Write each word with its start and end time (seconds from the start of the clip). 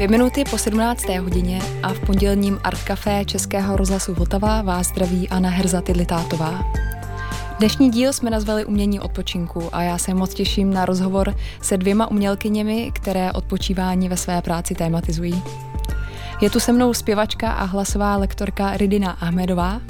Dvě 0.00 0.08
minuty 0.08 0.44
po 0.50 0.58
17. 0.58 1.08
hodině 1.08 1.62
a 1.82 1.94
v 1.94 2.00
pondělním 2.00 2.58
Art 2.64 2.82
Café 2.82 3.24
Českého 3.24 3.76
rozhlasu 3.76 4.14
Vltava 4.14 4.62
vás 4.62 4.86
zdraví 4.86 5.28
Anna 5.28 5.50
Herza 5.50 5.80
Tidlitátová. 5.80 6.72
Dnešní 7.58 7.90
díl 7.90 8.12
jsme 8.12 8.30
nazvali 8.30 8.64
Umění 8.64 9.00
odpočinku 9.00 9.74
a 9.74 9.82
já 9.82 9.98
se 9.98 10.14
moc 10.14 10.34
těším 10.34 10.72
na 10.72 10.84
rozhovor 10.84 11.34
se 11.62 11.76
dvěma 11.76 12.10
umělkyněmi, 12.10 12.90
které 12.94 13.32
odpočívání 13.32 14.08
ve 14.08 14.16
své 14.16 14.42
práci 14.42 14.74
tématizují. 14.74 15.42
Je 16.40 16.50
tu 16.50 16.60
se 16.60 16.72
mnou 16.72 16.94
zpěvačka 16.94 17.52
a 17.52 17.64
hlasová 17.64 18.16
lektorka 18.16 18.76
Ridina 18.76 19.10
Ahmedová. 19.10 19.80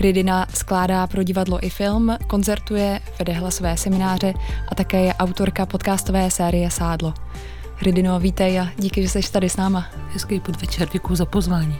Ridina 0.00 0.46
skládá 0.54 1.06
pro 1.06 1.22
divadlo 1.22 1.66
i 1.66 1.70
film, 1.70 2.16
koncertuje, 2.26 3.00
vede 3.18 3.32
hlasové 3.32 3.76
semináře 3.76 4.34
a 4.68 4.74
také 4.74 5.00
je 5.00 5.14
autorka 5.14 5.66
podcastové 5.66 6.30
série 6.30 6.70
Sádlo. 6.70 7.14
Ridino, 7.82 8.20
vítej 8.20 8.60
a 8.60 8.68
díky, 8.78 9.02
že 9.02 9.08
jsi 9.08 9.32
tady 9.32 9.48
s 9.48 9.56
náma. 9.56 9.86
Hezký 10.08 10.40
podvečer, 10.40 10.88
děkuji 10.92 11.14
za 11.14 11.26
pozvání. 11.26 11.76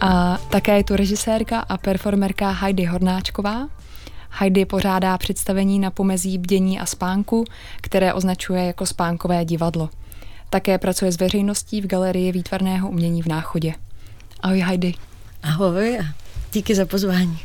A 0.00 0.38
také 0.50 0.76
je 0.76 0.84
tu 0.84 0.96
režisérka 0.96 1.60
a 1.60 1.76
performerka 1.76 2.50
Heidi 2.50 2.84
Hornáčková. 2.84 3.68
Heidi 4.30 4.64
pořádá 4.64 5.18
představení 5.18 5.78
na 5.78 5.90
pomezí 5.90 6.38
bdění 6.38 6.80
a 6.80 6.86
spánku, 6.86 7.44
které 7.80 8.14
označuje 8.14 8.64
jako 8.64 8.86
spánkové 8.86 9.44
divadlo. 9.44 9.90
Také 10.50 10.78
pracuje 10.78 11.12
s 11.12 11.18
veřejností 11.18 11.80
v 11.80 11.86
galerii 11.86 12.32
výtvarného 12.32 12.88
umění 12.88 13.22
v 13.22 13.26
Náchodě. 13.26 13.74
Ahoj 14.40 14.60
Heidi. 14.60 14.94
Ahoj 15.42 15.98
a 15.98 16.04
díky 16.52 16.74
za 16.74 16.86
pozvání. 16.86 17.38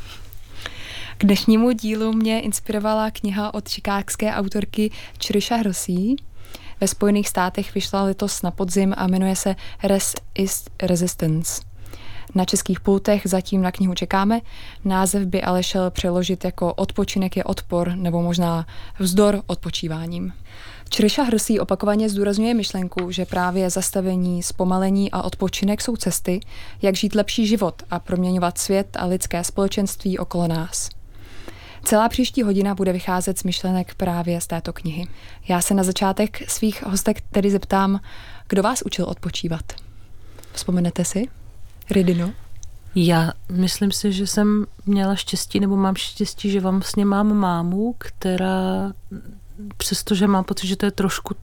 K 1.17 1.25
dnešnímu 1.25 1.71
dílu 1.71 2.13
mě 2.13 2.39
inspirovala 2.39 3.11
kniha 3.11 3.53
od 3.53 3.69
čikákské 3.69 4.33
autorky 4.33 4.91
Čryša 5.17 5.55
Hrosí. 5.55 6.15
Ve 6.81 6.87
Spojených 6.87 7.29
státech 7.29 7.75
vyšla 7.75 8.03
letos 8.03 8.41
na 8.41 8.51
podzim 8.51 8.93
a 8.97 9.07
jmenuje 9.07 9.35
se 9.35 9.55
Rest 9.83 10.21
is 10.35 10.65
Resistance. 10.83 11.61
Na 12.35 12.45
českých 12.45 12.79
pultech 12.79 13.21
zatím 13.25 13.61
na 13.61 13.71
knihu 13.71 13.93
čekáme. 13.93 14.41
Název 14.85 15.25
by 15.25 15.41
ale 15.41 15.63
šel 15.63 15.91
přeložit 15.91 16.45
jako 16.45 16.73
Odpočinek 16.73 17.37
je 17.37 17.43
odpor 17.43 17.95
nebo 17.95 18.21
možná 18.21 18.65
vzdor 18.99 19.41
odpočíváním. 19.47 20.33
Čryša 20.89 21.23
Hrsí 21.23 21.59
opakovaně 21.59 22.09
zdůrazňuje 22.09 22.53
myšlenku, 22.53 23.11
že 23.11 23.25
právě 23.25 23.69
zastavení, 23.69 24.43
zpomalení 24.43 25.11
a 25.11 25.21
odpočinek 25.21 25.81
jsou 25.81 25.95
cesty, 25.95 26.39
jak 26.81 26.95
žít 26.95 27.15
lepší 27.15 27.47
život 27.47 27.83
a 27.89 27.99
proměňovat 27.99 28.57
svět 28.57 28.97
a 28.99 29.05
lidské 29.05 29.43
společenství 29.43 30.19
okolo 30.19 30.47
nás. 30.47 31.00
Celá 31.83 32.09
příští 32.09 32.43
hodina 32.43 32.75
bude 32.75 32.93
vycházet 32.93 33.39
z 33.39 33.43
myšlenek 33.43 33.95
právě 33.95 34.41
z 34.41 34.47
této 34.47 34.73
knihy. 34.73 35.07
Já 35.47 35.61
se 35.61 35.73
na 35.73 35.83
začátek 35.83 36.49
svých 36.49 36.83
hostek 36.83 37.21
tedy 37.21 37.51
zeptám, 37.51 37.99
kdo 38.49 38.63
vás 38.63 38.81
učil 38.81 39.05
odpočívat? 39.05 39.63
Vzpomenete 40.53 41.05
si? 41.05 41.27
Ridino? 41.91 42.31
Já 42.95 43.31
myslím 43.51 43.91
si, 43.91 44.11
že 44.11 44.27
jsem 44.27 44.65
měla 44.85 45.15
štěstí, 45.15 45.59
nebo 45.59 45.75
mám 45.75 45.95
štěstí, 45.95 46.51
že 46.51 46.59
vám 46.61 46.79
vlastně 46.79 47.05
mám 47.05 47.33
mámu, 47.33 47.95
která 47.97 48.93
přestože 49.77 50.27
mám 50.27 50.43
pocit, 50.43 50.67
že 50.67 50.75
to 50.75 50.85
je 50.85 50.91
trošku 50.91 51.35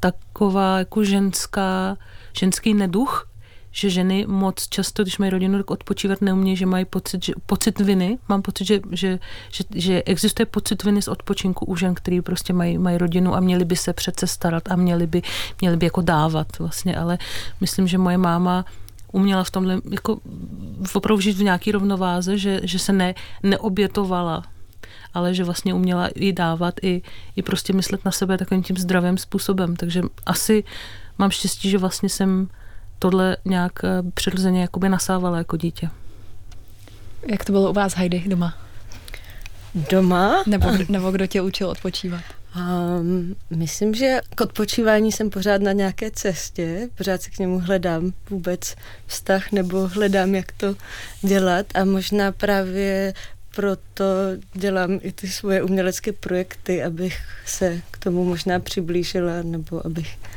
taková 0.00 0.78
jako 0.78 1.04
ženská, 1.04 1.96
ženský 2.32 2.74
neduch, 2.74 3.29
že 3.70 3.90
ženy 3.90 4.26
moc 4.28 4.68
často, 4.68 5.02
když 5.02 5.18
mají 5.18 5.30
rodinu, 5.30 5.58
tak 5.58 5.70
odpočívat 5.70 6.20
neumějí, 6.20 6.56
že 6.56 6.66
mají 6.66 6.84
pocit, 6.84 7.24
že, 7.24 7.32
pocit 7.46 7.80
viny. 7.80 8.18
Mám 8.28 8.42
pocit, 8.42 8.64
že, 8.64 8.80
že, 8.90 9.18
že, 9.50 9.64
že 9.74 10.02
existuje 10.02 10.46
pocit 10.46 10.84
viny 10.84 11.02
z 11.02 11.08
odpočinku 11.08 11.64
u 11.64 11.76
žen, 11.76 11.94
který 11.94 12.20
prostě 12.20 12.52
mají, 12.52 12.78
mají 12.78 12.98
rodinu 12.98 13.34
a 13.34 13.40
měli 13.40 13.64
by 13.64 13.76
se 13.76 13.92
přece 13.92 14.26
starat 14.26 14.62
a 14.70 14.76
měli 14.76 15.06
by, 15.06 15.22
měli 15.60 15.76
by 15.76 15.86
jako 15.86 16.00
dávat 16.00 16.58
vlastně, 16.58 16.96
ale 16.96 17.18
myslím, 17.60 17.86
že 17.86 17.98
moje 17.98 18.18
máma 18.18 18.64
uměla 19.12 19.44
v 19.44 19.50
tomhle 19.50 19.80
jako 19.90 20.18
opravdu 20.94 21.20
žít 21.20 21.36
v 21.36 21.42
nějaký 21.42 21.72
rovnováze, 21.72 22.38
že, 22.38 22.60
že 22.62 22.78
se 22.78 22.92
ne, 22.92 23.14
neobětovala 23.42 24.44
ale 25.14 25.34
že 25.34 25.44
vlastně 25.44 25.74
uměla 25.74 26.08
i 26.08 26.32
dávat, 26.32 26.74
i, 26.82 27.02
i 27.36 27.42
prostě 27.42 27.72
myslet 27.72 28.04
na 28.04 28.10
sebe 28.10 28.38
takovým 28.38 28.62
tím 28.62 28.76
zdravým 28.76 29.18
způsobem. 29.18 29.76
Takže 29.76 30.02
asi 30.26 30.64
mám 31.18 31.30
štěstí, 31.30 31.70
že 31.70 31.78
vlastně 31.78 32.08
jsem 32.08 32.48
tohle 33.00 33.36
nějak 33.44 33.72
eh, 33.84 33.88
přirozeně 34.14 34.60
jakoby 34.60 34.88
nasávala 34.88 35.38
jako 35.38 35.56
dítě. 35.56 35.88
Jak 37.26 37.44
to 37.44 37.52
bylo 37.52 37.70
u 37.70 37.72
vás, 37.72 37.94
Heidi, 37.94 38.22
doma? 38.26 38.54
Doma? 39.74 40.42
Nebo, 40.46 40.68
nebo 40.88 41.10
kdo 41.10 41.26
tě 41.26 41.42
učil 41.42 41.68
odpočívat? 41.68 42.20
Um, 42.56 43.36
myslím, 43.50 43.94
že 43.94 44.20
k 44.34 44.40
odpočívání 44.40 45.12
jsem 45.12 45.30
pořád 45.30 45.62
na 45.62 45.72
nějaké 45.72 46.10
cestě, 46.10 46.88
pořád 46.94 47.22
si 47.22 47.30
k 47.30 47.38
němu 47.38 47.60
hledám 47.60 48.12
vůbec 48.30 48.76
vztah 49.06 49.52
nebo 49.52 49.88
hledám, 49.88 50.34
jak 50.34 50.52
to 50.52 50.74
dělat 51.22 51.66
a 51.74 51.84
možná 51.84 52.32
právě 52.32 53.14
proto 53.54 54.04
dělám 54.52 54.98
i 55.02 55.12
ty 55.12 55.28
svoje 55.28 55.62
umělecké 55.62 56.12
projekty, 56.12 56.82
abych 56.82 57.18
se 57.46 57.80
k 57.90 57.98
tomu 57.98 58.24
možná 58.24 58.60
přiblížila 58.60 59.42
nebo 59.42 59.86
abych 59.86 60.18
uh, 60.22 60.30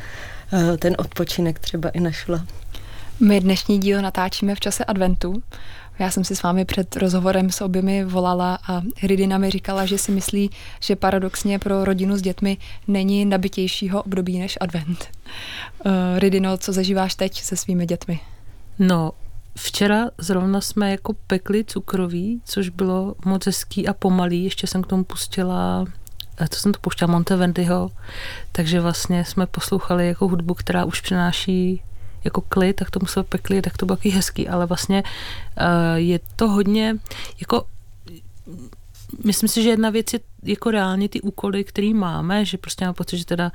ten 0.80 0.96
odpočinek 0.98 1.60
třeba 1.60 1.90
i 1.90 2.00
našla. 2.00 2.46
My 3.20 3.42
dnešní 3.42 3.80
díl 3.80 4.02
natáčíme 4.02 4.56
v 4.56 4.60
čase 4.60 4.86
adventu. 4.86 5.44
Já 6.00 6.12
jsem 6.12 6.24
si 6.24 6.36
s 6.36 6.44
vámi 6.44 6.66
před 6.66 6.96
rozhovorem 6.96 7.52
s 7.52 7.62
oběmi 7.62 8.06
volala 8.06 8.60
a 8.68 8.82
Ridina 9.04 9.38
mi 9.38 9.50
říkala, 9.50 9.86
že 9.86 9.98
si 9.98 10.12
myslí, 10.12 10.50
že 10.80 10.96
paradoxně 10.96 11.60
pro 11.60 11.86
rodinu 11.86 12.18
s 12.18 12.22
dětmi 12.22 12.58
není 12.88 13.26
nabitějšího 13.26 14.04
období 14.04 14.40
než 14.40 14.58
advent. 14.62 15.08
Uh, 15.86 15.92
Ridino, 16.18 16.58
co 16.58 16.74
zažíváš 16.74 17.16
teď 17.16 17.42
se 17.42 17.56
svými 17.56 17.86
dětmi? 17.86 18.20
No, 18.80 19.12
Včera 19.58 20.10
zrovna 20.18 20.62
jsme 20.62 20.92
jako 20.92 21.14
pekli 21.28 21.64
cukroví, 21.64 22.42
což 22.46 22.70
bylo 22.70 23.16
moc 23.26 23.46
hezký 23.46 23.88
a 23.88 23.94
pomalý. 23.94 24.44
Ještě 24.44 24.68
jsem 24.68 24.82
k 24.82 24.88
tomu 24.88 25.04
pustila, 25.04 25.86
eh, 25.88 26.03
to 26.50 26.56
jsem 26.56 26.72
to 26.72 26.80
pouštěla 26.80 27.12
Monteverdiho, 27.12 27.92
takže 28.52 28.82
vlastně 28.82 29.26
jsme 29.26 29.46
poslouchali 29.46 30.08
jako 30.08 30.28
hudbu, 30.28 30.54
která 30.54 30.86
už 30.86 31.02
přináší 31.02 31.82
jako 32.24 32.42
klid, 32.42 32.76
tak 32.76 32.92
tomu 32.92 33.06
jsme 33.06 33.24
pekli, 33.24 33.62
tak 33.62 33.78
to 33.78 33.86
bylo 33.86 33.96
taky 33.96 34.10
hezký, 34.10 34.48
ale 34.48 34.66
vlastně 34.66 35.04
uh, 35.04 35.96
je 35.96 36.20
to 36.36 36.50
hodně 36.50 36.96
jako 37.40 37.66
myslím 39.24 39.50
si, 39.50 39.64
že 39.64 39.70
jedna 39.70 39.90
věc 39.90 40.14
je 40.14 40.20
jako 40.44 40.72
reálně 40.72 41.10
ty 41.10 41.22
úkoly, 41.22 41.64
které 41.64 41.94
máme, 41.94 42.46
že 42.46 42.58
prostě 42.58 42.86
mám 42.86 42.94
pocit, 42.94 43.18
že 43.18 43.26
teda 43.26 43.52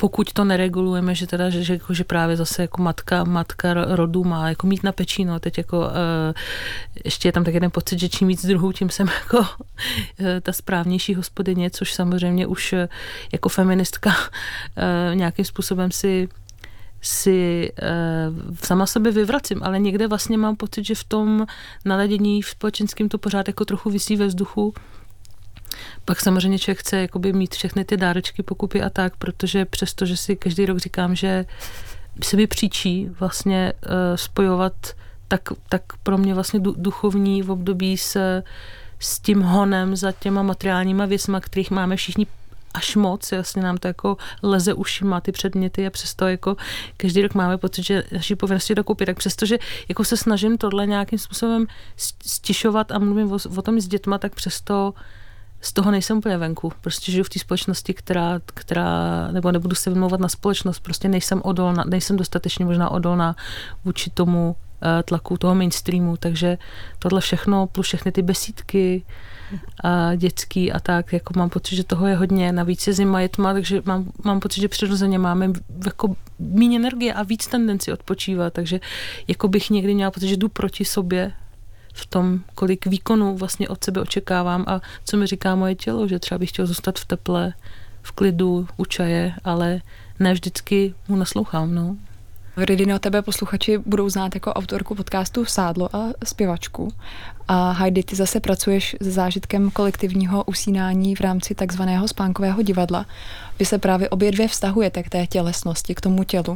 pokud 0.00 0.32
to 0.32 0.44
neregulujeme, 0.44 1.14
že 1.14 1.26
teda, 1.26 1.50
že, 1.50 1.64
že, 1.64 1.72
jako, 1.72 1.94
že 1.94 2.04
právě 2.04 2.36
zase 2.36 2.62
jako 2.62 2.82
matka, 2.82 3.24
matka 3.24 3.74
rodu 3.74 4.24
má 4.24 4.48
jako 4.48 4.66
mít 4.66 4.82
na 4.82 4.92
pečí, 4.92 5.24
no 5.24 5.40
teď 5.40 5.58
jako 5.58 5.78
uh, 5.78 5.84
ještě 7.04 7.28
je 7.28 7.32
tam 7.32 7.44
tak 7.44 7.54
jeden 7.54 7.70
pocit, 7.70 8.00
že 8.00 8.08
čím 8.08 8.28
víc 8.28 8.46
druhů, 8.46 8.72
tím 8.72 8.90
jsem 8.90 9.08
jako 9.20 9.38
uh, 9.38 9.46
ta 10.42 10.52
správnější 10.52 11.14
hospodyně, 11.14 11.70
což 11.70 11.94
samozřejmě 11.94 12.46
už 12.46 12.72
uh, 12.72 12.78
jako 13.32 13.48
feministka 13.48 14.10
uh, 14.10 15.16
nějakým 15.16 15.44
způsobem 15.44 15.90
si 15.90 16.28
si 17.02 17.72
uh, 17.82 18.56
sama 18.64 18.86
sebe 18.86 19.10
vyvracím, 19.10 19.62
ale 19.62 19.78
někde 19.78 20.08
vlastně 20.08 20.38
mám 20.38 20.56
pocit, 20.56 20.84
že 20.84 20.94
v 20.94 21.04
tom 21.04 21.46
naladění 21.84 22.42
v 22.42 22.48
společenském 22.48 23.08
to 23.08 23.18
pořád 23.18 23.48
jako 23.48 23.64
trochu 23.64 23.90
vysí 23.90 24.16
ve 24.16 24.26
vzduchu, 24.26 24.74
pak 26.04 26.20
samozřejmě 26.20 26.58
člověk 26.58 26.78
chce 26.78 26.96
jakoby 26.96 27.32
mít 27.32 27.54
všechny 27.54 27.84
ty 27.84 27.96
dárečky, 27.96 28.42
pokupy 28.42 28.82
a 28.82 28.90
tak, 28.90 29.16
protože 29.16 29.64
přesto, 29.64 30.06
že 30.06 30.16
si 30.16 30.36
každý 30.36 30.66
rok 30.66 30.78
říkám, 30.78 31.14
že 31.14 31.46
se 32.22 32.36
mi 32.36 32.46
příčí 32.46 33.08
vlastně 33.20 33.72
uh, 33.86 33.92
spojovat 34.16 34.72
tak, 35.28 35.48
tak 35.68 35.82
pro 36.02 36.18
mě 36.18 36.34
vlastně 36.34 36.60
duchovní 36.60 37.42
v 37.42 37.50
období 37.50 37.96
s, 37.96 38.42
s 38.98 39.18
tím 39.18 39.40
honem 39.40 39.96
za 39.96 40.12
těma 40.12 40.42
materiálníma 40.42 41.06
věcma, 41.06 41.40
kterých 41.40 41.70
máme 41.70 41.96
všichni 41.96 42.26
až 42.74 42.96
moc, 42.96 43.32
jasně 43.32 43.62
nám 43.62 43.76
to 43.76 43.88
jako 43.88 44.16
leze 44.42 44.74
ušima 44.74 45.20
ty 45.20 45.32
předměty 45.32 45.86
a 45.86 45.90
přesto 45.90 46.28
jako 46.28 46.56
každý 46.96 47.22
rok 47.22 47.34
máme 47.34 47.58
pocit, 47.58 47.82
že 47.82 48.04
naší 48.12 48.36
povinnosti 48.36 48.74
to 48.74 48.84
koupit, 48.84 49.06
tak 49.06 49.16
přesto, 49.16 49.46
že 49.46 49.58
jako 49.88 50.04
se 50.04 50.16
snažím 50.16 50.58
tohle 50.58 50.86
nějakým 50.86 51.18
způsobem 51.18 51.66
stišovat 52.26 52.92
a 52.92 52.98
mluvím 52.98 53.32
o, 53.32 53.38
o 53.56 53.62
tom 53.62 53.80
s 53.80 53.88
dětma, 53.88 54.18
tak 54.18 54.34
přesto 54.34 54.94
z 55.60 55.72
toho 55.72 55.90
nejsem 55.90 56.18
úplně 56.18 56.38
venku. 56.38 56.72
Prostě 56.80 57.12
žiju 57.12 57.24
v 57.24 57.28
té 57.28 57.38
společnosti, 57.38 57.94
která, 57.94 58.40
která, 58.44 59.28
nebo 59.32 59.52
nebudu 59.52 59.74
se 59.76 59.90
vymlouvat 59.90 60.20
na 60.20 60.28
společnost, 60.28 60.80
prostě 60.80 61.08
nejsem 61.08 61.40
odolná, 61.44 61.84
nejsem 61.88 62.16
dostatečně 62.16 62.64
možná 62.64 62.90
odolná 62.90 63.36
vůči 63.84 64.10
tomu 64.10 64.48
uh, 64.48 64.88
tlaku 65.04 65.36
toho 65.36 65.54
mainstreamu, 65.54 66.16
takže 66.16 66.58
tohle 66.98 67.20
všechno 67.20 67.66
plus 67.66 67.86
všechny 67.86 68.12
ty 68.12 68.22
besídky 68.22 69.02
a 69.84 70.14
dětský 70.14 70.72
a 70.72 70.80
tak, 70.80 71.12
jako 71.12 71.34
mám 71.36 71.50
pocit, 71.50 71.76
že 71.76 71.84
toho 71.84 72.06
je 72.06 72.16
hodně, 72.16 72.52
navíc 72.52 72.86
je 72.86 72.92
zima, 72.92 73.20
je 73.20 73.28
tma, 73.28 73.52
takže 73.52 73.82
mám, 73.84 74.12
mám 74.24 74.40
pocit, 74.40 74.60
že 74.60 74.68
přirozeně 74.68 75.18
máme 75.18 75.52
jako 75.86 76.16
méně 76.38 76.78
energie 76.78 77.14
a 77.14 77.22
víc 77.22 77.46
tendenci 77.46 77.92
odpočívat, 77.92 78.52
takže 78.52 78.80
jako 79.28 79.48
bych 79.48 79.70
někdy 79.70 79.94
měla 79.94 80.10
pocit, 80.10 80.28
že 80.28 80.36
jdu 80.36 80.48
proti 80.48 80.84
sobě 80.84 81.32
v 81.92 82.06
tom, 82.06 82.40
kolik 82.54 82.86
výkonů 82.86 83.36
vlastně 83.36 83.68
od 83.68 83.84
sebe 83.84 84.00
očekávám 84.00 84.64
a 84.66 84.80
co 85.04 85.16
mi 85.16 85.26
říká 85.26 85.54
moje 85.54 85.74
tělo, 85.74 86.08
že 86.08 86.18
třeba 86.18 86.38
bych 86.38 86.48
chtěl 86.48 86.66
zůstat 86.66 86.98
v 86.98 87.04
teple, 87.04 87.52
v 88.02 88.12
klidu, 88.12 88.68
u 88.76 88.84
čaje, 88.84 89.32
ale 89.44 89.80
ne 90.18 90.32
vždycky 90.32 90.94
mu 91.08 91.16
naslouchám, 91.16 91.74
no. 91.74 91.96
Ridino 92.56 92.98
tebe 92.98 93.22
posluchači 93.22 93.78
budou 93.78 94.08
znát 94.08 94.34
jako 94.34 94.52
autorku 94.52 94.94
podcastu 94.94 95.44
Sádlo 95.44 95.96
a 95.96 96.08
zpěvačku. 96.24 96.92
A 97.52 97.72
Heidi, 97.72 98.02
ty 98.02 98.16
zase 98.16 98.40
pracuješ 98.40 98.96
se 99.02 99.10
zážitkem 99.10 99.70
kolektivního 99.70 100.44
usínání 100.44 101.14
v 101.14 101.20
rámci 101.20 101.54
takzvaného 101.54 102.08
spánkového 102.08 102.62
divadla. 102.62 103.06
Vy 103.58 103.64
se 103.64 103.78
právě 103.78 104.08
obě 104.08 104.32
dvě 104.32 104.48
vztahujete 104.48 105.02
k 105.02 105.08
té 105.08 105.26
tělesnosti, 105.26 105.94
k 105.94 106.00
tomu 106.00 106.24
tělu. 106.24 106.54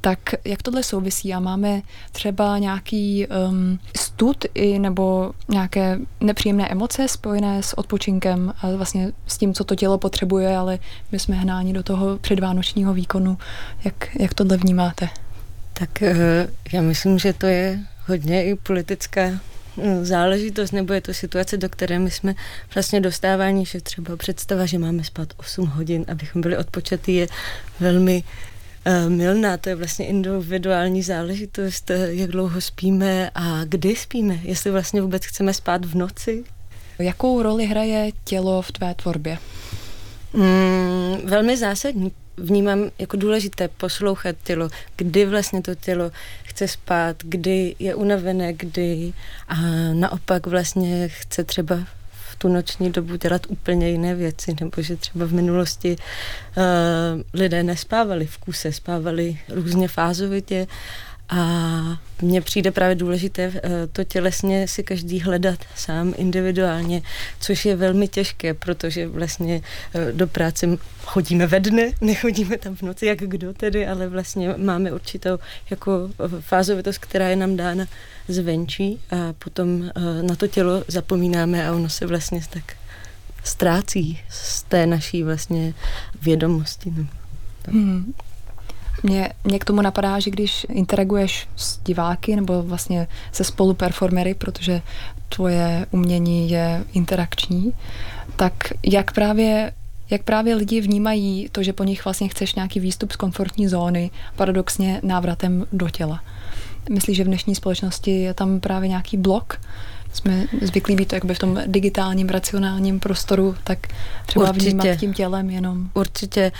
Tak 0.00 0.18
jak 0.44 0.62
tohle 0.62 0.82
souvisí? 0.82 1.34
A 1.34 1.40
máme 1.40 1.82
třeba 2.12 2.58
nějaký 2.58 3.26
um, 3.26 3.78
stud 3.96 4.44
i 4.54 4.78
nebo 4.78 5.32
nějaké 5.48 5.98
nepříjemné 6.20 6.68
emoce 6.68 7.08
spojené 7.08 7.62
s 7.62 7.78
odpočinkem 7.78 8.52
a 8.62 8.70
vlastně 8.76 9.12
s 9.26 9.38
tím, 9.38 9.54
co 9.54 9.64
to 9.64 9.74
tělo 9.74 9.98
potřebuje, 9.98 10.56
ale 10.56 10.78
my 11.12 11.18
jsme 11.18 11.36
hnáni 11.36 11.72
do 11.72 11.82
toho 11.82 12.18
předvánočního 12.18 12.94
výkonu. 12.94 13.38
Jak, 13.84 14.16
jak 14.16 14.34
tohle 14.34 14.56
vnímáte? 14.56 15.08
Tak 15.72 16.02
eh, 16.02 16.48
já 16.72 16.82
myslím, 16.82 17.18
že 17.18 17.32
to 17.32 17.46
je 17.46 17.80
hodně 18.06 18.44
i 18.44 18.54
politická 18.54 19.22
záležitost, 20.02 20.72
nebo 20.72 20.92
je 20.92 21.00
to 21.00 21.14
situace, 21.14 21.56
do 21.56 21.68
které 21.68 21.98
my 21.98 22.10
jsme 22.10 22.34
vlastně 22.74 23.00
dostáváni, 23.00 23.66
že 23.66 23.80
třeba 23.80 24.16
představa, 24.16 24.66
že 24.66 24.78
máme 24.78 25.04
spát 25.04 25.32
8 25.36 25.66
hodin, 25.66 26.04
abychom 26.08 26.42
byli 26.42 26.56
odpočatý, 26.56 27.14
je 27.14 27.26
velmi 27.80 28.24
uh, 28.86 29.10
milná. 29.10 29.56
To 29.56 29.68
je 29.68 29.74
vlastně 29.74 30.06
individuální 30.06 31.02
záležitost, 31.02 31.90
jak 31.90 32.30
dlouho 32.30 32.60
spíme 32.60 33.30
a 33.34 33.64
kdy 33.64 33.96
spíme, 33.96 34.38
jestli 34.42 34.70
vlastně 34.70 35.02
vůbec 35.02 35.26
chceme 35.26 35.54
spát 35.54 35.84
v 35.84 35.94
noci. 35.94 36.44
Jakou 36.98 37.42
roli 37.42 37.66
hraje 37.66 38.10
tělo 38.24 38.62
v 38.62 38.72
tvé 38.72 38.94
tvorbě? 38.94 39.38
Mm, 40.32 41.16
velmi 41.24 41.56
zásadní, 41.56 42.12
vnímám 42.36 42.90
jako 42.98 43.16
důležité 43.16 43.68
poslouchat 43.68 44.36
tělo, 44.44 44.68
kdy 44.96 45.26
vlastně 45.26 45.62
to 45.62 45.74
tělo 45.74 46.10
chce 46.42 46.68
spát, 46.68 47.16
kdy 47.22 47.76
je 47.78 47.94
unavené, 47.94 48.52
kdy 48.52 49.12
a 49.48 49.56
naopak 49.92 50.46
vlastně 50.46 51.08
chce 51.08 51.44
třeba 51.44 51.78
v 52.12 52.36
tu 52.36 52.48
noční 52.48 52.90
dobu 52.90 53.16
dělat 53.16 53.46
úplně 53.48 53.90
jiné 53.90 54.14
věci, 54.14 54.56
nebo 54.60 54.82
že 54.82 54.96
třeba 54.96 55.24
v 55.24 55.32
minulosti 55.32 55.96
uh, 55.96 56.62
lidé 57.34 57.62
nespávali 57.62 58.26
v 58.26 58.38
kuse, 58.38 58.72
spávali 58.72 59.38
různě 59.48 59.88
fázovitě 59.88 60.66
a 61.28 61.98
mně 62.22 62.40
přijde 62.40 62.70
právě 62.70 62.94
důležité 62.94 63.52
eh, 63.54 63.60
to 63.92 64.04
tělesně 64.04 64.68
si 64.68 64.82
každý 64.82 65.20
hledat 65.20 65.58
sám 65.76 66.14
individuálně, 66.16 67.02
což 67.40 67.64
je 67.64 67.76
velmi 67.76 68.08
těžké, 68.08 68.54
protože 68.54 69.06
vlastně 69.06 69.60
eh, 69.94 70.12
do 70.12 70.26
práce 70.26 70.66
chodíme 71.04 71.46
ve 71.46 71.60
dne, 71.60 71.90
nechodíme 72.00 72.58
tam 72.58 72.76
v 72.76 72.82
noci, 72.82 73.06
jak 73.06 73.18
kdo 73.18 73.52
tedy, 73.54 73.86
ale 73.86 74.08
vlastně 74.08 74.54
máme 74.56 74.92
určitou 74.92 75.38
jako 75.70 76.10
fázovitost, 76.40 76.98
která 76.98 77.28
je 77.28 77.36
nám 77.36 77.56
dána 77.56 77.86
zvenčí 78.28 79.00
a 79.10 79.32
potom 79.32 79.90
eh, 79.96 80.22
na 80.22 80.36
to 80.36 80.46
tělo 80.46 80.84
zapomínáme 80.88 81.68
a 81.68 81.72
ono 81.72 81.88
se 81.88 82.06
vlastně 82.06 82.40
tak 82.50 82.76
ztrácí 83.44 84.20
z 84.28 84.62
té 84.62 84.86
naší 84.86 85.22
vlastně 85.22 85.74
vědomosti. 86.22 86.92
Hmm. 87.68 88.14
Mě, 89.02 89.32
mě 89.44 89.58
k 89.58 89.64
tomu 89.64 89.82
napadá, 89.82 90.18
že 90.20 90.30
když 90.30 90.66
interaguješ 90.68 91.48
s 91.56 91.78
diváky 91.78 92.36
nebo 92.36 92.62
vlastně 92.62 93.08
se 93.32 93.44
spoluperformery, 93.44 94.34
protože 94.34 94.82
tvoje 95.28 95.86
umění 95.90 96.50
je 96.50 96.84
interakční, 96.92 97.72
tak 98.36 98.54
jak 98.82 99.12
právě 99.12 99.72
jak 100.10 100.22
právě 100.22 100.54
lidi 100.54 100.80
vnímají 100.80 101.48
to, 101.52 101.62
že 101.62 101.72
po 101.72 101.84
nich 101.84 102.04
vlastně 102.04 102.28
chceš 102.28 102.54
nějaký 102.54 102.80
výstup 102.80 103.12
z 103.12 103.16
komfortní 103.16 103.68
zóny, 103.68 104.10
paradoxně 104.36 105.00
návratem 105.02 105.66
do 105.72 105.88
těla. 105.88 106.20
Myslíš, 106.90 107.16
že 107.16 107.24
v 107.24 107.26
dnešní 107.26 107.54
společnosti 107.54 108.10
je 108.10 108.34
tam 108.34 108.60
právě 108.60 108.88
nějaký 108.88 109.16
blok? 109.16 109.60
Jsme 110.12 110.46
zvyklí 110.62 110.96
být 110.96 111.12
jakoby 111.12 111.34
v 111.34 111.38
tom 111.38 111.60
digitálním, 111.66 112.28
racionálním 112.28 113.00
prostoru, 113.00 113.56
tak 113.64 113.78
třeba 114.26 114.48
Určitě. 114.48 114.70
vnímat 114.70 114.96
tím 114.96 115.14
tělem 115.14 115.50
jenom. 115.50 115.90
Určitě. 115.94 116.52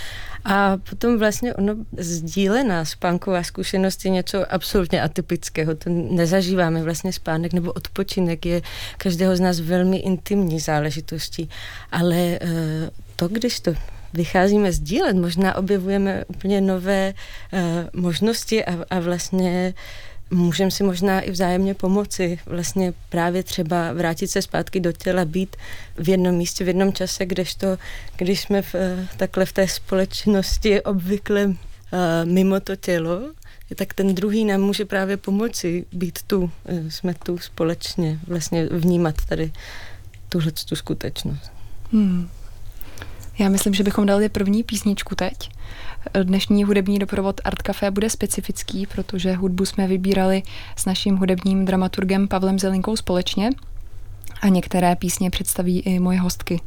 A 0.45 0.77
potom 0.89 1.19
vlastně 1.19 1.53
ono 1.53 1.75
sdílená 1.97 2.85
spánková 2.85 3.43
zkušenost 3.43 4.05
je 4.05 4.11
něco 4.11 4.53
absolutně 4.53 5.01
atypického. 5.01 5.75
To 5.75 5.89
nezažíváme 5.89 6.83
vlastně 6.83 7.13
spánek 7.13 7.53
nebo 7.53 7.71
odpočinek 7.71 8.45
je 8.45 8.61
každého 8.97 9.35
z 9.35 9.39
nás 9.39 9.59
velmi 9.59 9.97
intimní 9.97 10.59
záležitostí. 10.59 11.49
Ale 11.91 12.17
eh, 12.17 12.39
to, 13.15 13.27
když 13.27 13.59
to 13.59 13.73
vycházíme 14.13 14.71
sdílet, 14.71 15.15
možná 15.15 15.55
objevujeme 15.55 16.23
úplně 16.27 16.61
nové 16.61 17.13
uh, 17.53 17.59
možnosti 18.01 18.65
a, 18.65 18.85
a 18.89 18.99
vlastně 18.99 19.73
můžeme 20.33 20.71
si 20.71 20.83
možná 20.83 21.21
i 21.21 21.31
vzájemně 21.31 21.73
pomoci. 21.73 22.39
Vlastně 22.45 22.93
právě 23.09 23.43
třeba 23.43 23.93
vrátit 23.93 24.27
se 24.27 24.41
zpátky 24.41 24.79
do 24.79 24.91
těla, 24.91 25.25
být 25.25 25.55
v 25.97 26.09
jednom 26.09 26.35
místě, 26.35 26.63
v 26.63 26.67
jednom 26.67 26.93
čase, 26.93 27.25
kdežto, 27.25 27.77
když 28.17 28.41
jsme 28.41 28.61
v, 28.61 28.75
eh, 28.75 29.07
takhle 29.17 29.45
v 29.45 29.53
té 29.53 29.67
společnosti 29.67 30.81
obvykle 30.81 31.45
uh, 31.45 31.55
mimo 32.23 32.59
to 32.59 32.75
tělo, 32.75 33.21
tak 33.75 33.93
ten 33.93 34.15
druhý 34.15 34.45
nám 34.45 34.61
může 34.61 34.85
právě 34.85 35.17
pomoci 35.17 35.85
být 35.91 36.19
tu, 36.27 36.41
uh, 36.41 36.49
jsme 36.89 37.13
tu 37.13 37.37
společně, 37.37 38.19
vlastně 38.27 38.65
vnímat 38.65 39.15
tady 39.29 39.51
tuhle 40.29 40.51
tu 40.51 40.75
skutečnost. 40.75 41.51
Hmm. 41.91 42.29
Já 43.39 43.49
myslím, 43.49 43.73
že 43.73 43.83
bychom 43.83 44.05
dali 44.05 44.29
první 44.29 44.63
písničku 44.63 45.15
teď. 45.15 45.49
Dnešní 46.23 46.63
hudební 46.63 46.99
doprovod 46.99 47.41
Art 47.43 47.61
Café 47.61 47.91
bude 47.91 48.09
specifický, 48.09 48.87
protože 48.87 49.33
hudbu 49.33 49.65
jsme 49.65 49.87
vybírali 49.87 50.43
s 50.75 50.85
naším 50.85 51.17
hudebním 51.17 51.65
dramaturgem 51.65 52.27
Pavlem 52.27 52.59
Zelinkou 52.59 52.95
společně 52.95 53.49
a 54.41 54.47
některé 54.47 54.95
písně 54.95 55.29
představí 55.29 55.79
i 55.79 55.99
moje 55.99 56.19
hostky. 56.19 56.61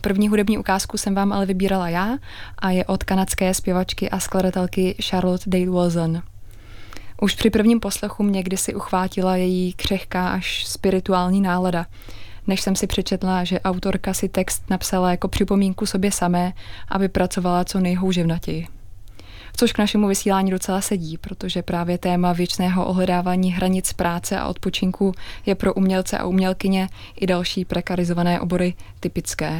První 0.00 0.28
hudební 0.28 0.58
ukázku 0.58 0.98
jsem 0.98 1.14
vám 1.14 1.32
ale 1.32 1.46
vybírala 1.46 1.88
já 1.88 2.18
a 2.58 2.70
je 2.70 2.84
od 2.84 3.04
kanadské 3.04 3.54
zpěvačky 3.54 4.10
a 4.10 4.20
skladatelky 4.20 4.96
Charlotte 5.02 5.50
Dale 5.50 5.70
Wilson. 5.70 6.22
Už 7.20 7.34
při 7.34 7.50
prvním 7.50 7.80
poslechu 7.80 8.22
mě 8.22 8.42
kdysi 8.42 8.74
uchvátila 8.74 9.36
její 9.36 9.72
křehká 9.72 10.28
až 10.28 10.66
spirituální 10.66 11.40
nálada– 11.40 11.86
než 12.48 12.60
jsem 12.60 12.76
si 12.76 12.86
přečetla, 12.86 13.44
že 13.44 13.60
autorka 13.60 14.14
si 14.14 14.28
text 14.28 14.62
napsala 14.70 15.10
jako 15.10 15.28
připomínku 15.28 15.86
sobě 15.86 16.12
samé, 16.12 16.52
aby 16.88 17.08
pracovala 17.08 17.64
co 17.64 17.80
nejhouževnatěji. 17.80 18.66
Což 19.56 19.72
k 19.72 19.78
našemu 19.78 20.08
vysílání 20.08 20.50
docela 20.50 20.80
sedí, 20.80 21.18
protože 21.18 21.62
právě 21.62 21.98
téma 21.98 22.32
věčného 22.32 22.86
ohledávání 22.86 23.52
hranic 23.52 23.92
práce 23.92 24.38
a 24.38 24.48
odpočinku 24.48 25.14
je 25.46 25.54
pro 25.54 25.74
umělce 25.74 26.18
a 26.18 26.26
umělkyně 26.26 26.88
i 27.16 27.26
další 27.26 27.64
prekarizované 27.64 28.40
obory 28.40 28.74
typické. 29.00 29.58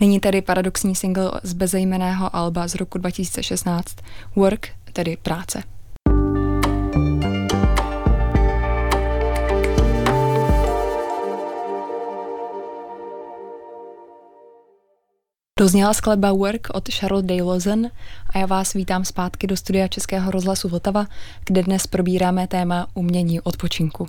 Nyní 0.00 0.20
tedy 0.20 0.42
paradoxní 0.42 0.94
single 0.94 1.32
z 1.42 1.52
bezejmeného 1.52 2.36
alba 2.36 2.68
z 2.68 2.74
roku 2.74 2.98
2016 2.98 3.96
Work, 4.36 4.68
tedy 4.92 5.16
práce. 5.16 5.62
Dozněla 15.58 15.94
skladba 15.94 16.32
Work 16.32 16.68
od 16.74 16.88
Charlotte 16.88 17.26
Daylozen 17.26 17.90
a 18.30 18.38
já 18.38 18.46
vás 18.46 18.72
vítám 18.72 19.04
zpátky 19.04 19.46
do 19.46 19.56
studia 19.56 19.88
Českého 19.88 20.30
rozhlasu 20.30 20.68
Vltava, 20.68 21.06
kde 21.44 21.62
dnes 21.62 21.86
probíráme 21.86 22.46
téma 22.46 22.86
umění 22.94 23.40
odpočinku. 23.40 24.08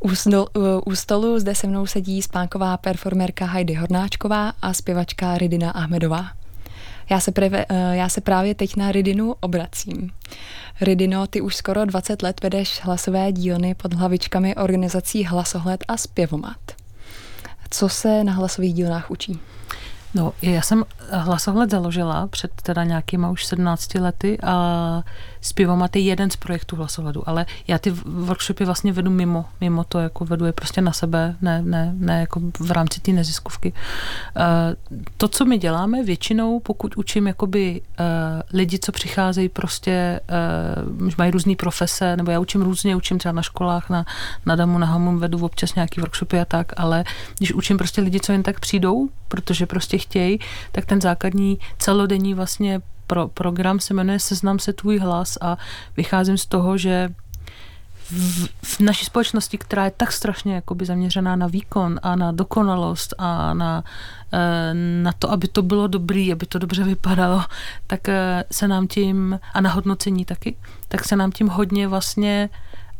U, 0.00 0.14
stolu, 0.14 0.46
u 0.86 0.94
stolu 0.94 1.38
zde 1.38 1.54
se 1.54 1.66
mnou 1.66 1.86
sedí 1.86 2.22
spánková 2.22 2.76
performerka 2.76 3.46
Heidi 3.46 3.74
Hornáčková 3.74 4.52
a 4.62 4.74
zpěvačka 4.74 5.38
Ridina 5.38 5.70
Ahmedová. 5.70 6.26
Já 7.10 7.20
se, 7.20 7.32
preve, 7.32 7.64
eh, 7.68 7.96
já 7.96 8.08
se 8.08 8.20
právě 8.20 8.54
teď 8.54 8.76
na 8.76 8.92
Ridinu 8.92 9.34
obracím. 9.40 10.10
Ridino, 10.80 11.26
ty 11.26 11.40
už 11.40 11.56
skoro 11.56 11.84
20 11.84 12.22
let 12.22 12.42
vedeš 12.42 12.80
hlasové 12.82 13.32
dílny 13.32 13.74
pod 13.74 13.94
hlavičkami 13.94 14.54
organizací 14.54 15.24
Hlasohled 15.24 15.84
a 15.88 15.96
Zpěvomat. 15.96 16.60
Co 17.70 17.88
se 17.88 18.24
na 18.24 18.32
hlasových 18.32 18.74
dílnách 18.74 19.10
učí? 19.10 19.40
No, 20.14 20.32
já 20.42 20.62
jsem 20.62 20.84
hlasohled 21.10 21.70
založila 21.70 22.26
před 22.26 22.50
teda 22.62 22.84
nějakýma 22.84 23.30
už 23.30 23.46
17 23.46 23.94
lety 23.94 24.38
a 24.42 25.02
zpěvomat 25.40 25.96
je 25.96 26.02
jeden 26.02 26.30
z 26.30 26.36
projektů 26.36 26.76
hlasohledu, 26.76 27.28
ale 27.28 27.46
já 27.68 27.78
ty 27.78 27.90
workshopy 28.04 28.64
vlastně 28.64 28.92
vedu 28.92 29.10
mimo, 29.10 29.44
mimo 29.60 29.84
to, 29.84 29.98
jako 29.98 30.24
vedu 30.24 30.44
je 30.44 30.52
prostě 30.52 30.80
na 30.80 30.92
sebe, 30.92 31.36
ne, 31.42 31.62
ne, 31.62 31.94
ne 31.98 32.20
jako 32.20 32.40
v 32.58 32.70
rámci 32.70 33.00
té 33.00 33.12
neziskovky. 33.12 33.72
Uh, 33.72 35.02
to, 35.16 35.28
co 35.28 35.44
my 35.44 35.58
děláme 35.58 36.02
většinou, 36.02 36.60
pokud 36.60 36.96
učím 36.96 37.26
jakoby 37.26 37.80
uh, 37.80 38.06
lidi, 38.52 38.78
co 38.78 38.92
přicházejí 38.92 39.48
prostě, 39.48 40.20
uh, 41.00 41.10
mají 41.18 41.30
různé 41.30 41.56
profese, 41.56 42.16
nebo 42.16 42.30
já 42.30 42.40
učím 42.40 42.62
různě, 42.62 42.96
učím 42.96 43.18
třeba 43.18 43.32
na 43.32 43.42
školách, 43.42 43.90
na, 43.90 44.04
na 44.46 44.56
DAMu, 44.56 44.78
na 44.78 44.86
HAMu, 44.86 45.18
vedu 45.18 45.44
občas 45.44 45.74
nějaký 45.74 46.00
workshopy 46.00 46.40
a 46.40 46.44
tak, 46.44 46.72
ale 46.76 47.04
když 47.38 47.52
učím 47.52 47.78
prostě 47.78 48.00
lidi, 48.00 48.20
co 48.20 48.32
jen 48.32 48.42
tak 48.42 48.60
přijdou, 48.60 49.08
protože 49.28 49.66
prostě 49.66 49.96
chtějí, 50.04 50.38
tak 50.72 50.86
ten 50.86 51.00
základní 51.00 51.58
celodenní 51.78 52.34
vlastně 52.34 52.80
pro, 53.06 53.28
program 53.28 53.80
se 53.80 53.94
jmenuje 53.94 54.18
Seznam 54.18 54.58
se 54.58 54.72
tvůj 54.72 54.98
hlas 54.98 55.38
a 55.40 55.58
vycházím 55.96 56.38
z 56.38 56.46
toho, 56.46 56.78
že 56.78 57.08
v, 58.10 58.48
v 58.62 58.80
naší 58.80 59.04
společnosti, 59.04 59.58
která 59.58 59.84
je 59.84 59.92
tak 59.96 60.12
strašně 60.12 60.54
jakoby 60.54 60.84
zaměřená 60.84 61.36
na 61.36 61.46
výkon 61.46 62.00
a 62.02 62.16
na 62.16 62.32
dokonalost 62.32 63.14
a 63.18 63.54
na, 63.54 63.84
eh, 64.32 64.74
na 65.02 65.12
to, 65.12 65.30
aby 65.30 65.48
to 65.48 65.62
bylo 65.62 65.86
dobrý, 65.86 66.32
aby 66.32 66.46
to 66.46 66.58
dobře 66.58 66.84
vypadalo, 66.84 67.42
tak 67.86 68.08
eh, 68.08 68.44
se 68.52 68.68
nám 68.68 68.86
tím, 68.86 69.40
a 69.54 69.60
na 69.60 69.70
hodnocení 69.70 70.24
taky, 70.24 70.56
tak 70.88 71.04
se 71.04 71.16
nám 71.16 71.32
tím 71.32 71.48
hodně 71.48 71.88
vlastně 71.88 72.50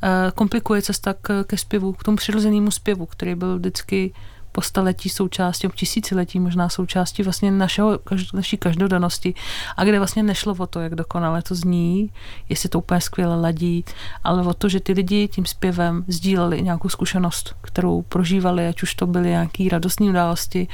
eh, 0.02 0.32
komplikuje 0.34 0.82
cesta 0.82 1.14
k, 1.22 1.44
ke 1.44 1.56
zpěvu, 1.56 1.92
k 1.92 2.04
tomu 2.04 2.16
přirozenému 2.16 2.70
zpěvu, 2.70 3.06
který 3.06 3.34
byl 3.34 3.58
vždycky 3.58 4.14
po 4.54 4.62
staletí 4.62 5.08
součástí, 5.08 5.68
tisíciletí 5.74 6.40
možná 6.40 6.68
součástí 6.68 7.22
vlastně 7.22 7.50
našeho, 7.50 7.98
naší 8.34 8.56
každodennosti 8.56 9.34
a 9.76 9.84
kde 9.84 9.98
vlastně 9.98 10.22
nešlo 10.22 10.54
o 10.58 10.66
to, 10.66 10.80
jak 10.80 10.94
dokonale 10.94 11.42
to 11.42 11.54
zní, 11.54 12.10
jestli 12.48 12.68
to 12.68 12.78
úplně 12.78 13.00
skvěle 13.00 13.40
ladí, 13.40 13.84
ale 14.24 14.42
o 14.42 14.54
to, 14.54 14.68
že 14.68 14.80
ty 14.80 14.92
lidi 14.92 15.28
tím 15.28 15.46
zpěvem 15.46 16.04
sdíleli 16.08 16.62
nějakou 16.62 16.88
zkušenost, 16.88 17.54
kterou 17.60 18.02
prožívali, 18.02 18.68
ať 18.68 18.82
už 18.82 18.94
to 18.94 19.06
byly 19.06 19.28
nějaké 19.28 19.68
radostné 19.70 20.06
události, 20.06 20.68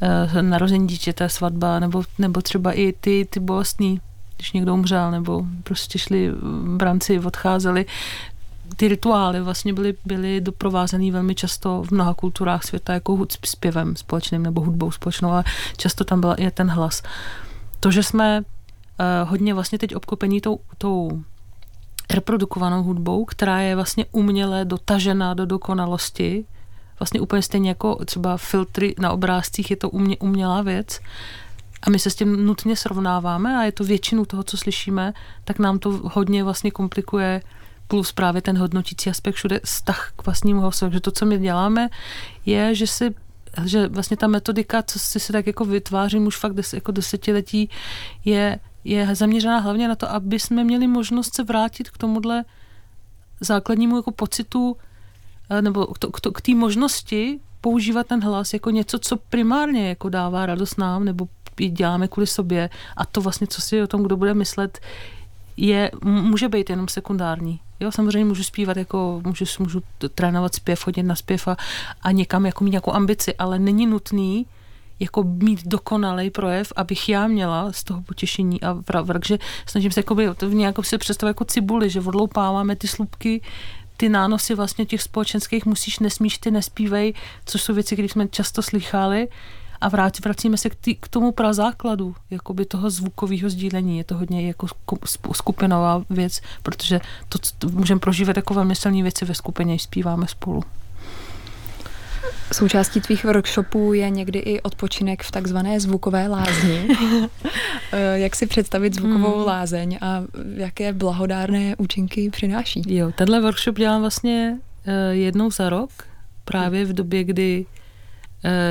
eh, 0.00 0.42
narození 0.42 0.86
dítěte, 0.86 1.28
svatba, 1.28 1.78
nebo, 1.78 2.02
nebo 2.18 2.40
třeba 2.40 2.72
i 2.72 2.92
ty, 2.92 3.26
ty 3.30 3.40
bolestní 3.40 4.00
když 4.42 4.52
někdo 4.52 4.74
umřel, 4.74 5.10
nebo 5.10 5.46
prostě 5.62 5.98
šli 5.98 6.30
branci, 6.76 7.20
odcházeli, 7.20 7.86
ty 8.76 8.88
rituály 8.88 9.40
vlastně 9.40 9.72
byly, 9.72 9.94
byly 10.04 10.40
doprovázený 10.40 11.10
velmi 11.10 11.34
často 11.34 11.82
v 11.82 11.90
mnoha 11.90 12.14
kulturách 12.14 12.64
světa 12.64 12.92
jako 12.92 13.26
zpěvem 13.44 13.96
společným 13.96 14.42
nebo 14.42 14.60
hudbou 14.60 14.90
společnou, 14.90 15.30
ale 15.30 15.44
často 15.76 16.04
tam 16.04 16.20
byl 16.20 16.34
i 16.38 16.50
ten 16.50 16.70
hlas. 16.70 17.02
To, 17.80 17.90
že 17.90 18.02
jsme 18.02 18.40
uh, 18.40 19.30
hodně 19.30 19.54
vlastně 19.54 19.78
teď 19.78 19.94
obklopení 19.94 20.40
tou, 20.40 20.58
tou 20.78 21.22
reprodukovanou 22.10 22.82
hudbou, 22.82 23.24
která 23.24 23.60
je 23.60 23.76
vlastně 23.76 24.06
uměle 24.12 24.64
dotažená 24.64 25.34
do 25.34 25.46
dokonalosti, 25.46 26.44
vlastně 26.98 27.20
úplně 27.20 27.42
stejně 27.42 27.68
jako 27.68 28.04
třeba 28.04 28.36
filtry 28.36 28.94
na 28.98 29.12
obrázcích, 29.12 29.70
je 29.70 29.76
to 29.76 29.90
umě, 29.90 30.16
umělá 30.16 30.62
věc, 30.62 31.00
a 31.82 31.90
my 31.90 31.98
se 31.98 32.10
s 32.10 32.14
tím 32.14 32.46
nutně 32.46 32.76
srovnáváme 32.76 33.58
a 33.58 33.62
je 33.62 33.72
to 33.72 33.84
většinu 33.84 34.24
toho, 34.24 34.42
co 34.42 34.56
slyšíme, 34.56 35.12
tak 35.44 35.58
nám 35.58 35.78
to 35.78 35.90
hodně 35.90 36.44
vlastně 36.44 36.70
komplikuje 36.70 37.42
plus 37.92 38.12
právě 38.12 38.42
ten 38.42 38.58
hodnotící 38.58 39.10
aspekt 39.10 39.34
všude 39.34 39.60
vztah 39.64 40.12
k 40.16 40.26
vlastnímu 40.26 40.60
hlasu. 40.60 40.84
Takže 40.84 41.00
to, 41.00 41.10
co 41.10 41.26
my 41.26 41.38
děláme, 41.38 41.88
je, 42.46 42.74
že 42.74 42.86
si 42.86 43.14
že 43.64 43.88
vlastně 43.88 44.16
ta 44.16 44.26
metodika, 44.26 44.82
co 44.82 44.98
si 44.98 45.20
se 45.20 45.32
tak 45.32 45.46
jako 45.46 45.64
vytvářím 45.64 46.26
už 46.26 46.36
fakt 46.36 46.54
des, 46.54 46.72
jako 46.72 46.92
desetiletí, 46.92 47.70
je, 48.24 48.58
je 48.84 49.14
zaměřená 49.14 49.58
hlavně 49.58 49.88
na 49.88 49.94
to, 49.94 50.10
aby 50.10 50.40
jsme 50.40 50.64
měli 50.64 50.86
možnost 50.86 51.34
se 51.34 51.44
vrátit 51.44 51.90
k 51.90 51.98
tomuhle 51.98 52.44
základnímu 53.40 53.96
jako 53.96 54.10
pocitu 54.10 54.76
eh, 55.50 55.62
nebo 55.62 55.86
k, 55.86 55.98
k, 56.12 56.20
to, 56.20 56.32
k 56.32 56.40
té 56.40 56.54
možnosti 56.54 57.40
používat 57.60 58.06
ten 58.06 58.24
hlas 58.24 58.52
jako 58.52 58.70
něco, 58.70 58.98
co 58.98 59.16
primárně 59.16 59.88
jako 59.88 60.08
dává 60.08 60.46
radost 60.46 60.78
nám, 60.78 61.04
nebo 61.04 61.28
děláme 61.68 62.08
kvůli 62.08 62.26
sobě 62.26 62.70
a 62.96 63.06
to 63.06 63.20
vlastně, 63.20 63.46
co 63.46 63.60
si 63.60 63.82
o 63.82 63.86
tom 63.86 64.02
kdo 64.02 64.16
bude 64.16 64.34
myslet, 64.34 64.80
je, 65.56 65.90
může 66.04 66.48
být 66.48 66.70
jenom 66.70 66.88
sekundární. 66.88 67.60
Jo, 67.82 67.92
samozřejmě 67.92 68.24
můžu 68.24 68.42
zpívat, 68.42 68.76
jako 68.76 69.20
můžu, 69.24 69.44
můžu 69.58 69.82
trénovat 70.14 70.54
zpěv, 70.54 70.84
chodit 70.84 71.02
na 71.02 71.14
zpěv 71.14 71.48
a, 71.48 71.56
a 72.02 72.10
někam 72.10 72.46
jako 72.46 72.64
mít 72.64 72.70
nějakou 72.70 72.92
ambici, 72.92 73.34
ale 73.34 73.58
není 73.58 73.86
nutný 73.86 74.46
jako 75.00 75.22
mít 75.22 75.66
dokonalý 75.66 76.30
projev, 76.30 76.72
abych 76.76 77.08
já 77.08 77.26
měla 77.26 77.72
z 77.72 77.84
toho 77.84 78.02
potěšení 78.02 78.62
a 78.62 78.82
takže 79.06 79.38
snažím 79.66 79.92
se 79.92 80.00
jako 80.00 80.14
by, 80.14 80.28
to 80.36 80.48
nějak 80.48 80.84
si 80.86 80.98
představit 80.98 81.30
jako 81.30 81.44
cibuli, 81.44 81.90
že 81.90 82.00
odloupáváme 82.00 82.76
ty 82.76 82.88
slupky, 82.88 83.40
ty 83.96 84.08
nánosy 84.08 84.54
vlastně 84.54 84.86
těch 84.86 85.02
společenských 85.02 85.66
musíš, 85.66 85.98
nesmíš, 85.98 86.38
ty 86.38 86.50
nespívej, 86.50 87.14
což 87.44 87.62
jsou 87.62 87.74
věci, 87.74 87.94
které 87.94 88.08
jsme 88.08 88.28
často 88.28 88.62
slychali, 88.62 89.28
a 89.82 89.88
vrát, 89.88 90.24
vracíme 90.24 90.56
se 90.56 90.70
k, 90.70 90.74
tý, 90.74 90.94
k 90.94 91.08
tomu 91.08 91.32
prazákladu 91.32 92.14
jakoby 92.30 92.64
toho 92.64 92.90
zvukového 92.90 93.50
sdílení. 93.50 93.98
Je 93.98 94.04
to 94.04 94.16
hodně 94.16 94.46
jako 94.46 94.66
skupinová 95.32 96.02
věc, 96.10 96.40
protože 96.62 97.00
to, 97.28 97.38
to 97.58 97.68
můžeme 97.68 98.00
prožívat 98.00 98.36
jako 98.36 98.54
velmi 98.54 98.74
silné 98.76 99.02
věci 99.02 99.24
ve 99.24 99.34
skupině, 99.34 99.72
když 99.72 99.82
zpíváme 99.82 100.28
spolu. 100.28 100.62
Součástí 102.52 103.00
tvých 103.00 103.24
workshopů 103.24 103.92
je 103.92 104.10
někdy 104.10 104.38
i 104.38 104.60
odpočinek 104.60 105.22
v 105.22 105.30
takzvané 105.30 105.80
zvukové 105.80 106.28
lázni. 106.28 106.88
Eh, 107.94 108.18
jak 108.18 108.36
si 108.36 108.46
představit 108.46 108.94
zvukovou 108.94 109.36
hmm. 109.36 109.46
lázeň 109.46 109.98
a 110.00 110.22
jaké 110.56 110.92
blahodárné 110.92 111.76
účinky 111.76 112.30
přináší? 112.30 112.82
Jo, 112.86 113.12
tenhle 113.16 113.40
workshop 113.40 113.76
dělám 113.76 114.00
vlastně 114.00 114.58
eh, 114.86 115.14
jednou 115.14 115.50
za 115.50 115.70
rok, 115.70 115.90
právě 116.44 116.84
v 116.84 116.92
době, 116.92 117.24
kdy 117.24 117.66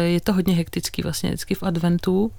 je 0.04 0.22
to 0.22 0.34
hodně 0.34 0.54
hektický 0.54 1.02
vlastně 1.02 1.30
vždycky 1.30 1.56
v 1.56 1.64
adventu. 1.64 2.32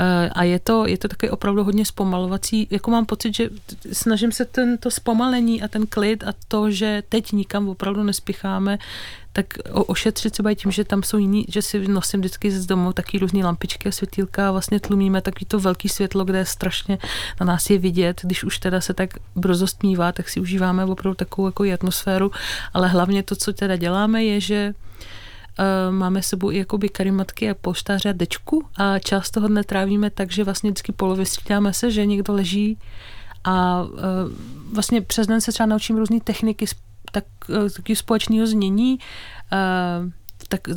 Eh, 0.00 0.30
a 0.32 0.42
je 0.42 0.58
to, 0.58 0.86
je 0.86 0.98
to 0.98 1.08
taky 1.08 1.30
opravdu 1.30 1.64
hodně 1.64 1.84
zpomalovací. 1.84 2.68
Jako 2.70 2.90
mám 2.90 3.06
pocit, 3.06 3.34
že 3.34 3.50
snažím 3.92 4.32
se 4.32 4.44
tento 4.44 4.90
zpomalení 4.90 5.62
a 5.62 5.68
ten 5.68 5.86
klid 5.86 6.24
a 6.24 6.34
to, 6.48 6.70
že 6.70 7.02
teď 7.08 7.32
nikam 7.32 7.68
opravdu 7.68 8.02
nespěcháme, 8.02 8.78
tak 9.32 9.46
ošetřit 9.72 10.32
třeba 10.32 10.50
i 10.50 10.56
tím, 10.56 10.70
že 10.70 10.84
tam 10.84 11.02
jsou 11.02 11.18
jiní, 11.18 11.44
že 11.48 11.62
si 11.62 11.88
nosím 11.88 12.20
vždycky 12.20 12.50
z 12.50 12.66
domu 12.66 12.92
taky 12.92 13.18
různé 13.18 13.44
lampičky 13.44 13.88
a 13.88 13.92
světýlka 13.92 14.48
a 14.48 14.52
vlastně 14.52 14.80
tlumíme 14.80 15.20
taky 15.20 15.44
to 15.44 15.58
velký 15.58 15.88
světlo, 15.88 16.24
kde 16.24 16.38
je 16.38 16.44
strašně 16.44 16.98
na 17.40 17.46
nás 17.46 17.70
je 17.70 17.78
vidět. 17.78 18.20
Když 18.22 18.44
už 18.44 18.58
teda 18.58 18.80
se 18.80 18.94
tak 18.94 19.10
brzo 19.36 19.66
stmívá, 19.66 20.12
tak 20.12 20.28
si 20.28 20.40
užíváme 20.40 20.84
opravdu 20.84 21.14
takovou 21.14 21.48
jako 21.48 21.64
atmosféru, 21.74 22.30
ale 22.74 22.88
hlavně 22.88 23.22
to, 23.22 23.36
co 23.36 23.52
teda 23.52 23.76
děláme, 23.76 24.24
je, 24.24 24.40
že 24.40 24.74
Uh, 24.74 24.88
máme 25.90 26.22
sebou 26.22 26.50
i 26.50 26.58
jakoby 26.58 26.88
karimatky 26.88 27.50
a 27.50 27.54
polštáře 27.54 28.08
a 28.08 28.12
dečku 28.12 28.64
a 28.76 28.98
část 28.98 29.30
toho 29.30 29.48
dne 29.48 29.64
trávíme 29.64 30.10
tak, 30.10 30.32
že 30.32 30.44
vlastně 30.44 30.70
vždycky 30.70 30.92
polovy 30.92 31.26
střídáme 31.26 31.72
se, 31.72 31.90
že 31.90 32.06
někdo 32.06 32.32
leží 32.32 32.78
a 33.44 33.82
uh, 33.82 33.98
vlastně 34.72 35.00
přes 35.00 35.26
den 35.26 35.40
se 35.40 35.52
třeba 35.52 35.66
naučím 35.66 35.96
různé 35.96 36.20
techniky 36.20 36.66
tak, 37.12 37.24
uh, 37.48 37.68
taky 37.68 37.96
společného 37.96 38.46
znění. 38.46 38.98
Tak 40.48 40.68
eh, 40.68 40.74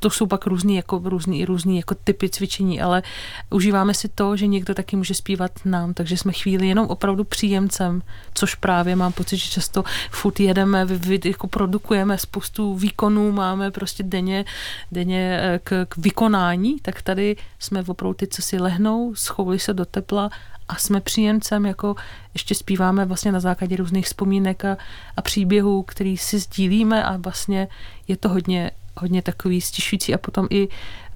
to 0.00 0.10
jsou 0.10 0.26
pak 0.26 0.46
různý, 0.46 0.76
jako, 0.76 1.00
různý, 1.04 1.44
různý 1.44 1.76
jako 1.76 1.94
typy 1.94 2.28
cvičení, 2.28 2.80
ale 2.80 3.02
užíváme 3.50 3.94
si 3.94 4.08
to, 4.08 4.36
že 4.36 4.46
někdo 4.46 4.74
taky 4.74 4.96
může 4.96 5.14
zpívat 5.14 5.50
nám, 5.64 5.94
takže 5.94 6.16
jsme 6.16 6.32
chvíli 6.32 6.68
jenom 6.68 6.86
opravdu 6.86 7.24
příjemcem, 7.24 8.02
což 8.34 8.54
právě 8.54 8.96
mám 8.96 9.12
pocit, 9.12 9.36
že 9.36 9.50
často 9.50 9.84
furt 10.10 10.40
jedeme, 10.40 10.84
vy, 10.84 10.96
vy, 10.96 11.28
jako 11.28 11.48
produkujeme 11.48 12.18
spoustu 12.18 12.74
výkonů, 12.74 13.32
máme 13.32 13.70
prostě 13.70 14.02
denně, 14.02 14.44
denně 14.92 15.40
eh, 15.42 15.60
k, 15.64 15.86
k 15.88 15.96
vykonání, 15.96 16.76
tak 16.82 17.02
tady 17.02 17.36
jsme 17.58 17.84
opravdu 17.86 18.14
ty, 18.14 18.26
co 18.26 18.42
si 18.42 18.58
lehnou, 18.58 19.14
schouli 19.14 19.58
se 19.58 19.74
do 19.74 19.84
tepla 19.84 20.30
a 20.68 20.76
jsme 20.76 21.00
příjemcem, 21.00 21.66
jako 21.66 21.96
ještě 22.34 22.54
zpíváme 22.54 23.04
vlastně 23.04 23.32
na 23.32 23.40
základě 23.40 23.76
různých 23.76 24.06
vzpomínek 24.06 24.64
a, 24.64 24.76
a 25.16 25.22
příběhů, 25.22 25.82
který 25.82 26.16
si 26.16 26.38
sdílíme 26.38 27.04
a 27.04 27.16
vlastně 27.16 27.68
je 28.08 28.16
to 28.16 28.28
hodně, 28.28 28.70
hodně 28.96 29.22
takový 29.22 29.60
stišující. 29.60 30.14
A 30.14 30.18
potom 30.18 30.46
i 30.50 30.68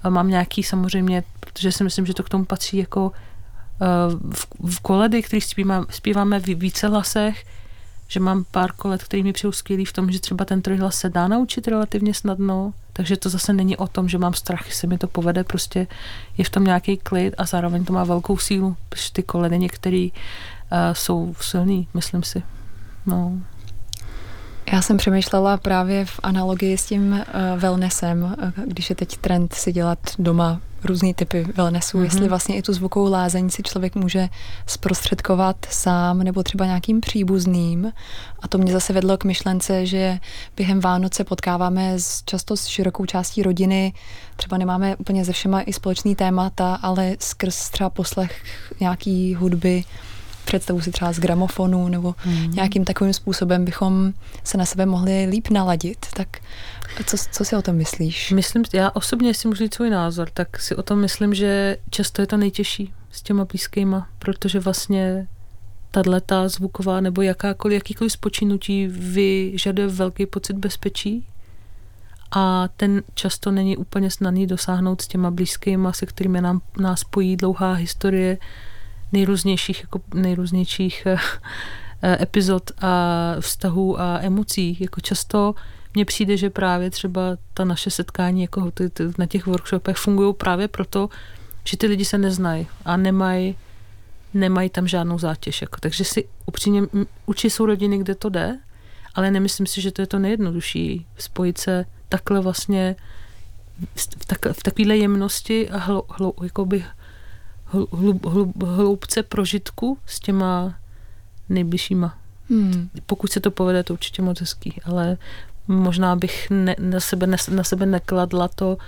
mám 0.08 0.28
nějaký 0.28 0.62
samozřejmě, 0.62 1.24
protože 1.40 1.72
si 1.72 1.84
myslím, 1.84 2.06
že 2.06 2.14
to 2.14 2.22
k 2.22 2.28
tomu 2.28 2.44
patří 2.44 2.76
jako 2.76 3.12
v, 4.32 4.46
v 4.76 4.80
koledy, 4.80 5.22
který 5.22 5.40
zpíváme, 5.40 5.86
zpíváme 5.90 6.40
v 6.40 6.46
více 6.46 6.88
hlasech, 6.88 7.44
že 8.12 8.20
mám 8.20 8.44
pár 8.50 8.72
kolet, 8.72 9.04
který 9.04 9.22
mi 9.22 9.32
přijou 9.32 9.52
skvělý 9.52 9.84
v 9.84 9.92
tom, 9.92 10.10
že 10.10 10.20
třeba 10.20 10.44
ten 10.44 10.62
trojhlas 10.62 10.94
se 10.94 11.08
dá 11.08 11.28
naučit 11.28 11.68
relativně 11.68 12.14
snadno, 12.14 12.72
takže 12.92 13.16
to 13.16 13.28
zase 13.28 13.52
není 13.52 13.76
o 13.76 13.86
tom, 13.86 14.08
že 14.08 14.18
mám 14.18 14.34
strach, 14.34 14.66
že 14.66 14.74
se 14.74 14.86
mi 14.86 14.98
to 14.98 15.06
povede, 15.06 15.44
prostě 15.44 15.86
je 16.38 16.44
v 16.44 16.50
tom 16.50 16.64
nějaký 16.64 16.96
klid 16.96 17.34
a 17.38 17.44
zároveň 17.44 17.84
to 17.84 17.92
má 17.92 18.04
velkou 18.04 18.38
sílu, 18.38 18.76
protože 18.88 19.12
ty 19.12 19.22
koledy 19.22 19.58
některé 19.58 20.08
uh, 20.08 20.78
jsou 20.92 21.34
silný, 21.40 21.88
myslím 21.94 22.22
si. 22.22 22.42
No. 23.06 23.32
Já 24.72 24.82
jsem 24.82 24.96
přemýšlela 24.96 25.56
právě 25.56 26.04
v 26.04 26.20
analogii 26.22 26.78
s 26.78 26.86
tím 26.86 27.12
uh, 27.12 27.60
wellnessem, 27.60 28.36
když 28.66 28.90
je 28.90 28.96
teď 28.96 29.16
trend 29.16 29.54
si 29.54 29.72
dělat 29.72 29.98
doma 30.18 30.60
různý 30.84 31.14
typy 31.14 31.46
wellnessu, 31.54 31.98
mm-hmm. 31.98 32.04
jestli 32.04 32.28
vlastně 32.28 32.56
i 32.56 32.62
tu 32.62 32.72
zvukovou 32.72 33.10
lázeň 33.10 33.50
si 33.50 33.62
člověk 33.62 33.94
může 33.94 34.28
zprostředkovat 34.66 35.56
sám 35.70 36.18
nebo 36.18 36.42
třeba 36.42 36.66
nějakým 36.66 37.00
příbuzným. 37.00 37.92
A 38.40 38.48
to 38.48 38.58
mě 38.58 38.72
zase 38.72 38.92
vedlo 38.92 39.16
k 39.16 39.24
myšlence, 39.24 39.86
že 39.86 40.18
během 40.56 40.80
Vánoce 40.80 41.24
potkáváme 41.24 41.92
s, 41.98 42.22
často 42.24 42.56
s 42.56 42.66
širokou 42.66 43.06
částí 43.06 43.42
rodiny, 43.42 43.92
třeba 44.36 44.58
nemáme 44.58 44.96
úplně 44.96 45.24
ze 45.24 45.32
všema 45.32 45.60
i 45.60 45.72
společný 45.72 46.14
témata, 46.16 46.74
ale 46.74 47.16
skrz 47.18 47.70
třeba 47.70 47.90
poslech 47.90 48.42
nějaký 48.80 49.34
hudby, 49.34 49.84
představu 50.44 50.80
si 50.80 50.90
třeba 50.90 51.12
z 51.12 51.18
gramofonu 51.18 51.88
nebo 51.88 52.14
mm. 52.26 52.50
nějakým 52.50 52.84
takovým 52.84 53.12
způsobem 53.12 53.64
bychom 53.64 54.12
se 54.44 54.58
na 54.58 54.64
sebe 54.64 54.86
mohli 54.86 55.26
líp 55.30 55.48
naladit. 55.48 56.06
Tak 56.14 56.28
co, 57.06 57.16
co 57.32 57.44
si 57.44 57.56
o 57.56 57.62
tom 57.62 57.76
myslíš? 57.76 58.30
Myslím, 58.30 58.64
já 58.72 58.90
osobně 58.90 59.34
si 59.34 59.48
můžu 59.48 59.58
říct 59.64 59.74
svůj 59.74 59.90
názor, 59.90 60.28
tak 60.34 60.60
si 60.60 60.76
o 60.76 60.82
tom 60.82 60.98
myslím, 60.98 61.34
že 61.34 61.76
často 61.90 62.22
je 62.22 62.26
to 62.26 62.36
nejtěžší. 62.36 62.92
s 63.10 63.22
těma 63.22 63.44
blízkýma, 63.44 64.08
protože 64.18 64.60
vlastně 64.60 65.26
tato 65.90 66.48
zvuková 66.48 67.00
nebo 67.00 67.22
jakákoliv, 67.22 67.74
jakýkoliv 67.74 68.12
spočinutí 68.12 68.86
vyžaduje 68.86 69.88
velký 69.88 70.26
pocit 70.26 70.56
bezpečí 70.56 71.26
a 72.30 72.68
ten 72.76 73.02
často 73.14 73.50
není 73.50 73.76
úplně 73.76 74.10
snadný 74.10 74.46
dosáhnout 74.46 75.00
s 75.00 75.08
těma 75.08 75.30
blízkýma, 75.30 75.92
se 75.92 76.06
kterými 76.06 76.40
nám, 76.40 76.60
nás 76.80 77.00
spojí 77.00 77.36
dlouhá 77.36 77.72
historie 77.72 78.38
nejrůznějších, 79.12 79.80
jako 79.80 80.00
nejrůznějších 80.14 81.06
eh, 81.06 81.16
eh, 82.02 82.22
epizod 82.22 82.70
a 82.80 83.34
vztahů 83.40 84.00
a 84.00 84.18
emocí. 84.20 84.76
Jako 84.80 85.00
často 85.00 85.54
mně 85.94 86.04
přijde, 86.04 86.36
že 86.36 86.50
právě 86.50 86.90
třeba 86.90 87.20
ta 87.54 87.64
naše 87.64 87.90
setkání 87.90 88.42
jako 88.42 88.70
ty, 88.70 88.90
ty, 88.90 89.04
na 89.18 89.26
těch 89.26 89.46
workshopech 89.46 89.96
fungují 89.96 90.34
právě 90.34 90.68
proto, 90.68 91.08
že 91.64 91.76
ty 91.76 91.86
lidi 91.86 92.04
se 92.04 92.18
neznají 92.18 92.66
a 92.84 92.96
nemají 92.96 93.56
nemají 94.34 94.70
tam 94.70 94.88
žádnou 94.88 95.18
zátěž. 95.18 95.62
Jako. 95.62 95.76
Takže 95.80 96.04
si 96.04 96.28
upřímně 96.46 96.82
učí 97.26 97.50
jsou 97.50 97.66
rodiny, 97.66 97.98
kde 97.98 98.14
to 98.14 98.28
jde, 98.28 98.58
ale 99.14 99.30
nemyslím 99.30 99.66
si, 99.66 99.80
že 99.80 99.92
to 99.92 100.02
je 100.02 100.06
to 100.06 100.18
nejjednodušší 100.18 101.06
spojit 101.18 101.58
se 101.58 101.84
takhle 102.08 102.40
vlastně 102.40 102.96
v, 103.96 104.26
tak, 104.26 104.38
v 104.52 104.62
takovéhle 104.62 104.96
jemnosti 104.96 105.70
a 105.70 105.78
hlo, 105.78 106.04
hlo, 106.08 106.32
jakoby 106.42 106.84
hlub, 107.72 108.26
hlub, 108.26 108.62
hloubce 108.62 109.22
prožitku 109.22 109.98
s 110.06 110.20
těma 110.20 110.74
nejbližšíma. 111.48 112.18
Hmm. 112.50 112.88
Pokud 113.06 113.32
se 113.32 113.40
to 113.40 113.50
povede, 113.50 113.82
to 113.82 113.92
určitě 113.92 114.22
moc 114.22 114.40
hezký, 114.40 114.80
ale 114.84 115.16
možná 115.68 116.16
bych 116.16 116.50
ne, 116.50 116.76
na, 116.78 117.00
sebe, 117.00 117.26
ne, 117.26 117.36
na 117.50 117.64
sebe 117.64 117.86
nekladla 117.86 118.48
to 118.48 118.78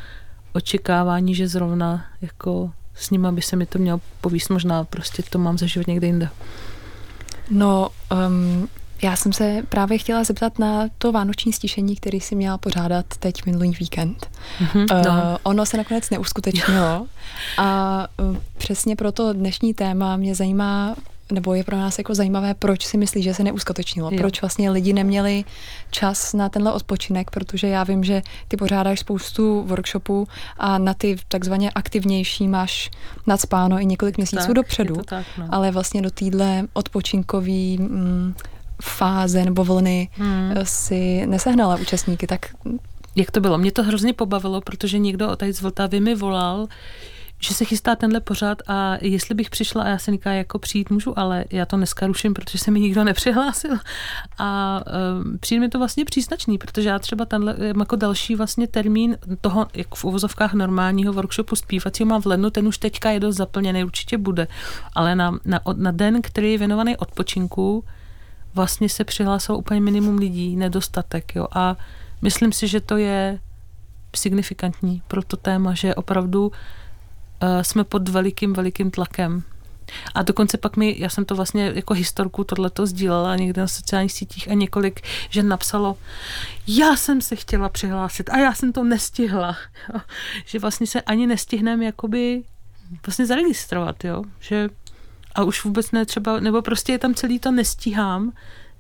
očekávání, 0.53 1.35
že 1.35 1.49
zrovna 1.49 2.05
jako 2.21 2.71
s 2.95 3.11
nima 3.11 3.33
by 3.33 3.43
se 3.43 3.57
mi 3.57 3.67
to 3.67 3.79
mělo 3.79 4.01
povíst, 4.21 4.51
možná 4.51 4.85
prostě 4.85 5.23
to 5.23 5.39
mám 5.39 5.59
za 5.59 5.67
život 5.67 5.87
někde 5.87 6.07
jinde. 6.07 6.29
No, 7.51 7.89
um, 8.29 8.69
já 9.03 9.17
jsem 9.17 9.33
se 9.33 9.63
právě 9.69 9.99
chtěla 9.99 10.25
zeptat 10.25 10.59
na 10.59 10.89
to 10.99 11.13
vánoční 11.13 11.53
stišení, 11.53 11.97
který 11.97 12.21
si 12.21 12.35
měla 12.35 12.59
pořádat 12.59 13.07
teď 13.19 13.47
minulý 13.47 13.71
víkend. 13.71 14.31
Mm-hmm, 14.61 15.05
no. 15.05 15.11
uh, 15.11 15.37
ono 15.43 15.67
se 15.67 15.77
nakonec 15.77 16.11
neuskutečnilo 16.11 17.07
a 17.59 18.07
uh, 18.21 18.37
přesně 18.59 18.97
proto 18.97 19.33
dnešní 19.33 19.75
téma 19.75 20.17
mě 20.17 20.35
zajímá, 20.35 20.97
nebo 21.33 21.55
je 21.55 21.65
pro 21.65 21.77
nás 21.77 21.99
jako 21.99 22.15
zajímavé, 22.15 22.55
proč 22.55 22.87
si 22.87 22.97
myslí, 22.97 23.23
že 23.23 23.35
se 23.35 23.45
neuskutečnilo, 23.45 24.11
jo. 24.13 24.19
proč 24.19 24.41
vlastně 24.41 24.71
lidi 24.71 24.93
neměli 24.93 25.45
čas 25.91 26.33
na 26.33 26.49
tenhle 26.49 26.73
odpočinek, 26.73 27.31
protože 27.31 27.69
já 27.69 27.85
vím, 27.85 28.05
že 28.05 28.23
ty 28.49 28.57
pořádáš 28.57 29.01
spoustu 29.01 29.63
workshopů 29.63 30.29
a 30.59 30.79
na 30.79 30.95
ty 30.95 31.17
takzvaně 31.29 31.71
aktivnější 31.71 32.49
máš 32.49 32.91
nadspáno 33.27 33.81
i 33.81 33.87
několik 33.87 34.17
měsíců 34.17 34.47
tak, 34.47 34.57
dopředu, 34.57 35.03
tak, 35.05 35.27
no. 35.39 35.49
ale 35.51 35.71
vlastně 35.71 36.03
do 36.03 36.11
týdle 36.11 36.63
odpočinkový 36.73 37.79
mm, 37.79 38.35
fáze 38.83 39.45
nebo 39.45 39.65
vlny 39.65 40.09
hmm. 40.13 40.55
si 40.63 41.27
nesehnala 41.27 41.77
účastníky, 41.77 42.27
tak 42.27 42.47
jak 43.17 43.31
to 43.31 43.41
bylo? 43.41 43.59
Mě 43.59 43.73
to 43.73 43.83
hrozně 43.83 44.13
pobavilo, 44.13 44.61
protože 44.61 44.99
někdo 44.99 45.37
tady 45.37 45.53
z 45.53 45.61
Vltavy 45.61 46.01
mi 46.01 46.15
volal, 46.15 46.67
že 47.41 47.55
se 47.55 47.65
chystá 47.65 47.97
tenhle 47.97 48.21
pořád 48.21 48.59
a 48.67 48.97
jestli 49.01 49.35
bych 49.35 49.51
přišla 49.51 49.83
a 49.83 49.89
já 49.89 49.99
se 49.99 50.11
říká, 50.11 50.33
jako 50.33 50.59
přijít 50.59 50.91
můžu, 50.91 51.19
ale 51.19 51.45
já 51.51 51.67
to 51.67 51.77
dneska 51.77 52.07
ruším, 52.07 52.35
protože 52.35 52.59
se 52.59 52.71
mi 52.71 52.81
nikdo 52.81 53.05
nepřihlásil 53.05 53.77
a 54.39 54.81
um, 55.21 55.39
přijde 55.39 55.61
mi 55.61 55.69
to 55.69 55.79
vlastně 55.79 56.05
příznačný, 56.05 56.59
protože 56.59 56.89
já 56.89 56.99
třeba 56.99 57.25
tenhle 57.25 57.57
jako 57.59 57.97
další 57.97 58.37
vlastně 58.37 58.67
termín 58.67 59.17
toho, 59.41 59.67
jak 59.75 59.95
v 59.95 60.05
uvozovkách 60.05 60.55
normálního 60.55 61.13
workshopu 61.13 61.57
zpívacího 61.57 62.07
mám 62.07 62.23
v 62.23 62.27
lednu, 62.27 62.51
ten 62.51 62.69
už 62.69 62.79
teďka 62.79 63.11
je 63.11 63.21
dost 63.21 63.37
zaplněný, 63.37 63.85
určitě 63.85 64.19
bude, 64.19 64.49
ale 64.95 65.17
na, 65.17 65.39
na, 65.45 65.61
na 65.77 65.91
den, 65.91 66.23
který 66.23 66.53
je 66.53 66.59
věnovaný 66.59 66.97
odpočinku, 66.97 67.85
vlastně 68.55 68.89
se 68.89 69.05
přihlásilo 69.05 69.59
úplně 69.59 69.81
minimum 69.81 70.19
lidí, 70.19 70.57
nedostatek, 70.57 71.35
jo, 71.35 71.47
a 71.53 71.77
myslím 72.23 72.53
si, 72.53 72.69
že 72.69 72.81
to 72.81 72.97
je 72.97 73.39
signifikantní 74.17 75.03
pro 75.09 75.23
to 75.23 75.37
téma, 75.37 75.75
že 75.75 75.95
opravdu 75.95 76.47
uh, 76.47 76.53
jsme 77.63 77.85
pod 77.85 78.09
velikým, 78.09 78.53
velikým 78.53 78.91
tlakem. 78.91 79.43
A 80.15 80.23
dokonce 80.23 80.59
pak 80.59 80.77
mi, 80.77 80.97
já 80.99 81.09
jsem 81.09 81.25
to 81.25 81.35
vlastně 81.35 81.73
jako 81.75 81.95
historku 81.95 82.45
tohleto 82.45 82.87
sdílela 82.87 83.37
někde 83.37 83.61
na 83.61 83.69
sociálních 83.69 84.13
sítích 84.13 84.51
a 84.51 84.55
několik 84.55 85.01
žen 85.31 85.49
napsalo, 85.49 85.97
já 86.67 86.97
jsem 86.97 87.21
se 87.21 87.37
chtěla 87.37 87.69
přihlásit 87.69 88.31
a 88.31 88.39
já 88.39 88.55
jsem 88.55 88.73
to 88.73 88.85
nestihla. 88.85 89.57
Jo. 89.95 90.01
Že 90.47 90.59
vlastně 90.59 90.87
se 90.87 91.01
ani 91.01 91.27
nestihneme 91.27 91.85
jakoby 91.85 92.43
vlastně 93.07 93.27
zaregistrovat, 93.27 94.05
jo. 94.05 94.25
Že 94.41 94.69
a 95.35 95.43
už 95.43 95.65
vůbec 95.65 95.93
ne 95.93 96.07
třeba, 96.07 96.41
nebo 96.41 96.63
prostě 96.63 96.93
je 96.93 96.99
tam 96.99 97.15
celý 97.15 97.39
to 97.39 97.51
nestíhám, 97.51 98.33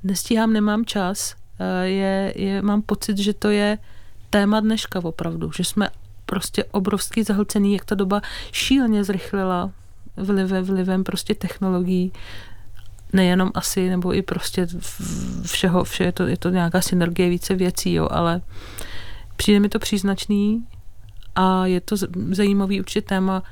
nestíhám, 0.03 0.53
nemám 0.53 0.85
čas, 0.85 1.35
eh, 1.59 1.87
je, 1.87 2.33
je, 2.37 2.63
mám 2.63 2.83
pocit, 2.83 3.19
že 3.19 3.33
to 3.35 3.51
je 3.51 3.79
téma 4.31 4.61
dneška 4.61 5.05
opravdu, 5.05 5.53
že 5.53 5.65
jsme 5.65 5.89
prostě 6.27 6.65
obrovský 6.65 7.23
zahlcený, 7.23 7.73
jak 7.73 7.85
ta 7.85 7.95
doba 7.95 8.23
šíleně 8.53 9.05
zrychlila 9.05 9.71
vlivem, 10.17 10.65
vlivem 10.65 11.05
prostě 11.05 11.35
technologií, 11.35 12.13
nejenom 13.13 13.51
asi, 13.55 13.89
nebo 13.89 14.15
i 14.15 14.23
prostě 14.23 14.67
všeho, 15.47 15.85
vše 15.85 16.05
je 16.05 16.13
to, 16.13 16.27
je 16.27 16.37
to 16.37 16.51
nějaká 16.51 16.81
synergie 16.81 17.29
více 17.29 17.55
věcí, 17.55 17.93
jo, 17.93 18.09
ale 18.11 18.41
přijde 19.37 19.61
mi 19.61 19.69
to 19.69 19.79
příznačný 19.79 20.67
a 21.35 21.67
je 21.67 21.81
to 21.81 21.97
zajímavý 22.31 22.81
určitě 22.81 23.03
téma, 23.03 23.43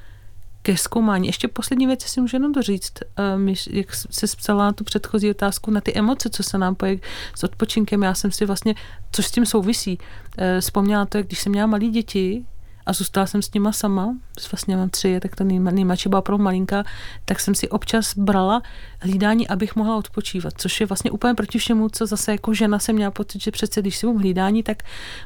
ke 0.63 0.77
zkoumání. 0.77 1.27
Ještě 1.27 1.49
poslední 1.49 1.87
věc 1.87 2.03
si 2.03 2.21
můžu 2.21 2.37
jenom 2.37 2.53
doříct, 2.53 3.01
um, 3.37 3.55
jak 3.71 3.95
se 3.95 4.27
psala 4.37 4.73
tu 4.73 4.85
předchozí 4.85 5.31
otázku, 5.31 5.71
na 5.71 5.81
ty 5.81 5.95
emoce, 5.95 6.31
co 6.31 6.43
se 6.43 6.59
nám 6.59 6.75
pojí 6.75 7.01
s 7.35 7.45
odpočinkem. 7.45 8.03
Já 8.03 8.15
jsem 8.15 8.33
si 8.33 8.47
vlastně, 8.47 8.75
což 9.13 9.27
s 9.27 9.31
tím 9.31 9.47
souvisí, 9.47 9.99
uh, 9.99 10.45
vzpomněla 10.61 11.07
to, 11.07 11.19
jak 11.19 11.27
když 11.27 11.41
jsem 11.41 11.53
měla 11.53 11.67
malé 11.67 11.87
děti, 11.87 12.45
a 12.87 12.93
zůstala 12.93 13.27
jsem 13.27 13.43
s 13.43 13.53
nima 13.53 13.73
sama, 13.73 14.15
vlastně 14.53 14.77
mám 14.77 14.91
tři, 14.91 15.21
tak 15.21 15.37
ta 15.37 15.45
nejmladší 15.45 16.09
byla 16.09 16.23
pro 16.23 16.39
malinka, 16.39 16.85
tak 17.25 17.41
jsem 17.41 17.55
si 17.55 17.69
občas 17.69 18.17
brala 18.17 18.63
hlídání, 19.01 19.49
abych 19.49 19.77
mohla 19.77 19.97
odpočívat, 19.97 20.55
což 20.57 20.81
je 20.81 20.87
vlastně 20.87 21.11
úplně 21.11 21.35
proti 21.35 21.59
všemu, 21.59 21.89
co 21.89 22.07
zase 22.07 22.33
jako 22.33 22.55
žena 22.55 22.79
jsem 22.79 22.95
měla 22.95 23.11
pocit, 23.11 23.43
že 23.43 23.51
přece 23.51 23.81
když 23.81 23.97
si 23.97 24.07
mám 24.07 24.17
hlídání, 24.17 24.63
tak 24.63 24.83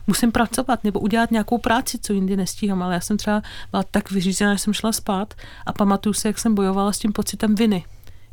musím 0.06 0.32
pracovat 0.32 0.84
nebo 0.84 1.00
udělat 1.00 1.30
nějakou 1.30 1.58
práci, 1.58 1.98
co 1.98 2.12
jindy 2.12 2.36
nestíhám, 2.36 2.82
ale 2.82 2.94
já 2.94 3.00
jsem 3.00 3.16
třeba 3.16 3.42
byla 3.70 3.82
tak 3.90 4.10
vyřízená, 4.10 4.54
že 4.54 4.58
jsem 4.58 4.72
šla 4.72 4.92
spát 4.92 5.34
a 5.66 5.72
pamatuju 5.72 6.12
se, 6.12 6.28
jak 6.28 6.38
jsem 6.38 6.54
bojovala 6.54 6.92
s 6.92 6.98
tím 6.98 7.12
pocitem 7.12 7.54
viny, 7.54 7.84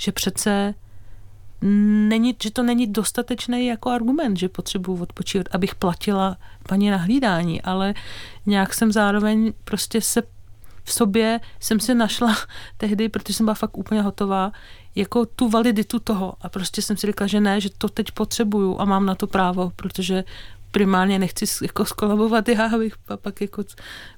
že 0.01 0.11
přece 0.11 0.73
není, 2.09 2.35
že 2.43 2.51
to 2.51 2.63
není 2.63 2.87
dostatečný 2.87 3.65
jako 3.65 3.89
argument, 3.89 4.37
že 4.37 4.49
potřebuji 4.49 5.01
odpočívat, 5.01 5.47
abych 5.51 5.75
platila 5.75 6.37
paní 6.67 6.89
na 6.89 6.97
hlídání, 6.97 7.61
ale 7.61 7.93
nějak 8.45 8.73
jsem 8.73 8.91
zároveň 8.91 9.53
prostě 9.63 10.01
se 10.01 10.23
v 10.83 10.93
sobě 10.93 11.39
jsem 11.59 11.79
si 11.79 11.95
našla 11.95 12.35
tehdy, 12.77 13.09
protože 13.09 13.33
jsem 13.33 13.45
byla 13.45 13.53
fakt 13.53 13.77
úplně 13.77 14.01
hotová, 14.01 14.51
jako 14.95 15.25
tu 15.25 15.49
validitu 15.49 15.99
toho. 15.99 16.33
A 16.41 16.49
prostě 16.49 16.81
jsem 16.81 16.97
si 16.97 17.07
řekla, 17.07 17.27
že 17.27 17.39
ne, 17.39 17.61
že 17.61 17.69
to 17.77 17.89
teď 17.89 18.11
potřebuju 18.11 18.79
a 18.79 18.85
mám 18.85 19.05
na 19.05 19.15
to 19.15 19.27
právo, 19.27 19.71
protože 19.75 20.23
primárně 20.73 21.19
nechci 21.19 21.45
jako 21.61 21.85
skolabovat 21.85 22.49
já, 22.49 22.65
abych 22.75 22.93
pak 23.15 23.41
jako 23.41 23.63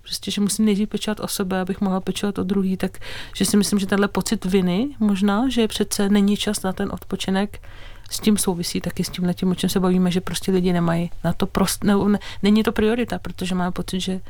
prostě, 0.02 0.32
že 0.32 0.41
musím 0.41 0.65
nejdřív 0.65 0.89
pečovat 0.89 1.20
o 1.20 1.28
sebe, 1.28 1.60
abych 1.60 1.82
mohla 1.82 2.00
pečovat 2.00 2.39
o 2.39 2.44
druhý, 2.44 2.78
tak 2.78 3.00
že 3.36 3.46
si 3.46 3.58
myslím, 3.58 3.80
že 3.80 3.86
tenhle 3.88 4.08
pocit 4.08 4.46
viny 4.46 4.89
možná, 5.00 5.50
že 5.50 5.68
přece 5.68 6.10
není 6.10 6.38
čas 6.38 6.62
na 6.62 6.74
ten 6.74 6.89
odpočinek, 6.91 7.62
s 8.10 8.20
tím 8.20 8.38
souvisí 8.38 8.82
taky 8.82 9.04
s 9.04 9.10
tím, 9.10 9.52
o 9.52 9.56
čem 9.56 9.70
se 9.70 9.80
bavíme, 9.80 10.12
že 10.12 10.22
prostě 10.22 10.52
lidi 10.52 10.74
nemají 10.74 11.12
na 11.24 11.34
to 11.34 11.46
prost, 11.46 11.84
ne, 11.84 11.96
ne, 12.08 12.20
není 12.44 12.63
to 12.63 12.72
priorita, 12.72 13.20
protože 13.20 13.56
máme 13.56 13.72
pocit, 13.72 14.00
že 14.00 14.22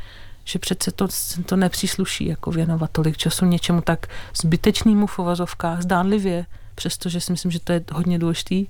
že 0.48 0.60
přece 0.60 0.92
to, 0.92 1.08
to 1.46 1.56
nepřísluší 1.56 2.28
jako 2.28 2.52
věnovat 2.52 2.92
tolik 2.92 3.18
času 3.18 3.46
něčemu 3.46 3.82
tak 3.82 4.08
zbytečnému 4.42 5.08
v 5.08 5.20
uvazovkách, 5.20 5.82
zdánlivě, 5.82 6.46
přestože 6.76 7.22
si 7.22 7.32
myslím, 7.32 7.52
že 7.52 7.60
to 7.60 7.72
je 7.74 7.84
hodně 7.92 8.20
důležitý, 8.20 8.68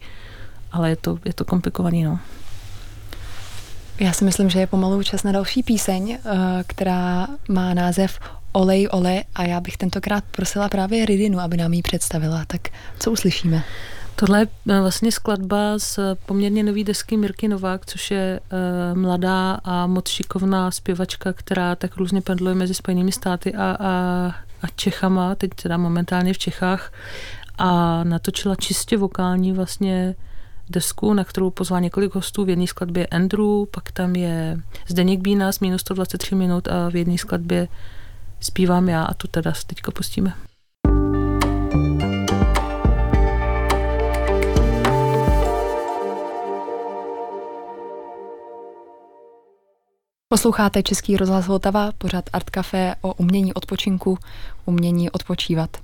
ale 0.71 0.89
je 0.89 0.95
to, 0.95 1.19
je 1.25 1.33
to 1.33 1.45
komplikovaný, 1.45 2.03
no. 2.03 2.19
Já 3.99 4.13
si 4.13 4.25
myslím, 4.25 4.49
že 4.49 4.59
je 4.59 4.67
pomalu 4.67 5.03
čas 5.03 5.23
na 5.23 5.31
další 5.31 5.63
píseň, 5.63 6.11
eh, 6.11 6.29
která 6.67 7.27
má 7.49 7.73
název 7.73 8.19
Olej, 8.51 8.87
ole 8.91 9.23
a 9.35 9.43
já 9.43 9.61
bych 9.61 9.77
tentokrát 9.77 10.23
prosila 10.31 10.69
právě 10.69 11.05
Ridinu, 11.05 11.39
aby 11.39 11.57
nám 11.57 11.73
ji 11.73 11.81
představila. 11.81 12.45
Tak 12.47 12.61
co 12.99 13.11
uslyšíme? 13.11 13.63
Tohle 14.15 14.39
je 14.39 14.47
eh, 14.69 14.79
vlastně 14.81 15.11
skladba 15.11 15.79
z 15.79 15.99
poměrně 16.25 16.63
nový 16.63 16.83
desky 16.83 17.17
Mirky 17.17 17.47
Novák, 17.47 17.85
což 17.85 18.11
je 18.11 18.39
uh, 18.39 18.97
mladá 18.97 19.59
a 19.63 19.87
moc 19.87 20.09
šikovná 20.09 20.71
zpěvačka, 20.71 21.33
která 21.33 21.75
tak 21.75 21.97
různě 21.97 22.21
pendluje 22.21 22.55
mezi 22.55 22.73
Spojenými 22.73 23.11
státy 23.11 23.53
a, 23.53 23.77
a, 23.79 23.89
a 24.61 24.67
Čechama, 24.75 25.35
teď 25.35 25.51
teda 25.63 25.77
momentálně 25.77 26.33
v 26.33 26.37
Čechách 26.37 26.93
a 27.57 28.03
natočila 28.03 28.55
čistě 28.55 28.97
vokální 28.97 29.53
vlastně 29.53 30.15
desku, 30.69 31.13
na 31.13 31.23
kterou 31.23 31.49
pozval 31.49 31.81
několik 31.81 32.15
hostů. 32.15 32.45
V 32.45 32.49
jedné 32.49 32.67
skladbě 32.67 33.07
Andrew, 33.07 33.65
pak 33.71 33.91
tam 33.91 34.15
je 34.15 34.61
Zdeněk 34.87 35.19
Bína 35.19 35.51
z 35.51 35.59
minus 35.59 35.81
123 35.81 36.35
minut 36.35 36.67
a 36.67 36.89
v 36.89 36.95
jedné 36.95 37.17
skladbě 37.17 37.67
zpívám 38.39 38.89
já 38.89 39.03
a 39.03 39.13
tu 39.13 39.27
teda 39.27 39.53
teďka 39.67 39.91
pustíme. 39.91 40.33
Posloucháte 50.27 50.83
Český 50.83 51.17
rozhlas 51.17 51.47
Vltava, 51.47 51.91
pořad 51.97 52.25
Art 52.33 52.49
Café 52.49 52.95
o 53.01 53.13
umění 53.13 53.53
odpočinku, 53.53 54.17
umění 54.65 55.09
odpočívat. 55.09 55.77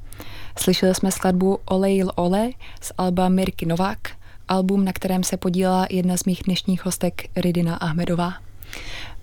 Slyšeli 0.58 0.96
jsme 0.96 1.12
skladbu 1.12 1.60
Olejl 1.66 2.12
Ole 2.16 2.50
z 2.82 2.92
Alba 2.98 3.30
Mirky 3.30 3.66
Novák– 3.66 4.00
album, 4.52 4.86
na 4.86 4.94
kterém 4.94 5.24
se 5.24 5.38
podílela 5.38 5.88
jedna 5.90 6.18
z 6.18 6.24
mých 6.24 6.42
dnešních 6.46 6.86
hostek 6.86 7.30
Ridina 7.36 7.76
Ahmedová. 7.76 8.28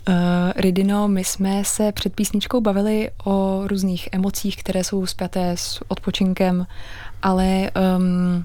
Uh, 0.08 0.14
Ridino, 0.56 1.08
my 1.08 1.24
jsme 1.24 1.64
se 1.64 1.92
před 1.92 2.14
písničkou 2.14 2.60
bavili 2.60 3.10
o 3.24 3.62
různých 3.66 4.08
emocích, 4.12 4.56
které 4.56 4.84
jsou 4.84 5.06
zpěté 5.06 5.50
s 5.56 5.80
odpočinkem, 5.88 6.66
ale 7.22 7.70
um, 7.96 8.44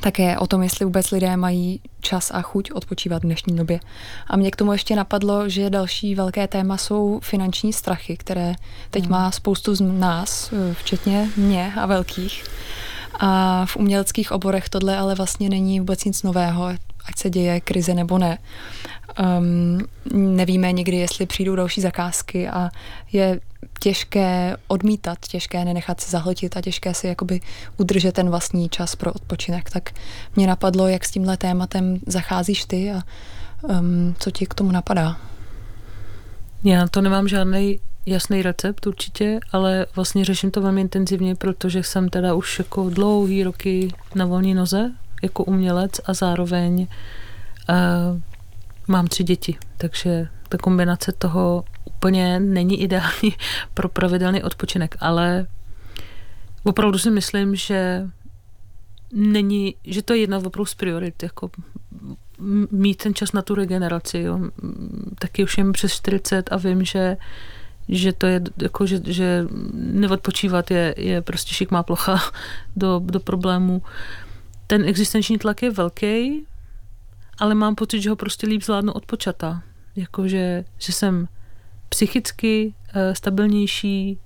také 0.00 0.38
o 0.38 0.46
tom, 0.46 0.62
jestli 0.62 0.84
vůbec 0.84 1.10
lidé 1.10 1.36
mají 1.36 1.80
čas 2.00 2.30
a 2.30 2.42
chuť 2.42 2.70
odpočívat 2.72 3.22
v 3.22 3.26
dnešní 3.26 3.56
době. 3.56 3.80
A 4.26 4.36
mě 4.36 4.50
k 4.50 4.56
tomu 4.56 4.72
ještě 4.72 4.96
napadlo, 4.96 5.48
že 5.48 5.70
další 5.70 6.14
velké 6.14 6.48
téma 6.48 6.76
jsou 6.76 7.20
finanční 7.22 7.72
strachy, 7.72 8.16
které 8.16 8.54
teď 8.90 9.08
má 9.08 9.30
spoustu 9.30 9.74
z 9.74 9.80
nás, 9.80 10.52
eh, 10.52 10.74
včetně 10.74 11.28
mě 11.36 11.72
a 11.76 11.86
velkých. 11.86 12.44
A 13.20 13.62
v 13.66 13.76
uměleckých 13.76 14.32
oborech 14.32 14.68
tohle 14.68 14.96
ale 14.96 15.14
vlastně 15.14 15.48
není 15.48 15.80
vůbec 15.80 16.04
nic 16.04 16.22
nového, 16.22 16.66
ať 17.04 17.16
se 17.16 17.30
děje 17.30 17.60
krize 17.60 17.94
nebo 17.94 18.18
ne. 18.18 18.38
Um, 19.38 19.80
nevíme 20.12 20.72
někdy, 20.72 20.96
jestli 20.96 21.26
přijdou 21.26 21.56
další 21.56 21.80
zakázky 21.80 22.48
a 22.48 22.70
je 23.12 23.40
těžké 23.80 24.56
odmítat, 24.68 25.18
těžké 25.28 25.64
nenechat 25.64 26.00
se 26.00 26.10
zahltit 26.10 26.56
a 26.56 26.60
těžké 26.60 26.94
si 26.94 27.06
jakoby 27.06 27.40
udržet 27.76 28.12
ten 28.12 28.30
vlastní 28.30 28.68
čas 28.68 28.96
pro 28.96 29.12
odpočinek. 29.12 29.70
Tak 29.70 29.90
mě 30.36 30.46
napadlo, 30.46 30.88
jak 30.88 31.04
s 31.04 31.10
tímhle 31.10 31.36
tématem 31.36 31.98
zacházíš 32.06 32.64
ty 32.64 32.92
a 32.92 33.02
um, 33.62 34.14
co 34.18 34.30
ti 34.30 34.46
k 34.46 34.54
tomu 34.54 34.70
napadá. 34.70 35.16
Já 36.64 36.88
to 36.88 37.00
nemám 37.00 37.28
žádný 37.28 37.80
jasný 38.06 38.42
recept 38.42 38.86
určitě, 38.86 39.40
ale 39.52 39.86
vlastně 39.96 40.24
řeším 40.24 40.50
to 40.50 40.60
velmi 40.60 40.80
intenzivně, 40.80 41.34
protože 41.34 41.82
jsem 41.82 42.08
teda 42.08 42.34
už 42.34 42.58
jako 42.58 42.90
dlouhý 42.90 43.44
roky 43.44 43.88
na 44.14 44.26
volné 44.26 44.54
noze 44.54 44.92
jako 45.22 45.44
umělec 45.44 46.00
a 46.06 46.14
zároveň 46.14 46.80
uh, 46.80 48.20
mám 48.88 49.06
tři 49.06 49.24
děti, 49.24 49.56
takže 49.76 50.28
ta 50.48 50.58
kombinace 50.58 51.12
toho 51.12 51.64
úplně 51.84 52.40
není 52.40 52.82
ideální 52.82 53.36
pro 53.74 53.88
pravidelný 53.88 54.42
odpočinek, 54.42 54.96
ale 55.00 55.46
opravdu 56.64 56.98
si 56.98 57.10
myslím, 57.10 57.56
že 57.56 58.08
není, 59.12 59.74
že 59.84 60.02
to 60.02 60.14
je 60.14 60.20
jedna 60.20 60.38
opravdu 60.38 60.64
z 60.64 60.74
priorit, 60.74 61.22
jako 61.22 61.50
mít 62.70 63.02
ten 63.02 63.14
čas 63.14 63.32
na 63.32 63.42
tu 63.42 63.54
regeneraci. 63.54 64.18
Jo. 64.18 64.40
Taky 65.18 65.44
už 65.44 65.58
jen 65.58 65.72
přes 65.72 65.92
40 65.92 66.52
a 66.52 66.56
vím, 66.56 66.84
že 66.84 67.16
že 67.88 68.12
to 68.12 68.26
je, 68.26 68.40
jako, 68.62 68.86
že, 68.86 69.00
že 69.06 69.46
neodpočívat 69.74 70.70
je, 70.70 70.94
je 70.98 71.22
prostě 71.22 71.54
šikmá 71.54 71.82
plocha 71.82 72.20
do, 72.76 73.00
do 73.04 73.20
problému. 73.20 73.82
Ten 74.66 74.84
existenční 74.84 75.38
tlak 75.38 75.62
je 75.62 75.70
velký, 75.70 76.46
ale 77.38 77.54
mám 77.54 77.74
pocit, 77.74 78.02
že 78.02 78.10
ho 78.10 78.16
prostě 78.16 78.46
líp 78.46 78.62
zvládnu 78.62 78.92
odpočata. 78.92 79.62
Jakože, 79.96 80.64
že 80.78 80.92
jsem 80.92 81.28
psychicky 81.88 82.74
uh, 82.96 83.12
stabilnější, 83.12 84.18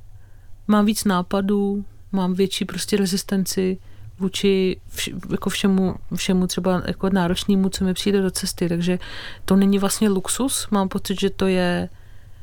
mám 0.66 0.87
víc 0.87 1.05
nápadů, 1.05 1.85
mám 2.12 2.35
větší 2.35 2.64
prostě 2.64 2.96
rezistenci 2.96 3.79
vůči 4.18 4.81
vš, 4.88 5.11
jako 5.31 5.50
všemu, 5.50 5.94
všemu 6.14 6.46
třeba 6.46 6.83
jako 6.87 7.11
náročnému, 7.11 7.68
co 7.68 7.85
mi 7.85 7.94
přijde 7.94 8.22
do 8.22 8.31
cesty. 8.31 8.68
Takže 8.68 8.98
to 9.44 9.57
není 9.57 9.79
vlastně 9.79 10.09
luxus, 10.09 10.68
mám 10.70 10.88
pocit, 10.88 11.20
že 11.20 11.31
to 11.31 11.46
je 11.46 11.88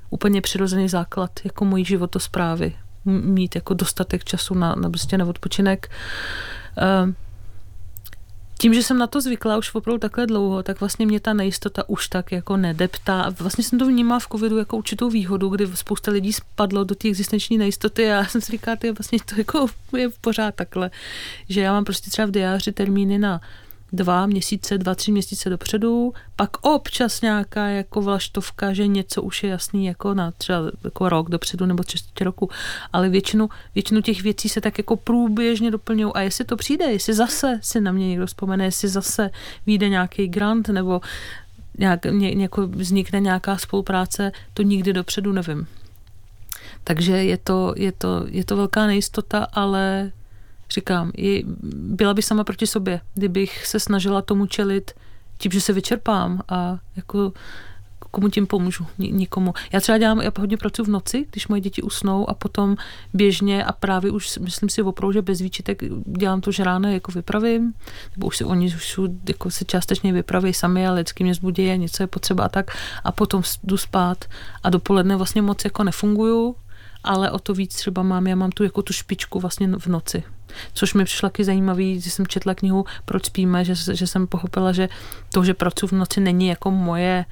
úplně 0.10 0.42
přirozený 0.42 0.90
základ 0.90 1.32
jako 1.44 1.66
mojí 1.66 1.86
životosprávy. 1.86 2.76
Mít 3.06 3.56
jako 3.56 3.74
dostatek 3.74 4.24
času 4.24 4.54
na, 4.54 4.76
na, 4.76 4.90
prostě 4.90 5.18
na 5.18 5.26
odpočinek. 5.26 5.92
Uh, 7.06 7.14
tím, 8.64 8.74
že 8.74 8.84
jsem 8.84 8.98
na 8.98 9.08
to 9.08 9.22
zvykla 9.22 9.58
už 9.58 9.76
opravdu 9.76 10.00
takhle 10.00 10.28
dlouho, 10.28 10.64
tak 10.64 10.80
vlastně 10.80 11.06
mě 11.06 11.20
ta 11.20 11.34
nejistota 11.34 11.90
už 11.90 12.08
tak 12.08 12.32
jako 12.32 12.58
nedeptá. 12.58 13.30
Vlastně 13.40 13.64
jsem 13.64 13.80
to 13.80 13.86
vnímala 13.86 14.20
v 14.20 14.28
covidu 14.28 14.58
jako 14.58 14.78
určitou 14.78 15.10
výhodu, 15.10 15.50
kdy 15.50 15.68
spousta 15.74 16.12
lidí 16.12 16.34
spadlo 16.34 16.84
do 16.84 16.96
té 16.96 17.08
existenční 17.08 17.58
nejistoty 17.58 18.06
a 18.06 18.16
já 18.16 18.26
jsem 18.26 18.42
si 18.42 18.52
říkala, 18.52 18.78
že 18.84 18.92
vlastně 18.92 19.20
to 19.26 19.36
jako 19.38 19.68
je 19.98 20.10
pořád 20.22 20.56
takhle, 20.56 20.92
že 21.50 21.62
já 21.62 21.74
mám 21.74 21.84
prostě 21.84 22.10
třeba 22.10 22.26
v 22.26 22.32
diáři 22.32 22.72
termíny 22.72 23.20
na 23.20 23.42
dva 23.94 24.26
měsíce, 24.26 24.78
dva, 24.78 24.96
tři 24.96 25.12
měsíce 25.12 25.50
dopředu, 25.50 26.14
pak 26.36 26.58
občas 26.66 27.22
nějaká 27.22 27.68
jako 27.68 28.02
vlaštovka, 28.02 28.74
že 28.74 28.88
něco 28.88 29.22
už 29.22 29.44
je 29.44 29.50
jasný 29.50 29.86
jako 29.86 30.14
na 30.14 30.32
třeba 30.32 30.60
jako 30.84 31.10
rok 31.10 31.30
dopředu 31.30 31.66
nebo 31.66 31.84
tři 31.84 31.98
roku, 32.22 32.50
ale 32.94 33.10
většinu, 33.10 33.50
většinu 33.76 34.02
těch 34.02 34.22
věcí 34.22 34.50
se 34.50 34.62
tak 34.62 34.78
jako 34.78 34.96
průběžně 34.96 35.72
doplňují 35.72 36.14
a 36.14 36.22
jestli 36.22 36.46
to 36.46 36.56
přijde, 36.56 36.86
jestli 36.86 37.14
zase 37.14 37.60
si 37.62 37.82
na 37.82 37.92
mě 37.92 38.08
někdo 38.08 38.26
vzpomene, 38.28 38.66
jestli 38.66 38.90
zase 38.90 39.30
vyjde 39.66 39.90
nějaký 39.90 40.28
grant 40.28 40.70
nebo 40.70 41.02
nějak, 41.78 42.06
ně, 42.06 42.36
něko, 42.36 42.68
vznikne 42.68 43.20
nějaká 43.20 43.58
spolupráce, 43.58 44.32
to 44.54 44.62
nikdy 44.64 44.94
dopředu 44.94 45.32
nevím. 45.32 45.68
Takže 46.84 47.24
je 47.24 47.38
to, 47.38 47.74
je 47.78 47.92
to, 47.92 48.26
je 48.28 48.44
to 48.46 48.58
velká 48.58 48.88
nejistota, 48.88 49.48
ale 49.54 50.12
říkám, 50.74 51.12
byla 51.74 52.14
by 52.14 52.22
sama 52.22 52.44
proti 52.44 52.68
sobě, 52.68 53.02
kdybych 53.14 53.66
se 53.66 53.80
snažila 53.80 54.22
tomu 54.22 54.46
čelit 54.46 54.92
tím, 55.38 55.52
že 55.52 55.62
se 55.62 55.74
vyčerpám 55.74 56.42
a 56.50 56.80
jako 56.96 57.34
komu 58.14 58.30
tím 58.30 58.48
pomůžu, 58.48 58.86
nikomu. 58.98 59.54
Já 59.72 59.80
třeba 59.80 59.98
dělám, 59.98 60.22
já 60.22 60.32
hodně 60.40 60.58
pracuji 60.58 60.84
v 60.84 60.90
noci, 60.90 61.26
když 61.32 61.48
moje 61.48 61.62
děti 61.62 61.82
usnou 61.82 62.30
a 62.30 62.34
potom 62.34 62.76
běžně 63.14 63.64
a 63.64 63.72
právě 63.72 64.12
už 64.12 64.38
myslím 64.38 64.70
si 64.70 64.82
opravdu, 64.82 65.14
že 65.14 65.22
bez 65.22 65.42
výčitek 65.42 65.84
dělám 66.06 66.42
to, 66.42 66.52
že 66.52 66.64
ráno 66.64 66.92
jako 66.92 67.12
vypravím, 67.12 67.74
nebo 68.16 68.28
už 68.28 68.38
si 68.38 68.44
oni 68.44 68.68
už 68.76 69.00
jako 69.28 69.52
se 69.52 69.66
částečně 69.66 70.14
vypraví 70.14 70.54
sami 70.54 70.88
a 70.88 70.94
vždycky 70.94 71.24
mě 71.24 71.34
zbudí 71.34 71.70
a 71.70 71.76
něco 71.76 72.04
je 72.04 72.08
potřeba 72.08 72.46
a 72.46 72.50
tak 72.50 72.72
a 73.04 73.12
potom 73.12 73.44
jdu 73.64 73.78
spát 73.78 74.26
a 74.64 74.70
dopoledne 74.70 75.16
vlastně 75.16 75.42
moc 75.42 75.64
jako 75.66 75.84
nefunguju, 75.84 76.56
ale 77.04 77.32
o 77.32 77.40
to 77.40 77.54
víc 77.54 77.76
třeba 77.76 78.04
mám, 78.04 78.28
já 78.28 78.36
mám 78.36 78.52
tu 78.52 78.64
jako 78.64 78.82
tu 78.82 78.94
špičku 78.94 79.40
vlastně 79.40 79.68
v 79.68 79.88
noci. 79.88 80.24
Což 80.74 80.94
mi 80.94 81.06
přišlo 81.06 81.30
taky 81.30 81.44
zajímavý, 81.44 82.02
že 82.02 82.10
jsem 82.10 82.28
četla 82.28 82.54
knihu 82.56 82.86
Proč 83.06 83.26
spíme, 83.26 83.66
že, 83.66 83.96
že 83.96 84.08
jsem 84.08 84.28
pochopila, 84.28 84.72
že 84.72 84.90
to, 85.34 85.44
že 85.44 85.54
pracuji 85.54 85.88
v 85.88 85.92
noci, 85.92 86.22
není 86.22 86.48
jako 86.48 86.72
moje 86.72 87.26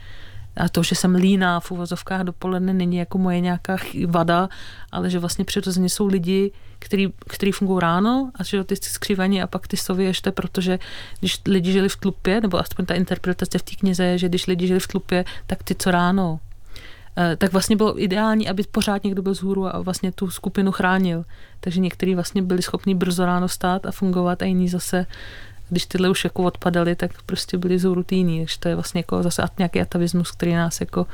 a 0.57 0.69
to, 0.69 0.83
že 0.83 0.95
jsem 0.95 1.15
líná 1.15 1.59
v 1.59 1.71
uvozovkách 1.71 2.21
dopoledne, 2.21 2.73
není 2.73 2.97
jako 2.97 3.17
moje 3.17 3.39
nějaká 3.39 3.77
vada, 4.07 4.49
ale 4.91 5.09
že 5.09 5.19
vlastně 5.19 5.45
přirozeně 5.45 5.89
jsou 5.89 6.07
lidi, 6.07 6.51
který, 6.79 7.13
který 7.27 7.51
fungují 7.51 7.79
ráno 7.81 8.31
a 8.35 8.43
že 8.43 8.63
ty 8.63 8.75
skřívaní 8.75 9.41
a 9.41 9.47
pak 9.47 9.67
ty 9.67 9.77
sovy 9.77 10.03
ještě, 10.03 10.31
protože 10.31 10.79
když 11.19 11.41
lidi 11.47 11.71
žili 11.71 11.89
v 11.89 11.95
tlupě, 11.95 12.41
nebo 12.41 12.59
aspoň 12.59 12.85
ta 12.85 12.93
interpretace 12.93 13.57
v 13.57 13.63
té 13.63 13.75
knize 13.75 14.03
je, 14.03 14.17
že 14.17 14.29
když 14.29 14.47
lidi 14.47 14.67
žili 14.67 14.79
v 14.79 14.87
tlupě, 14.87 15.25
tak 15.47 15.63
ty 15.63 15.75
co 15.75 15.91
ráno 15.91 16.39
tak 17.37 17.51
vlastně 17.51 17.75
bylo 17.75 18.01
ideální, 18.01 18.49
aby 18.49 18.63
pořád 18.71 19.03
někdo 19.03 19.21
byl 19.21 19.33
zhůru 19.33 19.75
a 19.75 19.81
vlastně 19.81 20.11
tu 20.11 20.29
skupinu 20.29 20.71
chránil. 20.71 21.25
Takže 21.59 21.79
někteří 21.79 22.15
vlastně 22.15 22.41
byli 22.41 22.61
schopni 22.61 22.95
brzo 22.95 23.25
ráno 23.25 23.47
stát 23.47 23.85
a 23.85 23.91
fungovat 23.91 24.41
a 24.41 24.45
jiní 24.45 24.69
zase 24.69 25.05
když 25.69 25.85
tyhle 25.85 26.09
už 26.09 26.23
jako 26.23 26.43
odpadaly, 26.43 26.95
tak 26.95 27.21
prostě 27.21 27.57
byli 27.57 27.79
týní. 28.03 28.39
Takže 28.39 28.59
to 28.59 28.67
je 28.67 28.75
vlastně 28.75 28.99
jako 28.99 29.23
zase 29.23 29.41
nějaký 29.57 29.81
atavismus, 29.81 30.31
který 30.31 30.53
nás 30.53 30.79
jako 30.79 31.07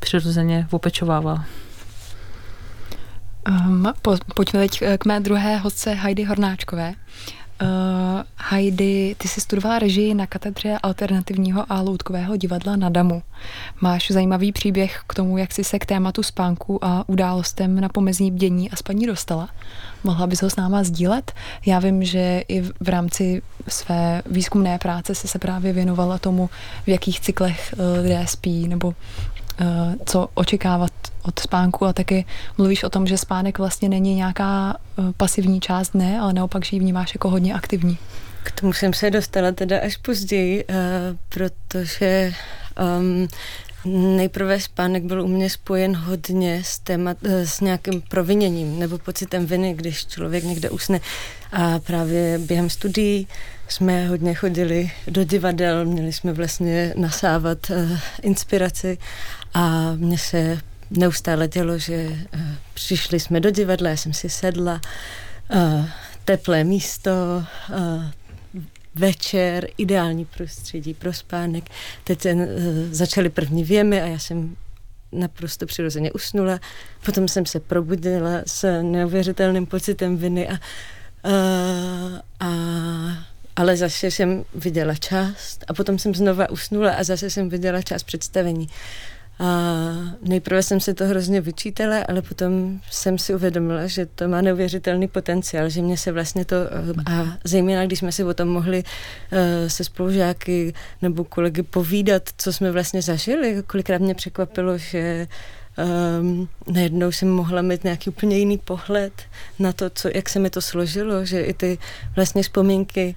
přirozeně 0.00 0.66
opečovává. 0.70 1.44
Um, 3.48 3.92
po, 4.02 4.16
pojďme 4.34 4.60
teď 4.60 4.82
k 4.98 5.04
mé 5.04 5.20
druhé 5.20 5.56
hostce 5.56 5.94
Heidi 5.94 6.24
Hornáčkové. 6.24 6.94
Uh, 7.62 7.68
Heidi, 8.36 9.14
ty 9.18 9.28
jsi 9.28 9.40
studovala 9.40 9.78
režii 9.78 10.14
na 10.14 10.26
katedře 10.26 10.78
alternativního 10.82 11.72
a 11.72 11.80
loutkového 11.80 12.36
divadla 12.36 12.76
na 12.76 12.88
Damu. 12.88 13.22
Máš 13.80 14.10
zajímavý 14.10 14.52
příběh 14.52 15.00
k 15.06 15.14
tomu, 15.14 15.38
jak 15.38 15.52
jsi 15.52 15.64
se 15.64 15.78
k 15.78 15.86
tématu 15.86 16.22
spánku 16.22 16.84
a 16.84 17.08
událostem 17.08 17.80
na 17.80 17.88
pomezní 17.88 18.30
bdění 18.30 18.70
a 18.70 18.76
spaní 18.76 19.06
dostala. 19.06 19.48
Mohla 20.04 20.26
bys 20.26 20.42
ho 20.42 20.50
s 20.50 20.56
náma 20.56 20.84
sdílet? 20.84 21.32
Já 21.66 21.78
vím, 21.78 22.04
že 22.04 22.42
i 22.48 22.60
v 22.60 22.88
rámci 22.88 23.42
své 23.68 24.22
výzkumné 24.26 24.78
práce 24.78 25.14
se 25.14 25.28
se 25.28 25.38
právě 25.38 25.72
věnovala 25.72 26.18
tomu, 26.18 26.50
v 26.84 26.88
jakých 26.88 27.20
cyklech 27.20 27.74
eh, 27.78 28.00
lidé 28.00 28.26
spí, 28.26 28.68
nebo 28.68 28.94
co 30.04 30.28
očekávat 30.34 30.92
od 31.22 31.38
spánku 31.38 31.86
a 31.86 31.92
taky 31.92 32.24
mluvíš 32.58 32.82
o 32.82 32.90
tom, 32.90 33.06
že 33.06 33.18
spánek 33.18 33.58
vlastně 33.58 33.88
není 33.88 34.14
nějaká 34.14 34.76
eh, 34.76 35.02
pasivní 35.16 35.60
část 35.60 35.90
dne, 35.90 36.20
ale 36.20 36.32
naopak, 36.32 36.64
že 36.64 36.76
ji 36.76 36.80
vnímáš 36.80 37.14
jako 37.14 37.30
hodně 37.30 37.54
aktivní. 37.54 37.98
K 38.42 38.60
tomu 38.60 38.72
jsem 38.72 38.92
se 38.92 39.10
dostala 39.10 39.52
teda 39.52 39.80
až 39.80 39.96
později, 39.96 40.64
uh, 40.64 40.74
protože 41.28 42.32
um, 42.98 43.28
Nejprve 43.84 44.60
spánek 44.60 45.02
byl 45.02 45.22
u 45.22 45.26
mě 45.26 45.50
spojen 45.50 45.96
hodně 45.96 46.62
s, 46.64 46.78
témat, 46.78 47.16
eh, 47.24 47.46
s 47.46 47.60
nějakým 47.60 48.00
proviněním 48.00 48.78
nebo 48.78 48.98
pocitem 48.98 49.46
viny, 49.46 49.74
když 49.74 50.06
člověk 50.06 50.44
někde 50.44 50.70
usne. 50.70 51.00
A 51.52 51.78
právě 51.78 52.38
během 52.38 52.70
studií 52.70 53.28
jsme 53.72 54.08
hodně 54.08 54.34
chodili 54.34 54.90
do 55.06 55.24
divadel, 55.24 55.84
měli 55.84 56.12
jsme 56.12 56.32
vlastně 56.32 56.94
nasávat 56.96 57.70
uh, 57.70 57.98
inspiraci 58.22 58.98
a 59.54 59.92
mně 59.96 60.18
se 60.18 60.58
neustále 60.90 61.48
dělo, 61.48 61.78
že 61.78 62.06
uh, 62.06 62.40
přišli 62.74 63.20
jsme 63.20 63.40
do 63.40 63.50
divadla, 63.50 63.90
já 63.90 63.96
jsem 63.96 64.12
si 64.12 64.28
sedla, 64.28 64.80
uh, 65.54 65.86
teplé 66.24 66.64
místo, 66.64 67.12
večer, 68.94 69.68
ideální 69.78 70.24
prostředí 70.24 70.94
pro 70.94 71.12
spánek. 71.12 71.64
Teď 72.04 72.26
uh, 72.26 72.40
začaly 72.90 73.28
první 73.28 73.64
věmy 73.64 74.02
a 74.02 74.06
já 74.06 74.18
jsem 74.18 74.56
naprosto 75.12 75.66
přirozeně 75.66 76.12
usnula. 76.12 76.60
Potom 77.04 77.28
jsem 77.28 77.46
se 77.46 77.60
probudila 77.60 78.42
s 78.46 78.82
neuvěřitelným 78.82 79.66
pocitem 79.66 80.16
viny 80.16 80.48
a, 80.48 80.52
uh, 80.52 82.18
a 82.40 82.48
ale 83.58 83.76
zase 83.76 84.10
jsem 84.10 84.44
viděla 84.54 84.94
část 84.94 85.64
a 85.68 85.74
potom 85.74 85.98
jsem 85.98 86.14
znova 86.14 86.50
usnula 86.50 86.92
a 86.92 87.04
zase 87.04 87.30
jsem 87.30 87.48
viděla 87.48 87.82
část 87.82 88.02
představení. 88.02 88.68
A 89.40 89.74
nejprve 90.22 90.62
jsem 90.62 90.80
se 90.80 90.94
to 90.94 91.06
hrozně 91.06 91.40
vyčítala, 91.40 91.96
ale 92.08 92.22
potom 92.22 92.80
jsem 92.90 93.18
si 93.18 93.34
uvědomila, 93.34 93.86
že 93.86 94.06
to 94.06 94.28
má 94.28 94.40
neuvěřitelný 94.40 95.08
potenciál, 95.08 95.68
že 95.68 95.82
mě 95.82 95.96
se 95.96 96.12
vlastně 96.12 96.44
to, 96.44 96.56
a 97.06 97.38
zejména 97.44 97.86
když 97.86 97.98
jsme 97.98 98.12
si 98.12 98.24
o 98.24 98.34
tom 98.34 98.48
mohli 98.48 98.82
uh, 98.82 99.38
se 99.68 99.84
spolužáky 99.84 100.74
nebo 101.02 101.24
kolegy 101.24 101.62
povídat, 101.62 102.22
co 102.36 102.52
jsme 102.52 102.72
vlastně 102.72 103.02
zažili, 103.02 103.62
kolikrát 103.66 104.00
mě 104.00 104.14
překvapilo, 104.14 104.78
že 104.78 105.26
um, 106.20 106.48
najednou 106.66 107.12
jsem 107.12 107.30
mohla 107.30 107.62
mít 107.62 107.84
nějaký 107.84 108.10
úplně 108.10 108.38
jiný 108.38 108.58
pohled 108.58 109.12
na 109.58 109.72
to, 109.72 109.90
co, 109.90 110.08
jak 110.14 110.28
se 110.28 110.38
mi 110.38 110.50
to 110.50 110.60
složilo, 110.60 111.24
že 111.24 111.40
i 111.40 111.54
ty 111.54 111.78
vlastně 112.16 112.42
vzpomínky 112.42 113.14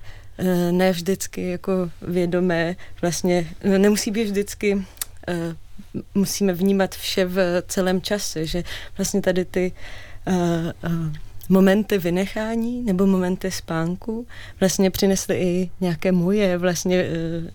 ne 0.72 0.92
vždycky 0.92 1.50
jako 1.50 1.90
vědomé, 2.02 2.76
vlastně 3.02 3.48
nemusí 3.78 4.12
být 4.12 4.24
vždycky 4.24 4.76
uh, 4.76 4.84
musíme 6.16 6.54
vnímat 6.54 6.96
vše 6.96 7.26
v 7.26 7.64
celém 7.68 8.02
čase, 8.02 8.46
že 8.46 8.64
vlastně 8.98 9.22
tady 9.22 9.46
ty 9.46 9.72
uh, 10.28 10.92
momenty 11.50 11.98
vynechání 11.98 12.82
nebo 12.84 13.08
momenty 13.08 13.52
spánku 13.52 14.28
vlastně 14.60 14.92
přinesly 14.92 15.36
i 15.36 15.70
nějaké 15.82 16.12
moje 16.12 16.58
vlastně 16.58 17.06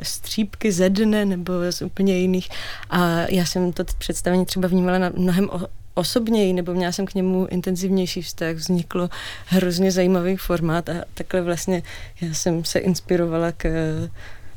střípky 0.02 0.72
ze 0.72 0.90
dne 0.90 1.24
nebo 1.24 1.52
z 1.70 1.82
úplně 1.82 2.18
jiných. 2.18 2.48
A 2.90 3.30
já 3.30 3.46
jsem 3.46 3.72
to 3.72 3.84
představení 3.98 4.46
třeba 4.46 4.68
vnímala 4.68 4.98
na 4.98 5.12
mnohem 5.16 5.50
osobněji, 5.96 6.52
nebo 6.52 6.74
měla 6.74 6.92
jsem 6.92 7.06
k 7.06 7.14
němu 7.14 7.46
intenzivnější 7.46 8.22
vztah, 8.22 8.54
vzniklo 8.54 9.10
hrozně 9.46 9.90
zajímavý 9.92 10.36
formát 10.36 10.88
a 10.88 10.94
takhle 11.14 11.42
vlastně 11.42 11.82
já 12.20 12.34
jsem 12.34 12.64
se 12.64 12.78
inspirovala 12.78 13.52
k 13.52 13.64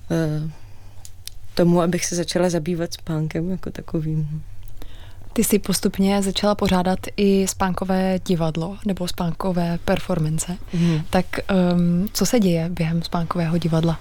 uh, 0.09 0.49
tomu, 1.53 1.81
abych 1.81 2.05
se 2.05 2.15
začala 2.15 2.49
zabývat 2.49 2.93
spánkem 2.93 3.51
jako 3.51 3.71
takovým. 3.71 4.43
Ty 5.33 5.43
jsi 5.43 5.59
postupně 5.59 6.21
začala 6.21 6.55
pořádat 6.55 6.99
i 7.17 7.47
spánkové 7.47 8.19
divadlo 8.27 8.77
nebo 8.85 9.07
spánkové 9.07 9.79
performance. 9.85 10.57
Mm. 10.73 11.01
Tak 11.09 11.25
um, 11.73 12.09
co 12.13 12.25
se 12.25 12.39
děje 12.39 12.69
během 12.69 13.03
spánkového 13.03 13.57
divadla? 13.57 13.99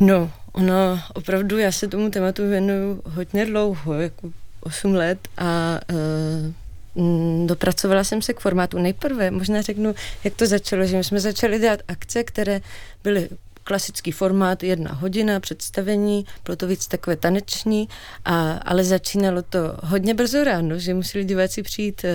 No, 0.00 0.30
ono 0.52 1.00
opravdu, 1.14 1.58
já 1.58 1.72
se 1.72 1.88
tomu 1.88 2.10
tématu 2.10 2.48
věnuju 2.48 3.02
hodně 3.04 3.46
dlouho, 3.46 3.94
jako 3.94 4.30
8 4.64 4.94
let 4.94 5.28
a 5.38 5.80
uh, 5.92 7.46
dopracovala 7.46 8.04
jsem 8.04 8.22
se 8.22 8.34
k 8.34 8.40
formátu. 8.40 8.78
Nejprve 8.78 9.30
možná 9.30 9.62
řeknu, 9.62 9.94
jak 10.24 10.34
to 10.34 10.46
začalo, 10.46 10.86
že 10.86 10.96
my 10.96 11.04
jsme 11.04 11.20
začali 11.20 11.58
dělat 11.58 11.80
akce, 11.88 12.24
které 12.24 12.60
byly 13.04 13.28
klasický 13.64 14.12
formát, 14.12 14.62
jedna 14.62 14.92
hodina 14.92 15.40
představení, 15.40 16.26
bylo 16.44 16.56
to 16.56 16.66
víc 16.66 16.86
takové 16.86 17.16
taneční, 17.16 17.88
a, 18.24 18.52
ale 18.52 18.84
začínalo 18.84 19.42
to 19.42 19.58
hodně 19.82 20.14
brzo 20.14 20.44
ráno, 20.44 20.78
že 20.78 20.94
museli 20.94 21.24
diváci 21.24 21.62
přijít 21.62 22.04
e, 22.04 22.08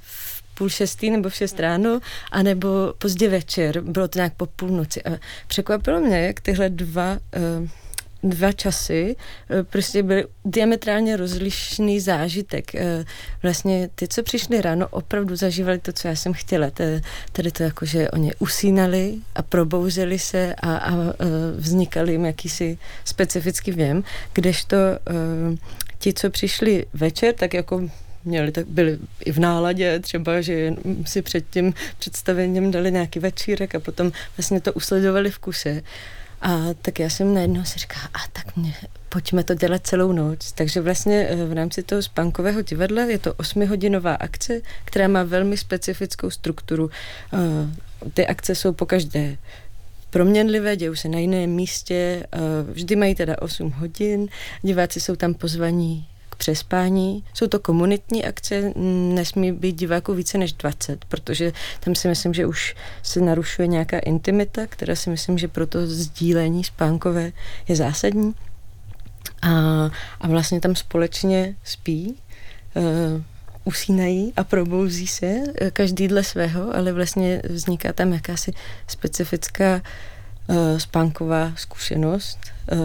v 0.00 0.42
půl 0.54 0.68
šestý 0.68 1.10
nebo 1.10 1.28
v 1.28 1.34
šest 1.34 1.60
ráno, 1.60 2.00
anebo 2.32 2.68
pozdě 2.98 3.28
večer, 3.28 3.80
bylo 3.80 4.08
to 4.08 4.18
nějak 4.18 4.34
po 4.34 4.46
půlnoci. 4.46 5.02
A 5.02 5.18
překvapilo 5.46 6.00
mě, 6.00 6.26
jak 6.26 6.40
tyhle 6.40 6.68
dva 6.70 7.18
e, 7.34 7.68
dva 8.22 8.52
časy 8.52 9.16
eh, 9.50 9.64
prostě 9.64 10.02
byly 10.02 10.24
diametrálně 10.44 11.16
rozlišný 11.16 12.00
zážitek. 12.00 12.74
Eh, 12.74 13.04
vlastně 13.42 13.90
ty, 13.94 14.08
co 14.08 14.22
přišli 14.22 14.60
ráno, 14.60 14.88
opravdu 14.88 15.36
zažívali 15.36 15.78
to, 15.78 15.92
co 15.92 16.08
já 16.08 16.16
jsem 16.16 16.32
chtěla. 16.32 16.70
Tedy 17.32 17.50
to 17.52 17.62
jako, 17.62 17.86
že 17.86 18.10
oni 18.10 18.32
usínali 18.38 19.14
a 19.34 19.42
probouzeli 19.42 20.18
se 20.18 20.54
a, 20.54 20.76
a 20.76 20.92
eh, 20.92 21.14
vznikali 21.56 22.12
jim 22.12 22.24
jakýsi 22.24 22.78
specifický 23.04 23.72
věm, 23.72 24.04
kdežto 24.32 24.76
ti, 25.98 26.12
co 26.12 26.30
přišli 26.30 26.86
večer, 26.94 27.34
tak 27.34 27.54
jako 27.54 27.88
měli, 28.24 28.52
tak 28.52 28.66
byli 28.66 28.98
i 29.24 29.32
v 29.32 29.38
náladě 29.38 29.98
třeba, 30.00 30.40
že 30.40 30.74
si 31.06 31.22
před 31.22 31.44
tím 31.50 31.74
představením 31.98 32.70
dali 32.70 32.92
nějaký 32.92 33.18
večírek 33.18 33.74
a 33.74 33.80
potom 33.80 34.12
vlastně 34.36 34.60
to 34.60 34.72
usledovali 34.72 35.30
v 35.30 35.38
kuse. 35.38 35.82
A 36.40 36.58
tak 36.82 36.98
já 36.98 37.10
jsem 37.10 37.34
najednou 37.34 37.64
si 37.64 37.78
říkala, 37.78 38.04
a 38.14 38.18
tak 38.32 38.56
mě, 38.56 38.74
pojďme 39.08 39.44
to 39.44 39.54
dělat 39.54 39.86
celou 39.86 40.12
noc. 40.12 40.52
Takže 40.52 40.80
vlastně 40.80 41.28
eh, 41.28 41.44
v 41.44 41.52
rámci 41.52 41.82
toho 41.82 42.02
spánkového 42.02 42.62
divadla 42.62 43.02
je 43.02 43.18
to 43.18 43.34
osmihodinová 43.34 44.14
akce, 44.14 44.60
která 44.84 45.08
má 45.08 45.22
velmi 45.22 45.56
specifickou 45.56 46.30
strukturu. 46.30 46.90
Eh, 47.32 48.10
ty 48.14 48.26
akce 48.26 48.54
jsou 48.54 48.72
po 48.72 48.86
každé 48.86 49.36
proměnlivé, 50.10 50.76
dějou 50.76 50.94
se 50.94 51.08
na 51.08 51.18
jiném 51.18 51.50
místě, 51.50 52.26
eh, 52.32 52.38
vždy 52.72 52.96
mají 52.96 53.14
teda 53.14 53.42
8 53.42 53.70
hodin, 53.70 54.28
diváci 54.62 55.00
jsou 55.00 55.16
tam 55.16 55.34
pozvaní 55.34 56.08
přespání. 56.38 57.24
Jsou 57.34 57.46
to 57.46 57.58
komunitní 57.58 58.24
akce, 58.24 58.72
nesmí 59.14 59.52
být 59.52 59.76
diváků 59.76 60.14
více 60.14 60.38
než 60.38 60.52
20, 60.52 61.04
protože 61.04 61.52
tam 61.80 61.94
si 61.94 62.08
myslím, 62.08 62.34
že 62.34 62.46
už 62.46 62.76
se 63.02 63.20
narušuje 63.20 63.68
nějaká 63.68 63.98
intimita, 63.98 64.66
která 64.66 64.96
si 64.96 65.10
myslím, 65.10 65.38
že 65.38 65.48
pro 65.48 65.66
to 65.66 65.86
sdílení 65.86 66.64
spánkové 66.64 67.32
je 67.68 67.76
zásadní. 67.76 68.34
A, 69.42 69.50
a 70.20 70.28
vlastně 70.28 70.60
tam 70.60 70.76
společně 70.76 71.56
spí, 71.64 72.14
uh, 72.74 73.22
usínají 73.64 74.32
a 74.36 74.44
probouzí 74.44 75.06
se, 75.06 75.34
eh, 75.60 75.70
každý 75.70 76.08
dle 76.08 76.24
svého, 76.24 76.76
ale 76.76 76.92
vlastně 76.92 77.42
vzniká 77.48 77.92
tam 77.92 78.12
jakási 78.12 78.52
specifická 78.86 79.82
spánková 80.78 81.52
zkušenost, 81.56 82.38
eh, 82.72 82.76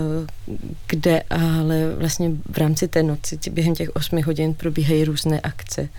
kde 0.88 1.24
ale 1.30 1.96
vlastně 1.96 2.32
v 2.52 2.58
rámci 2.58 2.88
té 2.88 3.04
noci 3.04 3.40
během 3.52 3.76
těch 3.76 3.96
osmi 3.96 4.22
hodin 4.22 4.54
probíhají 4.54 5.04
různé 5.06 5.40
akce. 5.40 5.90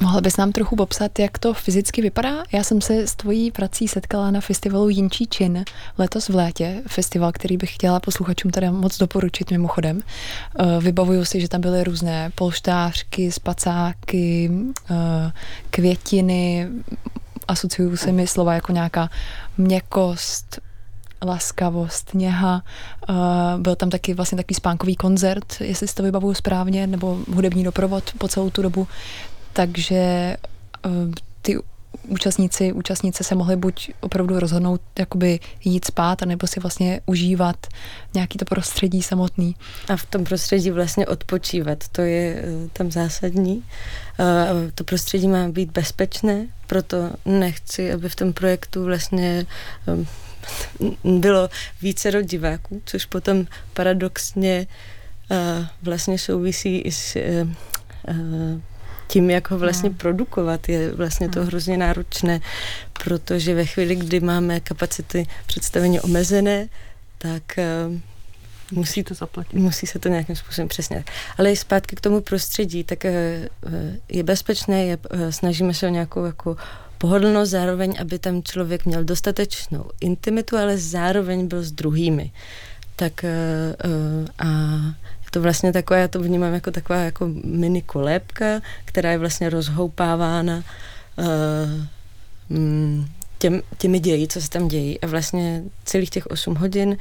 Mohla 0.00 0.20
bys 0.20 0.36
nám 0.36 0.52
trochu 0.52 0.76
popsat, 0.76 1.18
jak 1.18 1.38
to 1.38 1.54
fyzicky 1.54 2.02
vypadá? 2.02 2.42
Já 2.52 2.64
jsem 2.64 2.80
se 2.80 3.06
s 3.06 3.14
tvojí 3.14 3.50
prací 3.50 3.88
setkala 3.88 4.30
na 4.30 4.40
festivalu 4.40 4.88
Jinčí 4.88 5.26
čin 5.26 5.64
letos 5.98 6.28
v 6.28 6.34
létě, 6.34 6.82
festival, 6.86 7.32
který 7.32 7.56
bych 7.56 7.74
chtěla 7.74 8.00
posluchačům 8.00 8.50
tady 8.50 8.70
moc 8.70 8.98
doporučit 8.98 9.50
mimochodem. 9.50 10.00
Eh, 10.00 10.80
vybavuju 10.80 11.24
si, 11.24 11.40
že 11.40 11.48
tam 11.48 11.60
byly 11.60 11.84
různé 11.84 12.30
polštářky, 12.34 13.32
spacáky, 13.32 14.50
květiny, 15.70 16.68
asociují 17.48 17.96
se 17.96 18.12
mi 18.12 18.26
slova 18.26 18.54
jako 18.54 18.72
nějaká 18.72 19.10
měkkost, 19.56 20.60
laskavost, 21.24 22.14
něha. 22.14 22.62
Uh, 23.08 23.16
byl 23.60 23.76
tam 23.76 23.90
taky 23.90 24.14
vlastně 24.14 24.36
takový 24.36 24.54
spánkový 24.54 24.96
koncert, 24.96 25.60
jestli 25.60 25.88
si 25.88 25.94
to 25.94 26.02
vybavuju 26.02 26.34
správně, 26.34 26.86
nebo 26.86 27.18
hudební 27.34 27.64
doprovod 27.64 28.12
po 28.18 28.28
celou 28.28 28.50
tu 28.50 28.62
dobu. 28.62 28.88
Takže 29.52 30.36
uh, 30.86 31.12
ty 31.42 31.58
účastníci, 32.08 32.72
účastnice 32.72 33.24
se 33.24 33.34
mohly 33.34 33.56
buď 33.56 33.90
opravdu 34.00 34.40
rozhodnout 34.40 34.80
jakoby 34.98 35.40
jít 35.64 35.84
spát, 35.84 36.22
anebo 36.22 36.46
si 36.46 36.60
vlastně 36.60 37.00
užívat 37.06 37.66
nějaký 38.14 38.38
to 38.38 38.44
prostředí 38.44 39.02
samotný. 39.02 39.56
A 39.88 39.96
v 39.96 40.06
tom 40.06 40.24
prostředí 40.24 40.70
vlastně 40.70 41.06
odpočívat, 41.06 41.88
to 41.88 42.02
je 42.02 42.42
uh, 42.42 42.68
tam 42.72 42.90
zásadní. 42.90 43.56
Uh, 43.56 44.70
to 44.74 44.84
prostředí 44.84 45.28
má 45.28 45.48
být 45.48 45.70
bezpečné, 45.70 46.46
proto 46.66 47.10
nechci, 47.24 47.92
aby 47.92 48.08
v 48.08 48.16
tom 48.16 48.32
projektu 48.32 48.84
vlastně 48.84 49.46
um, 49.86 51.20
bylo 51.20 51.48
více 51.82 52.22
diváků, 52.22 52.82
což 52.84 53.04
potom 53.04 53.46
paradoxně 53.72 54.66
vlastně 55.82 56.18
souvisí 56.18 56.78
i 56.78 56.92
s 56.92 57.16
tím, 59.06 59.30
jak 59.30 59.50
ho 59.50 59.58
vlastně 59.58 59.88
hmm. 59.88 59.98
produkovat, 59.98 60.68
je 60.68 60.92
vlastně 60.92 61.28
to 61.28 61.40
hmm. 61.40 61.48
hrozně 61.48 61.76
náročné, 61.76 62.40
protože 63.04 63.54
ve 63.54 63.64
chvíli, 63.64 63.96
kdy 63.96 64.20
máme 64.20 64.60
kapacity 64.60 65.26
představení 65.46 66.00
omezené, 66.00 66.68
tak 67.18 67.42
musí 68.72 69.04
to 69.04 69.14
zaplatit. 69.14 69.56
Musí 69.56 69.86
se 69.86 69.98
to 69.98 70.08
nějakým 70.08 70.36
způsobem 70.36 70.68
přesně. 70.68 71.04
Ale 71.38 71.52
i 71.52 71.56
zpátky 71.56 71.96
k 71.96 72.00
tomu 72.00 72.20
prostředí, 72.20 72.84
tak 72.84 73.04
je 74.08 74.22
bezpečné, 74.22 74.84
je, 74.84 74.98
snažíme 75.30 75.74
se 75.74 75.86
o 75.86 75.90
nějakou 75.90 76.24
jako 76.24 76.56
pohodlnost, 76.98 77.50
zároveň, 77.50 77.94
aby 78.00 78.18
tam 78.18 78.42
člověk 78.42 78.86
měl 78.86 79.04
dostatečnou 79.04 79.90
intimitu, 80.00 80.56
ale 80.56 80.78
zároveň 80.78 81.48
byl 81.48 81.62
s 81.62 81.72
druhými. 81.72 82.32
Tak 82.96 83.24
a 84.38 84.46
to 85.34 85.40
vlastně 85.40 85.72
taková, 85.72 86.00
já 86.00 86.08
to 86.08 86.20
vnímám 86.20 86.54
jako 86.54 86.70
taková 86.70 86.98
jako 86.98 87.28
mini 87.44 87.82
kolébka, 87.82 88.60
která 88.84 89.10
je 89.10 89.18
vlastně 89.18 89.50
rozhoupávána 89.50 90.62
mm, 92.48 93.06
těm, 93.38 93.62
těmi 93.78 94.00
ději, 94.00 94.28
co 94.28 94.40
se 94.40 94.50
tam 94.50 94.68
dějí. 94.68 95.00
A 95.00 95.06
vlastně 95.06 95.62
celých 95.84 96.10
těch 96.10 96.26
8 96.26 96.54
hodin 96.54 96.96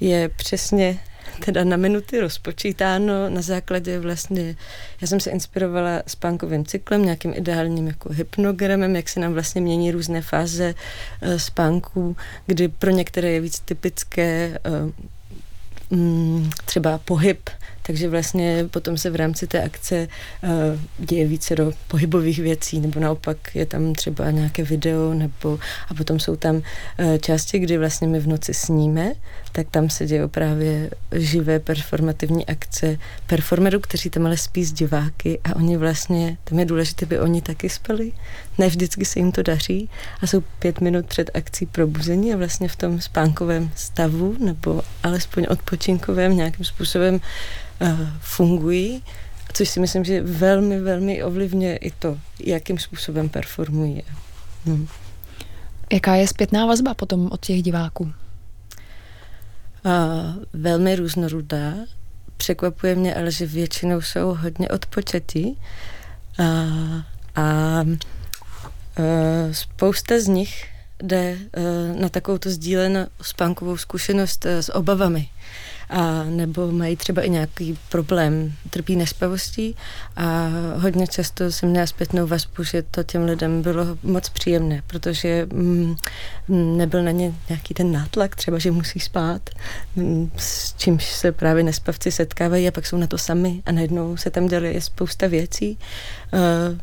je 0.00 0.28
přesně 0.28 0.98
teda 1.44 1.64
na 1.64 1.76
minuty 1.76 2.20
rozpočítáno 2.20 3.30
na 3.30 3.42
základě 3.42 4.00
vlastně, 4.00 4.56
já 5.00 5.06
jsem 5.06 5.20
se 5.20 5.30
inspirovala 5.30 6.02
spánkovým 6.06 6.64
cyklem, 6.64 7.04
nějakým 7.04 7.34
ideálním 7.34 7.86
jako 7.86 8.12
hypnogramem, 8.12 8.96
jak 8.96 9.08
se 9.08 9.20
nám 9.20 9.32
vlastně 9.32 9.60
mění 9.60 9.90
různé 9.90 10.22
fáze 10.22 10.74
uh, 11.22 11.36
spánku, 11.36 12.16
kdy 12.46 12.68
pro 12.68 12.90
některé 12.90 13.30
je 13.30 13.40
víc 13.40 13.60
typické 13.60 14.58
uh, 14.68 14.90
třeba 16.64 16.98
pohyb, 16.98 17.50
takže 17.86 18.08
vlastně 18.08 18.64
potom 18.70 18.98
se 18.98 19.10
v 19.10 19.16
rámci 19.16 19.46
té 19.46 19.62
akce 19.62 20.08
uh, 20.42 20.50
děje 20.98 21.26
více 21.26 21.56
do 21.56 21.72
pohybových 21.88 22.38
věcí, 22.38 22.80
nebo 22.80 23.00
naopak 23.00 23.36
je 23.54 23.66
tam 23.66 23.92
třeba 23.92 24.30
nějaké 24.30 24.62
video, 24.62 25.14
nebo 25.14 25.58
a 25.88 25.94
potom 25.94 26.20
jsou 26.20 26.36
tam 26.36 26.56
uh, 26.56 26.62
části, 27.20 27.58
kdy 27.58 27.78
vlastně 27.78 28.08
my 28.08 28.20
v 28.20 28.26
noci 28.26 28.54
sníme, 28.54 29.12
tak 29.52 29.66
tam 29.70 29.90
se 29.90 30.06
dějí 30.06 30.28
právě 30.28 30.90
živé 31.12 31.58
performativní 31.58 32.46
akce 32.46 32.98
performerů, 33.26 33.80
kteří 33.80 34.10
tam 34.10 34.26
ale 34.26 34.36
spí 34.36 34.64
s 34.64 34.72
diváky 34.72 35.40
a 35.44 35.56
oni 35.56 35.76
vlastně, 35.76 36.38
tam 36.44 36.58
je 36.58 36.64
důležité, 36.64 37.06
aby 37.06 37.20
oni 37.20 37.42
taky 37.42 37.68
spali. 37.68 38.12
Ne 38.58 38.68
vždycky 38.68 39.04
se 39.04 39.18
jim 39.18 39.32
to 39.32 39.42
daří 39.42 39.90
a 40.22 40.26
jsou 40.26 40.42
pět 40.58 40.80
minut 40.80 41.06
před 41.06 41.30
akcí 41.34 41.66
probuzení 41.66 42.34
a 42.34 42.36
vlastně 42.36 42.68
v 42.68 42.76
tom 42.76 43.00
spánkovém 43.00 43.70
stavu 43.74 44.36
nebo 44.38 44.82
alespoň 45.02 45.46
odpočinkovém 45.50 46.36
nějakým 46.36 46.64
způsobem 46.64 47.20
fungují, 48.20 49.02
což 49.52 49.68
si 49.68 49.80
myslím, 49.80 50.04
že 50.04 50.22
velmi, 50.22 50.80
velmi 50.80 51.24
ovlivňuje 51.24 51.76
i 51.76 51.90
to, 51.90 52.18
jakým 52.40 52.78
způsobem 52.78 53.28
performují. 53.28 54.02
Hmm. 54.64 54.88
Jaká 55.92 56.14
je 56.14 56.28
zpětná 56.28 56.66
vazba 56.66 56.94
potom 56.94 57.28
od 57.32 57.46
těch 57.46 57.62
diváků? 57.62 58.04
Uh, 58.04 58.12
velmi 60.52 60.96
různorodá. 60.96 61.72
Překvapuje 62.36 62.94
mě 62.94 63.14
ale, 63.14 63.30
že 63.30 63.46
většinou 63.46 64.00
jsou 64.00 64.34
hodně 64.34 64.68
odpočatí. 64.68 65.58
Uh, 66.40 66.46
a 67.36 67.82
uh, 67.82 67.94
spousta 69.52 70.20
z 70.20 70.26
nich 70.26 70.68
jde 71.02 71.36
uh, 71.36 72.00
na 72.00 72.08
takovou 72.08 72.38
sdílenou 72.46 73.06
spánkovou 73.22 73.76
zkušenost 73.76 74.44
uh, 74.44 74.50
s 74.50 74.74
obavami 74.74 75.28
a 75.90 76.24
nebo 76.24 76.72
mají 76.72 76.96
třeba 76.96 77.22
i 77.22 77.30
nějaký 77.30 77.78
problém, 77.88 78.52
trpí 78.70 78.96
nespavostí 78.96 79.76
a 80.16 80.48
hodně 80.76 81.06
často 81.06 81.52
jsem 81.52 81.68
měla 81.68 81.86
zpětnou 81.86 82.26
vazbu, 82.26 82.64
že 82.64 82.82
to 82.82 83.02
těm 83.02 83.24
lidem 83.24 83.62
bylo 83.62 83.84
moc 84.02 84.28
příjemné, 84.28 84.82
protože 84.86 85.46
mm, 85.52 85.96
nebyl 86.48 87.02
na 87.02 87.10
ně 87.10 87.34
nějaký 87.48 87.74
ten 87.74 87.92
nátlak, 87.92 88.36
třeba, 88.36 88.58
že 88.58 88.70
musí 88.70 89.00
spát, 89.00 89.50
mm, 89.96 90.30
s 90.36 90.74
čímž 90.74 91.04
se 91.04 91.32
právě 91.32 91.62
nespavci 91.62 92.12
setkávají 92.12 92.68
a 92.68 92.70
pak 92.70 92.86
jsou 92.86 92.96
na 92.96 93.06
to 93.06 93.18
sami 93.18 93.62
a 93.66 93.72
najednou 93.72 94.16
se 94.16 94.30
tam 94.30 94.46
dělá 94.46 94.80
spousta 94.80 95.26
věcí. 95.26 95.78
Uh, 96.32 96.78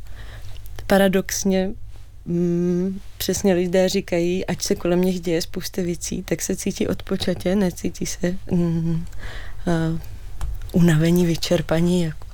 paradoxně 0.87 1.69
mm, 2.25 2.99
přesně 3.17 3.53
lidé 3.53 3.89
říkají, 3.89 4.45
ať 4.45 4.61
se 4.61 4.75
kolem 4.75 5.01
nich 5.01 5.19
děje 5.19 5.41
spousta 5.41 5.81
věcí, 5.81 6.23
tak 6.23 6.41
se 6.41 6.55
cítí 6.55 6.87
odpočatě, 6.87 7.55
necítí 7.55 8.05
se 8.05 8.37
mm, 8.51 9.05
uh, 9.67 9.99
unavení, 10.71 11.25
vyčerpaní. 11.25 12.03
Jako. 12.03 12.27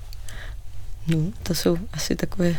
No, 1.07 1.17
to 1.43 1.55
jsou 1.55 1.77
asi 1.93 2.15
takové... 2.15 2.55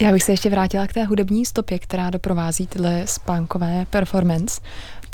Já 0.00 0.12
bych 0.12 0.22
se 0.22 0.32
ještě 0.32 0.50
vrátila 0.50 0.86
k 0.86 0.92
té 0.92 1.04
hudební 1.04 1.46
stopě, 1.46 1.78
která 1.78 2.10
doprovází 2.10 2.66
tyhle 2.66 3.06
spánkové 3.06 3.86
performance. 3.90 4.60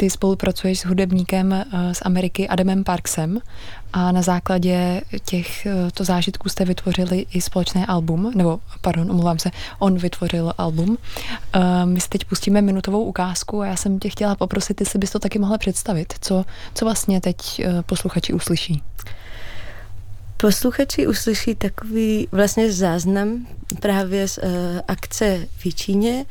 Ty 0.00 0.10
spolupracuješ 0.10 0.80
s 0.80 0.84
hudebníkem 0.84 1.52
eh, 1.52 1.94
z 1.94 2.02
Ameriky 2.02 2.48
Adamem 2.48 2.84
Parksem 2.84 3.38
a 3.92 4.12
na 4.12 4.22
základě 4.22 5.02
těchto 5.24 6.02
eh, 6.02 6.04
zážitků 6.04 6.48
jste 6.48 6.64
vytvořili 6.64 7.26
i 7.32 7.40
společné 7.40 7.86
album, 7.86 8.32
nebo 8.34 8.60
pardon, 8.80 9.10
omlouvám 9.10 9.38
se, 9.38 9.50
on 9.78 9.98
vytvořil 9.98 10.52
album. 10.58 10.98
Eh, 11.52 11.86
my 11.86 12.00
si 12.00 12.08
teď 12.08 12.24
pustíme 12.24 12.62
minutovou 12.62 13.04
ukázku 13.04 13.60
a 13.60 13.66
já 13.66 13.76
jsem 13.76 13.98
tě 13.98 14.08
chtěla 14.08 14.34
poprosit, 14.34 14.80
jestli 14.80 14.98
bys 14.98 15.10
to 15.10 15.18
taky 15.18 15.38
mohla 15.38 15.58
představit. 15.58 16.14
Co, 16.20 16.44
co 16.74 16.84
vlastně 16.84 17.20
teď 17.20 17.62
posluchači 17.86 18.32
uslyší? 18.32 18.82
Posluchači 20.36 21.06
uslyší 21.06 21.54
takový 21.54 22.28
vlastně 22.32 22.72
záznam 22.72 23.46
právě 23.80 24.28
z 24.28 24.38
uh, 24.38 24.44
akce 24.88 25.46
v 25.56 25.74
Číně, 25.74 26.24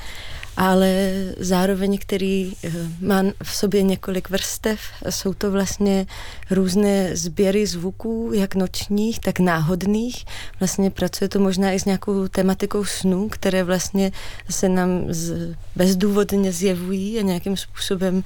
ale 0.60 1.12
zároveň, 1.38 1.98
který 1.98 2.54
uh, 2.63 2.72
má 3.02 3.24
v 3.43 3.56
sobě 3.56 3.84
několik 3.84 4.30
vrstev. 4.30 4.80
Jsou 5.10 5.34
to 5.34 5.52
vlastně 5.52 6.06
různé 6.52 7.15
sběry 7.15 7.67
zvuků, 7.67 8.32
jak 8.34 8.56
nočních, 8.56 9.19
tak 9.19 9.39
náhodných. 9.39 10.26
Vlastně 10.60 10.91
pracuje 10.91 11.30
to 11.30 11.39
možná 11.39 11.72
i 11.72 11.80
s 11.80 11.86
nějakou 11.86 12.28
tematikou 12.28 12.86
snů, 12.86 13.30
které 13.30 13.63
vlastně 13.63 14.12
se 14.50 14.69
nám 14.69 15.06
z, 15.10 15.56
bezdůvodně 15.76 16.52
zjevují 16.52 17.19
a 17.19 17.22
nějakým 17.22 17.58
způsobem 17.58 18.15
uh, 18.15 18.22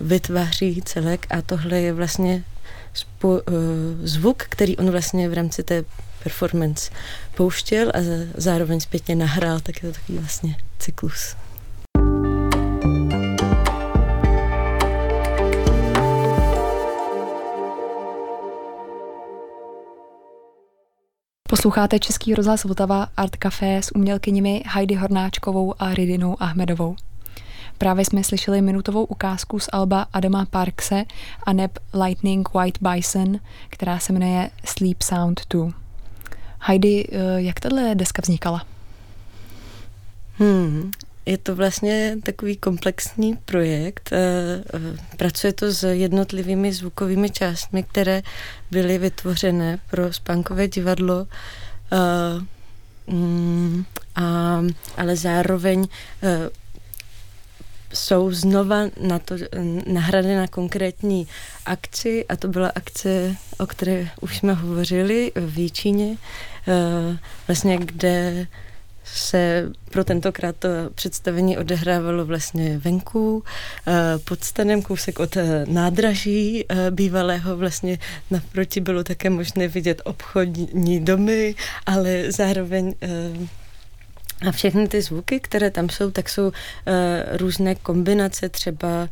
vytváří 0.00 0.82
celek 0.84 1.26
a 1.30 1.42
tohle 1.42 1.80
je 1.80 1.92
vlastně 1.92 2.44
uh, 3.22 3.38
zvuk, 4.02 4.42
který 4.48 4.76
on 4.76 4.90
vlastně 4.90 5.28
v 5.28 5.34
rámci 5.34 5.62
té 5.62 5.84
performance 6.24 6.90
pouštěl 7.34 7.88
a 7.88 7.98
zároveň 8.34 8.80
zpětně 8.80 9.14
nahrál, 9.14 9.60
tak 9.60 9.82
je 9.82 9.88
to 9.88 9.98
takový 9.98 10.18
vlastně 10.18 10.56
cyklus. 10.78 11.36
Posloucháte 21.48 21.98
Český 21.98 22.34
rozhlas 22.34 22.64
Vltava 22.64 23.08
Art 23.16 23.36
Café 23.36 23.76
s 23.76 23.94
umělkyněmi 23.94 24.62
Heidi 24.66 24.94
Hornáčkovou 24.94 25.74
a 25.78 25.94
Ridinou 25.94 26.36
Ahmedovou. 26.42 26.96
Právě 27.78 28.04
jsme 28.04 28.24
slyšeli 28.24 28.62
minutovou 28.62 29.04
ukázku 29.04 29.58
z 29.58 29.68
alba 29.72 30.06
Adama 30.12 30.44
Parkse 30.44 31.04
a 31.46 31.52
neb 31.52 31.78
Lightning 32.04 32.48
White 32.54 32.78
Bison, 32.80 33.40
která 33.70 33.98
se 33.98 34.12
jmenuje 34.12 34.50
Sleep 34.64 35.02
Sound 35.02 35.40
2. 35.50 35.83
Heidi, 36.66 37.08
eh, 37.12 37.42
jak 37.42 37.60
tahle 37.60 37.94
deska 37.94 38.22
vznikala? 38.22 38.66
Hmm, 40.38 40.90
je 41.26 41.38
to 41.38 41.56
vlastně 41.56 42.16
takový 42.22 42.56
komplexní 42.56 43.36
projekt. 43.36 44.10
Eh, 44.12 44.18
eh, 44.74 45.16
pracuje 45.16 45.52
to 45.52 45.72
s 45.72 45.88
jednotlivými 45.88 46.72
zvukovými 46.72 47.30
částmi, 47.30 47.82
které 47.82 48.22
byly 48.70 48.98
vytvořené 48.98 49.78
pro 49.90 50.12
spánkové 50.12 50.68
divadlo. 50.68 51.26
Mm, 53.06 53.84
a, 54.16 54.60
ale 54.96 55.16
zároveň 55.16 55.86
jsou 57.94 58.32
znova 58.32 58.76
na 59.00 59.18
to 59.18 59.34
nahrady 59.86 60.36
na 60.36 60.46
konkrétní 60.48 61.26
akci 61.66 62.24
a 62.28 62.36
to 62.36 62.48
byla 62.48 62.72
akce, 62.74 63.36
o 63.58 63.66
které 63.66 64.08
už 64.20 64.38
jsme 64.38 64.52
hovořili 64.52 65.32
v 65.36 65.58
eh, 65.58 66.16
vlastně 67.48 67.78
kde 67.78 68.46
se 69.04 69.70
pro 69.90 70.04
tentokrát 70.04 70.56
to 70.56 70.68
představení 70.94 71.58
odehrávalo 71.58 72.24
vlastně 72.24 72.78
venku, 72.78 73.44
eh, 73.86 73.92
pod 74.18 74.44
stanem 74.44 74.82
kousek 74.82 75.18
od 75.18 75.36
eh, 75.36 75.64
nádraží 75.68 76.64
bývalého, 76.90 77.56
vlastně 77.56 77.98
naproti 78.30 78.80
bylo 78.80 79.04
také 79.04 79.30
možné 79.30 79.68
vidět 79.68 80.02
obchodní 80.04 81.00
domy, 81.00 81.54
ale 81.86 82.32
zároveň 82.32 82.94
a 84.48 84.52
všechny 84.52 84.88
ty 84.88 85.02
zvuky, 85.02 85.40
které 85.40 85.70
tam 85.70 85.88
jsou, 85.88 86.10
tak 86.10 86.28
jsou 86.28 86.52
různé 87.32 87.74
kombinace, 87.74 88.48
třeba 88.48 89.08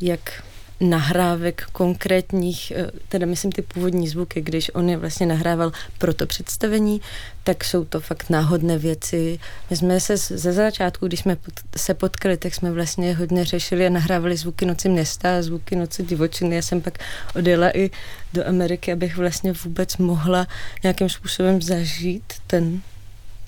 jak 0.00 0.42
nahrávek 0.84 1.66
konkrétních, 1.72 2.72
eh, 2.76 2.90
teda 3.08 3.26
myslím 3.26 3.52
ty 3.52 3.62
původní 3.62 4.08
zvuky, 4.08 4.40
když 4.40 4.70
on 4.74 4.88
je 4.88 4.96
vlastně 4.96 5.26
nahrával 5.26 5.72
pro 5.98 6.14
to 6.14 6.26
představení, 6.26 7.00
tak 7.44 7.64
jsou 7.64 7.84
to 7.84 8.00
fakt 8.00 8.30
náhodné 8.30 8.78
věci. 8.78 9.38
My 9.70 9.76
jsme 9.76 10.00
se 10.00 10.16
ze 10.16 10.52
začátku, 10.52 11.06
když 11.06 11.20
jsme 11.20 11.36
se 11.76 11.94
potkali, 11.94 12.36
tak 12.36 12.54
jsme 12.54 12.72
vlastně 12.72 13.14
hodně 13.14 13.44
řešili 13.44 13.86
a 13.86 13.90
nahrávali 13.90 14.36
zvuky 14.36 14.66
noci 14.66 14.88
města 14.88 15.42
zvuky 15.42 15.76
noci 15.76 16.02
divočiny. 16.02 16.56
Já 16.56 16.62
jsem 16.62 16.80
pak 16.80 16.98
odjela 17.36 17.76
i 17.76 17.90
do 18.32 18.48
Ameriky, 18.48 18.92
abych 18.92 19.16
vlastně 19.16 19.52
vůbec 19.52 19.96
mohla 19.96 20.46
nějakým 20.82 21.08
způsobem 21.08 21.62
zažít 21.62 22.24
ten 22.46 22.80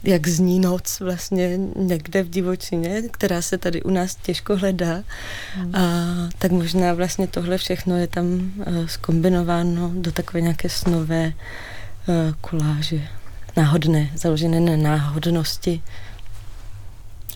jak 0.02 0.28
zní 0.28 0.60
noc 0.60 1.00
vlastně 1.00 1.58
někde 1.76 2.22
v 2.22 2.30
divočině, 2.30 3.02
která 3.10 3.42
se 3.42 3.58
tady 3.58 3.82
u 3.82 3.90
nás 3.90 4.14
těžko 4.14 4.56
hledá. 4.56 5.02
Hmm. 5.54 5.74
A 5.74 5.80
tak 6.38 6.50
možná 6.50 6.94
vlastně 6.94 7.26
tohle 7.26 7.58
všechno 7.58 7.96
je 7.96 8.06
tam 8.06 8.26
uh, 8.26 8.86
skombinováno 8.86 9.90
do 9.94 10.12
takové 10.12 10.40
nějaké 10.40 10.68
snové 10.68 11.26
uh, 11.26 12.14
koláže. 12.40 13.08
Náhodné, 13.56 14.10
založené 14.16 14.60
na 14.60 14.76
náhodnosti 14.76 15.82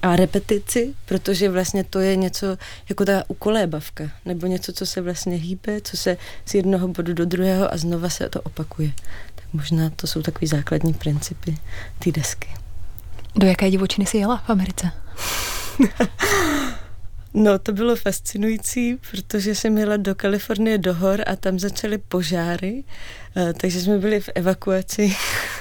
a 0.03 0.17
repetici, 0.17 0.95
protože 1.07 1.49
vlastně 1.49 1.85
to 1.85 2.01
je 2.01 2.17
něco 2.17 2.57
jako 2.89 3.05
ta 3.05 3.25
ukolébavka, 3.29 4.05
nebo 4.25 4.47
něco, 4.47 4.73
co 4.73 4.87
se 4.87 5.01
vlastně 5.01 5.37
hýbe, 5.37 5.81
co 5.81 5.97
se 5.97 6.17
z 6.47 6.55
jednoho 6.55 6.89
bodu 6.89 7.15
do 7.15 7.25
druhého 7.25 7.73
a 7.73 7.77
znova 7.77 8.09
se 8.09 8.29
to 8.29 8.41
opakuje. 8.41 8.93
Možná 9.53 9.91
to 9.91 10.07
jsou 10.07 10.23
takový 10.23 10.47
základní 10.47 10.95
principy 10.95 11.59
té 11.99 12.13
desky. 12.13 12.49
Do 13.37 13.47
jaké 13.47 13.71
divočiny 13.71 14.07
jsi 14.07 14.19
jela 14.19 14.37
v 14.37 14.51
Americe? 14.51 14.91
No, 17.35 17.59
to 17.59 17.73
bylo 17.73 17.97
fascinující, 17.97 18.99
protože 19.11 19.55
jsem 19.55 19.79
jela 19.79 19.97
do 19.97 20.15
Kalifornie 20.15 20.79
do 20.79 20.95
hor 20.95 21.23
a 21.27 21.37
tam 21.37 21.59
začaly 21.59 21.99
požáry, 21.99 22.85
eh, 23.37 23.53
takže 23.53 23.81
jsme 23.81 23.99
byli 23.99 24.21
v 24.21 24.29
evakuaci 24.35 25.17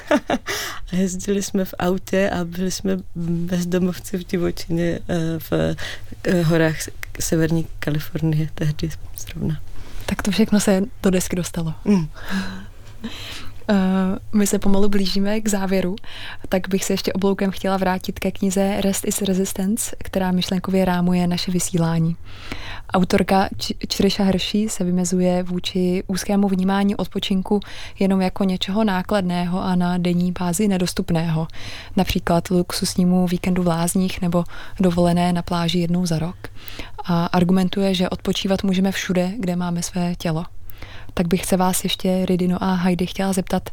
a 0.92 0.96
jezdili 0.96 1.44
jsme 1.44 1.66
v 1.66 1.74
autě 1.80 2.30
a 2.30 2.46
byli 2.46 2.72
jsme 2.72 2.98
bezdomovci 3.16 4.18
v 4.18 4.24
divočině 4.24 5.00
eh, 5.10 5.40
v 5.40 5.76
eh, 6.24 6.42
horách 6.42 6.76
severní 7.20 7.68
Kalifornie 7.80 8.50
tehdy 8.56 8.90
zrovna. 9.18 9.62
Tak 10.06 10.22
to 10.22 10.32
všechno 10.32 10.60
se 10.60 10.82
do 11.04 11.10
desky 11.10 11.36
dostalo. 11.36 11.74
Mm. 11.86 12.08
Uh, 13.70 13.76
my 14.40 14.48
se 14.48 14.60
pomalu 14.60 14.90
blížíme 14.90 15.42
k 15.42 15.48
závěru, 15.48 15.96
tak 16.50 16.70
bych 16.70 16.86
se 16.86 16.94
ještě 16.94 17.14
obloukem 17.14 17.52
chtěla 17.52 17.78
vrátit 17.78 18.20
ke 18.20 18.32
knize 18.32 18.82
Rest 18.82 19.08
is 19.08 19.22
Resistance, 19.22 19.96
která 20.04 20.32
myšlenkově 20.32 20.86
rámuje 20.86 21.28
naše 21.28 21.52
vysílání. 21.52 22.16
Autorka 22.94 23.50
Čryša 23.88 24.24
Hrší 24.24 24.70
se 24.70 24.84
vymezuje 24.84 25.44
vůči 25.44 26.04
úzkému 26.08 26.48
vnímání 26.48 26.96
odpočinku 26.96 27.60
jenom 28.00 28.22
jako 28.22 28.44
něčeho 28.44 28.84
nákladného 28.84 29.64
a 29.64 29.76
na 29.76 29.98
denní 29.98 30.32
bázi 30.40 30.68
nedostupného, 30.68 31.48
například 31.96 32.50
luxusnímu 32.50 33.28
víkendu 33.28 33.64
v 33.64 33.68
Lázních 33.68 34.22
nebo 34.22 34.44
dovolené 34.80 35.34
na 35.34 35.42
pláži 35.42 35.80
jednou 35.80 36.06
za 36.06 36.20
rok. 36.20 36.36
A 37.06 37.26
argumentuje, 37.26 37.94
že 37.94 38.10
odpočívat 38.10 38.64
můžeme 38.64 38.92
všude, 38.92 39.32
kde 39.38 39.56
máme 39.56 39.84
své 39.84 40.16
tělo 40.16 40.46
tak 41.14 41.28
bych 41.28 41.46
se 41.46 41.58
vás 41.58 41.84
ještě, 41.84 42.26
Ridino 42.26 42.64
a 42.64 42.74
Heidi, 42.74 43.06
chtěla 43.06 43.34
zeptat, 43.34 43.70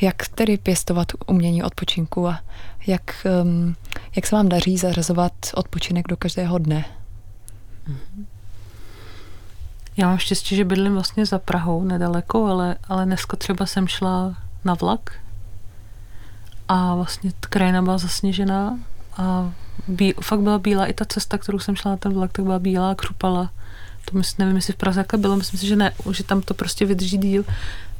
jak 0.00 0.28
tedy 0.28 0.58
pěstovat 0.58 1.12
umění 1.26 1.62
odpočinku 1.62 2.28
a 2.28 2.40
jak, 2.86 3.26
um, 3.42 3.76
jak 4.16 4.26
se 4.26 4.36
vám 4.36 4.48
daří 4.48 4.76
zařazovat 4.76 5.32
odpočinek 5.54 6.08
do 6.08 6.16
každého 6.16 6.58
dne? 6.58 6.84
Já 9.96 10.08
mám 10.08 10.18
štěstí, 10.18 10.56
že 10.56 10.64
bydlím 10.64 10.94
vlastně 10.94 11.26
za 11.26 11.38
Prahou 11.38 11.84
nedaleko, 11.84 12.46
ale, 12.46 12.76
ale 12.88 13.04
dneska 13.04 13.36
třeba 13.36 13.66
jsem 13.66 13.88
šla 13.88 14.34
na 14.64 14.74
vlak 14.74 15.12
a 16.68 16.94
vlastně 16.94 17.32
krajina 17.40 17.82
byla 17.82 17.98
zasněžená 17.98 18.78
a 19.16 19.52
bí, 19.88 20.14
fakt 20.20 20.40
byla 20.40 20.58
bílá 20.58 20.86
i 20.86 20.92
ta 20.92 21.04
cesta, 21.04 21.38
kterou 21.38 21.58
jsem 21.58 21.76
šla 21.76 21.90
na 21.90 21.96
ten 21.96 22.12
vlak, 22.12 22.32
tak 22.32 22.44
byla 22.44 22.58
bílá, 22.58 22.94
křupala 22.94 23.50
to 24.10 24.18
myslím, 24.18 24.44
nevím, 24.44 24.56
jestli 24.56 24.72
v 24.72 24.76
Praze 24.76 25.00
jaké 25.00 25.16
bylo, 25.16 25.36
myslím 25.36 25.60
si, 25.60 25.66
že 25.66 25.76
ne, 25.76 25.92
že 26.12 26.24
tam 26.24 26.40
to 26.40 26.54
prostě 26.54 26.86
vydrží 26.86 27.18
díl. 27.18 27.44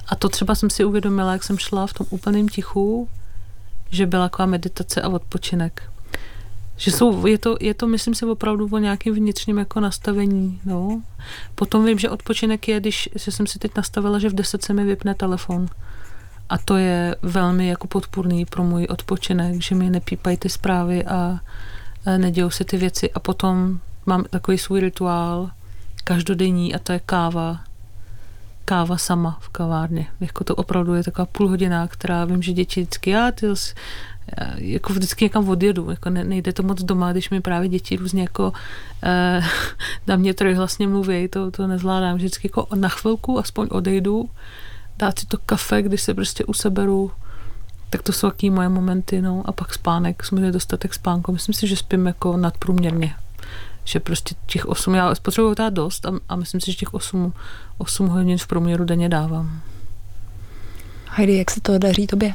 A 0.09 0.17
to 0.17 0.29
třeba 0.29 0.55
jsem 0.55 0.71
si 0.71 0.85
uvědomila, 0.85 1.33
jak 1.33 1.45
jsem 1.45 1.59
šla 1.59 1.87
v 1.87 1.93
tom 1.93 2.07
úplném 2.11 2.49
tichu, 2.49 3.09
že 3.91 4.07
byla 4.07 4.29
taková 4.29 4.47
meditace 4.47 5.03
a 5.03 5.09
odpočinek. 5.09 5.83
Že 6.77 6.91
jsou, 6.91 7.27
je 7.27 7.39
to, 7.39 7.57
je 7.61 7.75
to, 7.75 7.87
myslím 7.87 8.15
si, 8.15 8.27
opravdu 8.27 8.69
o 8.73 8.79
nějakém 8.79 9.15
vnitřním 9.15 9.59
jako 9.59 9.81
nastavení. 9.81 10.61
No. 10.65 11.03
Potom 11.55 11.85
vím, 11.85 11.99
že 11.99 12.11
odpočinek 12.11 12.69
je, 12.69 12.81
když 12.81 13.09
že 13.15 13.33
jsem 13.33 13.47
si 13.47 13.59
teď 13.59 13.71
nastavila, 13.77 14.19
že 14.19 14.29
v 14.29 14.35
10 14.35 14.65
se 14.65 14.73
mi 14.73 14.85
vypne 14.85 15.15
telefon. 15.15 15.67
A 16.49 16.59
to 16.59 16.77
je 16.77 17.17
velmi 17.23 17.69
jako 17.69 17.87
podpůrný 17.87 18.45
pro 18.45 18.65
můj 18.65 18.87
odpočinek, 18.91 19.63
že 19.63 19.75
mi 19.75 19.91
nepípají 19.91 20.37
ty 20.37 20.49
zprávy 20.49 21.05
a, 21.05 21.41
a 22.07 22.17
nedějou 22.17 22.51
se 22.51 22.65
ty 22.65 22.77
věci. 22.77 23.13
A 23.13 23.21
potom 23.21 23.81
mám 24.07 24.25
takový 24.31 24.59
svůj 24.59 24.81
rituál, 24.81 25.51
každodenní 26.09 26.75
a 26.75 26.79
to 26.79 26.93
je 26.93 27.01
káva. 27.07 27.61
Káva 28.65 28.99
sama 28.99 29.39
v 29.41 29.49
kavárně. 29.49 30.07
Jako 30.21 30.45
to 30.45 30.55
opravdu 30.55 30.95
je 30.95 31.05
taková 31.05 31.27
půl 31.27 31.49
hodina, 31.49 31.89
která 31.89 32.25
vím, 32.25 32.43
že 32.43 32.53
děti 32.53 32.81
vždycky, 32.81 33.11
já 33.11 33.31
ty 33.31 33.57
jsi, 33.57 33.75
jako 34.57 34.93
vždycky 34.93 35.25
někam 35.25 35.49
odjedu, 35.49 35.91
jako 35.91 36.11
ne, 36.11 36.25
nejde 36.25 36.53
to 36.53 36.63
moc 36.63 36.83
doma, 36.83 37.13
když 37.13 37.31
mi 37.31 37.41
právě 37.41 37.69
děti 37.69 37.97
různě 37.97 38.23
jako 38.23 38.53
eh, 39.03 39.43
na 40.07 40.17
mě 40.17 40.35
trojhlasně 40.35 40.89
mluví, 40.89 41.29
to, 41.29 41.51
to 41.51 41.67
nezvládám, 41.67 42.17
vždycky 42.17 42.49
jako 42.49 42.67
na 42.75 42.89
chvilku 42.89 43.39
aspoň 43.39 43.69
odejdu, 43.71 44.31
dát 44.99 45.19
si 45.19 45.27
to 45.27 45.39
kafe, 45.47 45.83
když 45.83 46.03
se 46.03 46.15
prostě 46.15 46.45
useberu, 46.45 47.11
tak 47.91 48.03
to 48.03 48.13
jsou 48.13 48.31
taky 48.31 48.51
moje 48.51 48.69
momenty, 48.69 49.23
no, 49.23 49.43
a 49.47 49.53
pak 49.53 49.75
spánek, 49.75 50.25
jsme 50.25 50.53
dostatek 50.53 50.95
spánku, 50.95 51.33
myslím 51.33 51.55
si, 51.55 51.67
že 51.67 51.77
spím 51.77 52.07
jako 52.07 52.37
nadprůměrně 52.37 53.15
že 53.89 54.01
prostě 54.01 54.35
těch 54.47 54.67
8, 54.67 54.95
já 54.95 55.15
spotřebuju 55.15 55.55
dát 55.55 55.73
dost 55.73 56.07
a, 56.07 56.13
a 56.29 56.37
myslím 56.37 56.61
si, 56.61 56.71
že 56.73 56.77
těch 56.77 56.95
8, 56.95 57.33
8 57.79 58.09
hodin 58.09 58.39
v 58.39 58.47
průměru 58.47 58.85
denně 58.85 59.09
dávám. 59.09 59.61
Heidi, 61.11 61.39
jak 61.39 61.51
se 61.51 61.61
to 61.61 61.79
daří 61.79 62.07
tobě? 62.07 62.35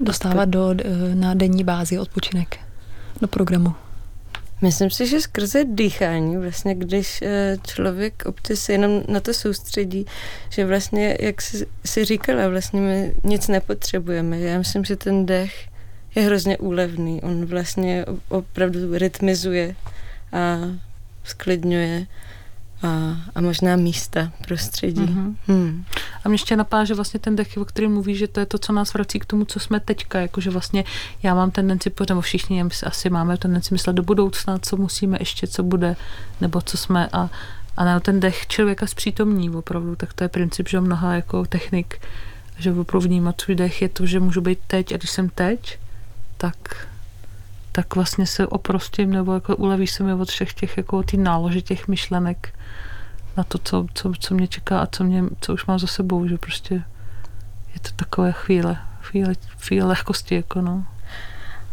Dostávat 0.00 0.48
do, 0.48 0.74
na 1.14 1.34
denní 1.34 1.64
bázi 1.64 1.98
odpočinek 1.98 2.58
do 3.20 3.28
programu? 3.28 3.74
Myslím 4.60 4.90
si, 4.90 5.06
že 5.06 5.20
skrze 5.20 5.64
dýchání, 5.64 6.36
vlastně 6.36 6.74
když 6.74 7.22
eh, 7.22 7.56
člověk 7.66 8.22
občas 8.26 8.58
se 8.58 8.72
jenom 8.72 9.02
na 9.08 9.20
to 9.20 9.34
soustředí, 9.34 10.06
že 10.50 10.66
vlastně, 10.66 11.16
jak 11.20 11.42
jsi, 11.42 11.66
jsi 11.84 12.04
říkala, 12.04 12.48
vlastně 12.48 12.80
my 12.80 13.14
nic 13.24 13.48
nepotřebujeme. 13.48 14.40
Já 14.40 14.58
myslím, 14.58 14.84
že 14.84 14.96
ten 14.96 15.26
dech 15.26 15.68
je 16.14 16.22
hrozně 16.22 16.58
úlevný. 16.58 17.22
On 17.22 17.46
vlastně 17.46 18.04
opravdu 18.28 18.98
rytmizuje 18.98 19.76
a 20.36 20.58
sklidňuje 21.24 22.06
a, 22.82 23.16
a 23.34 23.40
možná 23.40 23.76
místa, 23.76 24.32
prostředí. 24.46 25.02
Mm-hmm. 25.02 25.34
Hmm. 25.46 25.84
A 26.24 26.28
mě 26.28 26.34
ještě 26.34 26.56
napadá, 26.56 26.84
že 26.84 26.94
vlastně 26.94 27.20
ten 27.20 27.36
dech, 27.36 27.56
o 27.56 27.64
kterém 27.64 27.92
mluví, 27.92 28.16
že 28.16 28.28
to 28.28 28.40
je 28.40 28.46
to, 28.46 28.58
co 28.58 28.72
nás 28.72 28.94
vrací 28.94 29.18
k 29.18 29.24
tomu, 29.24 29.44
co 29.44 29.60
jsme 29.60 29.80
teďka, 29.80 30.20
jakože 30.20 30.50
vlastně 30.50 30.84
já 31.22 31.34
mám 31.34 31.50
tendenci, 31.50 31.92
nebo 32.08 32.20
všichni 32.20 32.64
asi 32.86 33.10
máme 33.10 33.36
tendenci 33.36 33.74
myslet 33.74 33.92
do 33.92 34.02
budoucna, 34.02 34.58
co 34.58 34.76
musíme 34.76 35.16
ještě, 35.20 35.46
co 35.46 35.62
bude, 35.62 35.96
nebo 36.40 36.60
co 36.60 36.76
jsme 36.76 37.08
a, 37.12 37.30
a 37.76 37.84
na 37.84 38.00
ten 38.00 38.20
dech 38.20 38.46
člověka 38.46 38.86
zpřítomní 38.86 39.50
opravdu, 39.50 39.96
tak 39.96 40.12
to 40.12 40.24
je 40.24 40.28
princip, 40.28 40.68
že 40.68 40.80
mnoha 40.80 41.14
jako 41.14 41.46
technik, 41.46 42.00
že 42.58 42.72
opravdu 42.72 43.08
vnímat 43.08 43.40
svůj 43.40 43.54
dech 43.54 43.82
je 43.82 43.88
to, 43.88 44.06
že 44.06 44.20
můžu 44.20 44.40
být 44.40 44.58
teď 44.66 44.94
a 44.94 44.96
když 44.96 45.10
jsem 45.10 45.28
teď, 45.28 45.78
tak 46.36 46.56
tak 47.76 47.94
vlastně 47.94 48.26
se 48.26 48.46
oprostím 48.46 49.10
nebo 49.10 49.34
jako 49.34 49.56
uleví 49.56 49.86
se 49.86 50.02
mi 50.02 50.12
od 50.14 50.30
všech 50.30 50.54
těch 50.54 50.76
jako 50.76 51.02
ty 51.02 51.16
nálože 51.16 51.60
těch 51.60 51.88
myšlenek 51.88 52.54
na 53.36 53.44
to, 53.44 53.58
co, 53.58 53.86
co, 53.94 54.12
co 54.18 54.34
mě 54.34 54.48
čeká 54.48 54.80
a 54.80 54.86
co, 54.86 55.04
mě, 55.04 55.24
co 55.40 55.54
už 55.54 55.66
mám 55.66 55.78
za 55.78 55.86
sebou, 55.86 56.28
že 56.28 56.38
prostě 56.38 56.74
je 57.74 57.80
to 57.82 57.88
takové 57.96 58.32
chvíle, 58.32 58.78
chvíle, 59.00 59.34
chvíle 59.58 59.88
lehkosti, 59.88 60.34
jako 60.34 60.60
no. 60.60 60.86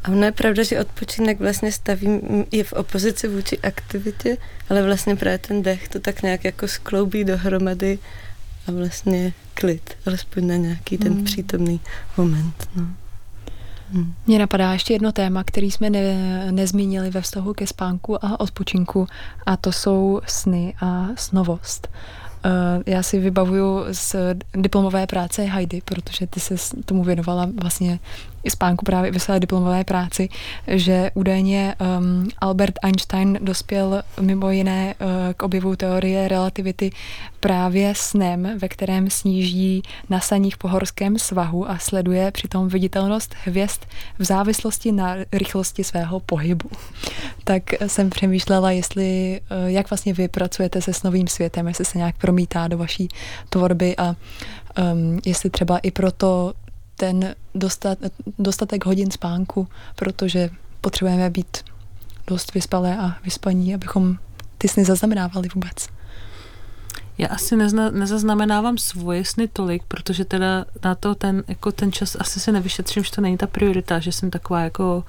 A 0.03 0.11
ono 0.11 0.25
je 0.25 0.31
pravda, 0.31 0.63
že 0.63 0.79
odpočinek 0.79 1.39
vlastně 1.39 1.71
staví, 1.71 2.21
je 2.51 2.63
v 2.63 2.73
opozici 2.73 3.27
vůči 3.27 3.59
aktivitě, 3.59 4.37
ale 4.69 4.83
vlastně 4.83 5.15
právě 5.15 5.37
ten 5.37 5.61
dech 5.61 5.87
to 5.87 5.99
tak 5.99 6.21
nějak 6.21 6.43
jako 6.43 6.67
skloubí 6.67 7.23
dohromady 7.23 7.99
a 8.67 8.71
vlastně 8.71 9.33
klid, 9.53 9.97
alespoň 10.05 10.47
na 10.47 10.55
nějaký 10.55 10.97
ten 10.97 11.13
mm. 11.13 11.23
přítomný 11.23 11.79
moment. 12.17 12.69
No. 12.75 13.02
Hmm. 13.93 14.13
Mně 14.27 14.39
napadá 14.39 14.73
ještě 14.73 14.93
jedno 14.93 15.11
téma, 15.11 15.43
který 15.43 15.71
jsme 15.71 15.89
ne, 15.89 16.51
nezmínili 16.51 17.09
ve 17.09 17.21
vztahu 17.21 17.53
ke 17.53 17.67
spánku 17.67 18.25
a 18.25 18.39
odpočinku 18.39 19.07
a 19.45 19.57
to 19.57 19.71
jsou 19.71 20.21
sny 20.27 20.73
a 20.81 21.07
snovost. 21.15 21.87
Uh, 22.45 22.83
já 22.85 23.03
si 23.03 23.19
vybavuju 23.19 23.85
z 23.91 24.15
diplomové 24.53 25.07
práce 25.07 25.41
Heidi, 25.41 25.81
protože 25.85 26.27
ty 26.27 26.39
se 26.39 26.55
tomu 26.85 27.03
věnovala 27.03 27.49
vlastně 27.61 27.99
spánku 28.49 28.85
právě 28.85 29.11
ve 29.11 29.19
své 29.19 29.39
diplomové 29.39 29.83
práci, 29.83 30.29
že 30.67 31.11
údajně 31.13 31.75
um, 31.99 32.27
Albert 32.37 32.79
Einstein 32.83 33.39
dospěl 33.41 34.03
mimo 34.21 34.51
jiné 34.51 34.95
uh, 34.99 35.07
k 35.33 35.43
objevu 35.43 35.75
teorie 35.75 36.27
relativity 36.27 36.91
právě 37.39 37.93
snem, 37.95 38.57
ve 38.57 38.69
kterém 38.69 39.09
sníží 39.09 39.83
nasaní 40.09 40.51
v 40.51 40.57
pohorském 40.57 41.19
svahu 41.19 41.69
a 41.69 41.77
sleduje 41.77 42.31
přitom 42.31 42.67
viditelnost 42.67 43.35
hvězd 43.43 43.81
v 44.19 44.23
závislosti 44.23 44.91
na 44.91 45.15
rychlosti 45.31 45.83
svého 45.83 46.19
pohybu. 46.19 46.69
Tak 47.45 47.63
jsem 47.87 48.09
přemýšlela, 48.09 48.71
jestli, 48.71 49.41
uh, 49.51 49.71
jak 49.71 49.89
vlastně 49.89 50.13
vy 50.13 50.27
pracujete 50.27 50.81
se 50.81 50.93
s 50.93 51.03
novým 51.03 51.27
světem, 51.27 51.67
jestli 51.67 51.85
se 51.85 51.97
nějak 51.97 52.17
promítá 52.17 52.67
do 52.67 52.77
vaší 52.77 53.09
tvorby 53.49 53.95
a 53.97 54.15
um, 54.93 55.19
jestli 55.25 55.49
třeba 55.49 55.77
i 55.77 55.91
proto 55.91 56.53
ten 56.95 57.35
dostat, 57.55 57.97
dostatek 58.39 58.85
hodin 58.85 59.11
spánku, 59.11 59.67
protože 59.95 60.49
potřebujeme 60.81 61.29
být 61.29 61.57
dost 62.27 62.53
vyspalé 62.53 62.97
a 62.97 63.15
vyspaní, 63.23 63.75
abychom 63.75 64.17
ty 64.57 64.67
sny 64.67 64.85
zaznamenávali 64.85 65.49
vůbec. 65.55 65.87
Já 67.17 67.27
asi 67.27 67.55
nezna, 67.55 67.91
nezaznamenávám 67.91 68.77
svoje 68.77 69.25
sny 69.25 69.47
tolik, 69.47 69.83
protože 69.87 70.25
teda 70.25 70.65
na 70.83 70.95
to 70.95 71.15
ten, 71.15 71.43
jako 71.47 71.71
ten 71.71 71.91
čas 71.91 72.17
asi 72.19 72.39
se 72.39 72.51
nevyšetřím, 72.51 73.03
že 73.03 73.11
to 73.11 73.21
není 73.21 73.37
ta 73.37 73.47
priorita, 73.47 73.99
že 73.99 74.11
jsem 74.11 74.29
taková 74.29 74.61
jako 74.61 75.03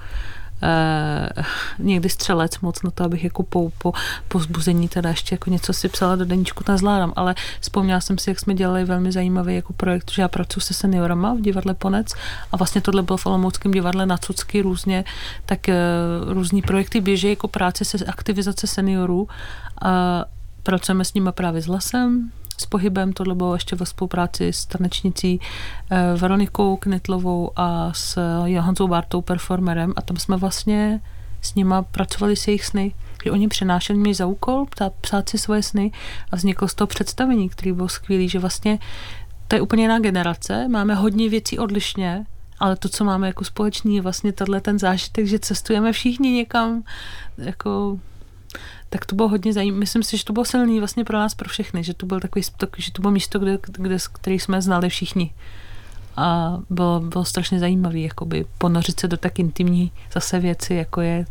eh, 0.63 1.43
někdy 1.79 2.09
střelec 2.09 2.59
moc 2.59 2.81
na 2.83 2.91
to, 2.91 3.03
abych 3.03 3.23
jako 3.23 3.43
po, 3.43 3.71
po, 3.77 3.93
po 4.27 4.39
zbuzení 4.39 4.87
teda 4.87 5.09
ještě 5.09 5.35
jako 5.35 5.49
něco 5.49 5.73
si 5.73 5.89
psala 5.89 6.15
do 6.15 6.25
deníčku, 6.25 6.63
zvládám, 6.75 7.13
ale 7.15 7.35
vzpomněla 7.59 8.01
jsem 8.01 8.17
si, 8.17 8.29
jak 8.29 8.39
jsme 8.39 8.53
dělali 8.53 8.85
velmi 8.85 9.11
zajímavý 9.11 9.55
jako 9.55 9.73
projekt, 9.73 10.11
že 10.11 10.21
já 10.21 10.27
pracuji 10.27 10.59
se 10.61 10.73
seniorama 10.73 11.33
v 11.33 11.41
divadle 11.41 11.73
Ponec 11.73 12.13
a 12.51 12.57
vlastně 12.57 12.81
tohle 12.81 13.03
bylo 13.03 13.17
v 13.17 13.25
Olomouckém 13.25 13.71
divadle 13.71 14.05
na 14.05 14.17
Cucky 14.17 14.61
různě, 14.61 15.03
tak 15.45 15.69
eh, 15.69 15.75
různý 16.25 16.61
projekty 16.61 17.01
běží 17.01 17.29
jako 17.29 17.47
práce 17.47 17.85
se 17.85 18.05
aktivizace 18.05 18.67
seniorů 18.67 19.27
a 19.81 20.25
pracujeme 20.63 21.05
s 21.05 21.13
nimi 21.13 21.29
právě 21.31 21.61
s 21.61 21.67
Lasem, 21.67 22.31
s 22.57 22.65
pohybem, 22.65 23.13
tohle 23.13 23.35
bylo 23.35 23.53
ještě 23.53 23.75
ve 23.75 23.85
spolupráci 23.85 24.47
s 24.47 24.65
tanečnicí 24.65 25.39
eh, 25.89 26.17
Veronikou 26.17 26.77
Knitlovou 26.77 27.51
a 27.55 27.93
s 27.93 28.19
Johansou 28.45 28.87
Bartou, 28.87 29.21
performerem. 29.21 29.93
A 29.95 30.01
tam 30.01 30.17
jsme 30.17 30.37
vlastně 30.37 31.01
s 31.41 31.55
nima 31.55 31.81
pracovali 31.81 32.35
s 32.35 32.47
jejich 32.47 32.65
sny, 32.65 32.93
že 33.23 33.31
oni 33.31 33.47
přinášeli 33.47 33.99
mi 33.99 34.13
za 34.13 34.25
úkol 34.25 34.65
ptát, 34.65 34.93
psát 35.01 35.29
si 35.29 35.37
svoje 35.37 35.63
sny 35.63 35.91
a 36.31 36.35
vzniklo 36.35 36.67
z 36.67 36.73
toho 36.73 36.87
představení, 36.87 37.49
který 37.49 37.71
bylo 37.71 37.89
skvělý, 37.89 38.29
že 38.29 38.39
vlastně 38.39 38.79
to 39.47 39.55
je 39.55 39.61
úplně 39.61 39.83
jiná 39.83 39.99
generace, 39.99 40.67
máme 40.67 40.95
hodně 40.95 41.29
věcí 41.29 41.59
odlišně, 41.59 42.25
ale 42.59 42.75
to, 42.75 42.89
co 42.89 43.03
máme 43.03 43.27
jako 43.27 43.43
společný, 43.43 43.95
je 43.95 44.01
vlastně 44.01 44.33
tenhle 44.33 44.61
ten 44.61 44.79
zážitek, 44.79 45.27
že 45.27 45.39
cestujeme 45.39 45.91
všichni 45.91 46.31
někam 46.31 46.83
jako 47.37 47.99
tak 48.89 49.05
to 49.05 49.15
bylo 49.15 49.27
hodně 49.27 49.53
zajímavé. 49.53 49.79
Myslím 49.79 50.03
si, 50.03 50.17
že 50.17 50.25
to 50.25 50.33
bylo 50.33 50.45
silný 50.45 50.79
vlastně 50.79 51.03
pro 51.03 51.17
nás, 51.17 51.35
pro 51.35 51.49
všechny, 51.49 51.83
že 51.83 51.93
to 51.93 52.05
byl 52.05 52.19
takový, 52.19 52.43
že 52.77 52.91
to 52.91 53.01
bylo 53.01 53.11
místo, 53.11 53.39
kde, 53.39 53.57
kde, 53.71 53.97
který 54.13 54.39
jsme 54.39 54.61
znali 54.61 54.89
všichni. 54.89 55.33
A 56.17 56.57
bylo, 56.69 56.99
bylo 56.99 57.25
strašně 57.25 57.59
zajímavé 57.59 57.99
jakoby 57.99 58.45
ponořit 58.57 58.99
se 58.99 59.07
do 59.07 59.17
tak 59.17 59.39
intimní 59.39 59.91
zase 60.13 60.39
věci, 60.39 60.73
jako 60.73 61.01
je 61.01 61.25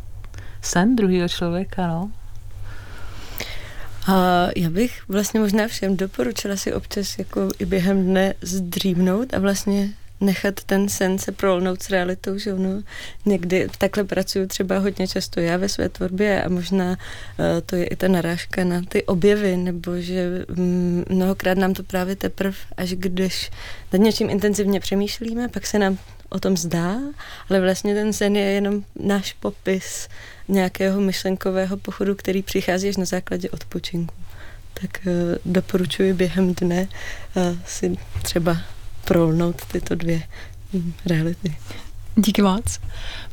sen 0.63 0.97
druhého 0.97 1.29
člověka, 1.29 1.87
no. 1.87 2.11
A 4.07 4.47
já 4.57 4.71
bych 4.71 5.09
vlastně 5.09 5.41
možná 5.41 5.69
všem 5.69 5.97
doporučila 5.97 6.57
si 6.57 6.73
občas 6.73 7.19
jako 7.19 7.49
i 7.59 7.65
během 7.65 8.05
dne 8.05 8.35
zdřímnout 8.43 9.35
a 9.35 9.39
vlastně 9.39 9.89
nechat 10.25 10.65
ten 10.65 10.89
sen 10.89 11.19
se 11.19 11.33
prolnout 11.33 11.83
s 11.83 11.91
realitou, 11.91 12.39
že 12.39 12.55
ono 12.55 12.83
někdy 13.27 13.69
takhle 13.79 14.05
pracuju 14.05 14.47
třeba 14.47 14.79
hodně 14.79 15.09
často 15.09 15.41
já 15.41 15.57
ve 15.57 15.69
své 15.69 15.89
tvorbě 15.89 16.43
a 16.43 16.49
možná 16.49 16.91
uh, 16.91 16.97
to 17.67 17.77
je 17.77 17.87
i 17.87 17.97
ta 17.97 18.09
narážka 18.09 18.65
na 18.65 18.83
ty 18.89 19.05
objevy, 19.05 19.57
nebo 19.57 20.01
že 20.01 20.45
mm, 20.49 21.05
mnohokrát 21.09 21.59
nám 21.59 21.75
to 21.75 21.83
právě 21.83 22.17
teprve, 22.17 22.57
až 22.77 22.91
když 22.91 23.51
nad 23.93 23.99
něčím 23.99 24.31
intenzivně 24.31 24.81
přemýšlíme, 24.81 25.49
pak 25.49 25.67
se 25.67 25.79
nám 25.79 25.99
o 26.29 26.41
tom 26.41 26.57
zdá, 26.57 26.97
ale 27.51 27.61
vlastně 27.61 27.95
ten 27.95 28.13
sen 28.13 28.37
je 28.37 28.45
jenom 28.45 28.85
náš 28.97 29.33
popis 29.33 30.09
nějakého 30.49 31.01
myšlenkového 31.01 31.77
pochodu, 31.77 32.15
který 32.15 32.43
přichází 32.43 32.89
až 32.89 32.97
na 32.97 33.05
základě 33.05 33.51
odpočinku. 33.51 34.15
Tak 34.81 34.91
uh, 35.07 35.13
doporučuji 35.53 36.13
během 36.13 36.55
dne 36.55 36.89
uh, 37.35 37.43
si 37.67 37.97
třeba 38.23 38.57
prolnout 39.05 39.65
tyto 39.65 39.95
dvě 39.95 40.23
reality. 41.07 41.57
Díky 42.17 42.43
moc. 42.43 42.81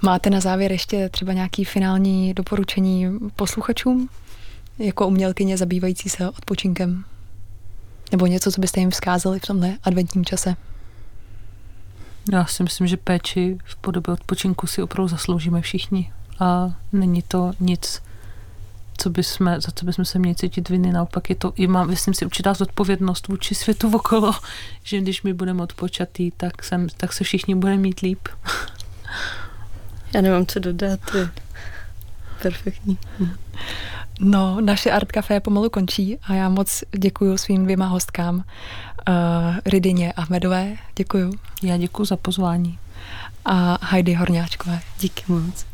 Máte 0.02 0.30
na 0.30 0.40
závěr 0.40 0.72
ještě 0.72 1.10
třeba 1.10 1.34
nějaký 1.34 1.66
finální 1.66 2.34
doporučení 2.34 3.20
posluchačům? 3.36 4.10
Jako 4.80 5.08
umělkyně 5.08 5.58
zabývající 5.58 6.10
se 6.10 6.30
odpočinkem? 6.30 7.04
Nebo 8.12 8.28
něco, 8.28 8.52
co 8.52 8.62
byste 8.62 8.80
jim 8.80 8.92
vzkázali 8.92 9.40
v 9.40 9.48
tomhle 9.48 9.78
adventním 9.84 10.26
čase? 10.26 10.56
Já 12.32 12.46
si 12.46 12.64
myslím, 12.64 12.88
že 12.88 12.98
péči 12.98 13.58
v 13.66 13.76
podobě 13.76 14.14
odpočinku 14.14 14.68
si 14.68 14.82
opravdu 14.82 15.08
zasloužíme 15.08 15.62
všichni. 15.62 16.12
A 16.40 16.74
není 16.92 17.22
to 17.22 17.52
nic 17.60 18.02
co 18.98 19.10
bychom, 19.10 19.56
za 19.62 19.72
co 19.76 19.86
bychom 19.86 20.06
se 20.06 20.20
měli 20.20 20.36
cítit 20.36 20.70
viny. 20.70 20.92
Naopak 20.92 21.30
je 21.30 21.36
to 21.36 21.54
i 21.56 21.68
mám, 21.68 21.88
myslím 21.88 22.14
si, 22.14 22.26
určitá 22.26 22.54
zodpovědnost 22.54 23.28
vůči 23.28 23.56
světu 23.56 23.96
okolo, 23.96 24.34
že 24.84 25.00
když 25.00 25.24
my 25.24 25.34
budeme 25.34 25.64
odpočatý, 25.64 26.32
tak, 26.32 26.64
sem, 26.64 26.88
tak 26.98 27.14
se 27.14 27.24
všichni 27.24 27.56
budeme 27.56 27.78
mít 27.78 28.00
líp. 28.00 28.28
Já 30.14 30.22
nemám 30.22 30.46
co 30.46 30.60
dodat, 30.60 31.00
je 31.16 31.30
perfektní. 32.42 32.98
No, 34.20 34.62
naše 34.62 34.92
Art 34.92 35.12
Café 35.12 35.40
pomalu 35.40 35.70
končí 35.70 36.18
a 36.24 36.34
já 36.34 36.50
moc 36.50 36.84
děkuji 36.98 37.38
svým 37.38 37.64
dvěma 37.64 37.86
hostkám, 37.86 38.36
uh, 38.36 38.44
Rydině 39.66 40.14
Ahmedové, 40.14 40.76
děkuji. 40.96 41.34
Já 41.64 41.78
děkuji 41.78 42.06
za 42.06 42.18
pozvání. 42.18 42.80
A 43.46 43.78
Heidi 43.86 44.14
Horňáčkové. 44.14 44.80
Díky 45.00 45.24
moc. 45.28 45.66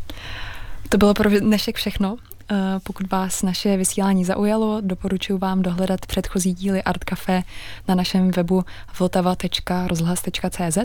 To 0.89 0.97
bylo 0.97 1.13
pro 1.13 1.30
dnešek 1.30 1.76
všechno. 1.76 2.18
Eh, 2.52 2.80
pokud 2.84 3.12
vás 3.12 3.43
naše 3.43 3.78
vysílání 3.78 4.26
zaujalo, 4.26 4.82
doporučuji 4.82 5.38
vám 5.38 5.62
dohledat 5.62 6.06
předchozí 6.06 6.54
díly 6.54 6.84
Art 6.84 7.04
Café 7.04 7.43
na 7.88 7.95
našem 7.95 8.32
webu 8.32 8.66
vltava.rozhlas.cz, 9.00 10.78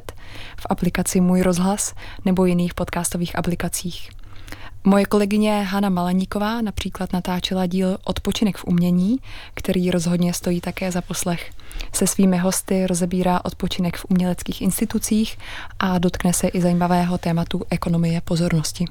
v 0.56 0.66
aplikaci 0.70 1.20
Můj 1.20 1.42
rozhlas 1.42 1.94
nebo 2.24 2.44
jiných 2.44 2.74
podcastových 2.74 3.38
aplikacích. 3.38 4.10
Moje 4.84 5.04
kolegyně 5.04 5.62
Hana 5.62 5.88
Malaníková 5.88 6.60
například 6.60 7.12
natáčela 7.12 7.66
díl 7.66 7.98
Odpočinek 8.04 8.56
v 8.56 8.64
umění, 8.64 9.18
který 9.54 9.90
rozhodně 9.90 10.34
stojí 10.34 10.60
také 10.60 10.92
za 10.92 11.00
poslech. 11.00 11.52
Se 11.92 12.06
svými 12.06 12.38
hosty 12.38 12.86
rozebírá 12.86 13.40
odpočinek 13.44 13.96
v 13.96 14.06
uměleckých 14.08 14.62
institucích 14.62 15.38
a 15.78 15.98
dotkne 15.98 16.32
se 16.32 16.48
i 16.48 16.60
zajímavého 16.60 17.18
tématu 17.18 17.62
ekonomie 17.70 18.20
pozornosti. 18.20 18.84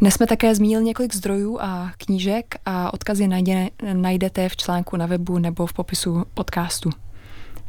Dnes 0.00 0.14
jsme 0.14 0.26
také 0.26 0.54
zmínili 0.54 0.84
několik 0.84 1.14
zdrojů 1.14 1.58
a 1.60 1.92
knížek 1.98 2.54
a 2.66 2.94
odkazy 2.94 3.28
najde, 3.28 3.68
najdete 3.92 4.48
v 4.48 4.56
článku 4.56 4.96
na 4.96 5.06
webu 5.06 5.38
nebo 5.38 5.66
v 5.66 5.72
popisu 5.72 6.24
podcastu. 6.34 6.90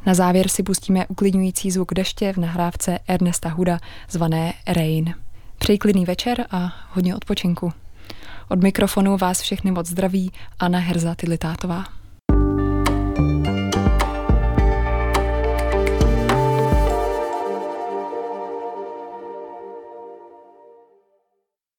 Na 0.06 0.14
závěr 0.14 0.48
si 0.48 0.64
pustíme 0.64 1.08
uklidňující 1.08 1.72
zvuk 1.72 1.94
deště 1.94 2.34
v 2.34 2.38
nahrávce 2.38 3.00
Ernesta 3.08 3.50
Huda 3.50 3.80
zvané 4.10 4.54
Rain. 4.68 5.14
Přeji 5.58 5.78
klidný 5.78 6.06
večer 6.06 6.46
a 6.52 6.74
hodně 6.90 7.16
odpočinku. 7.16 7.74
Od 8.50 8.64
mikrofonu 8.64 9.18
vás 9.18 9.42
všechny 9.42 9.72
moc 9.72 9.88
zdraví 9.88 10.32
Anna 10.60 10.80
Herza 10.80 11.16
Tilitátová. 11.16 12.01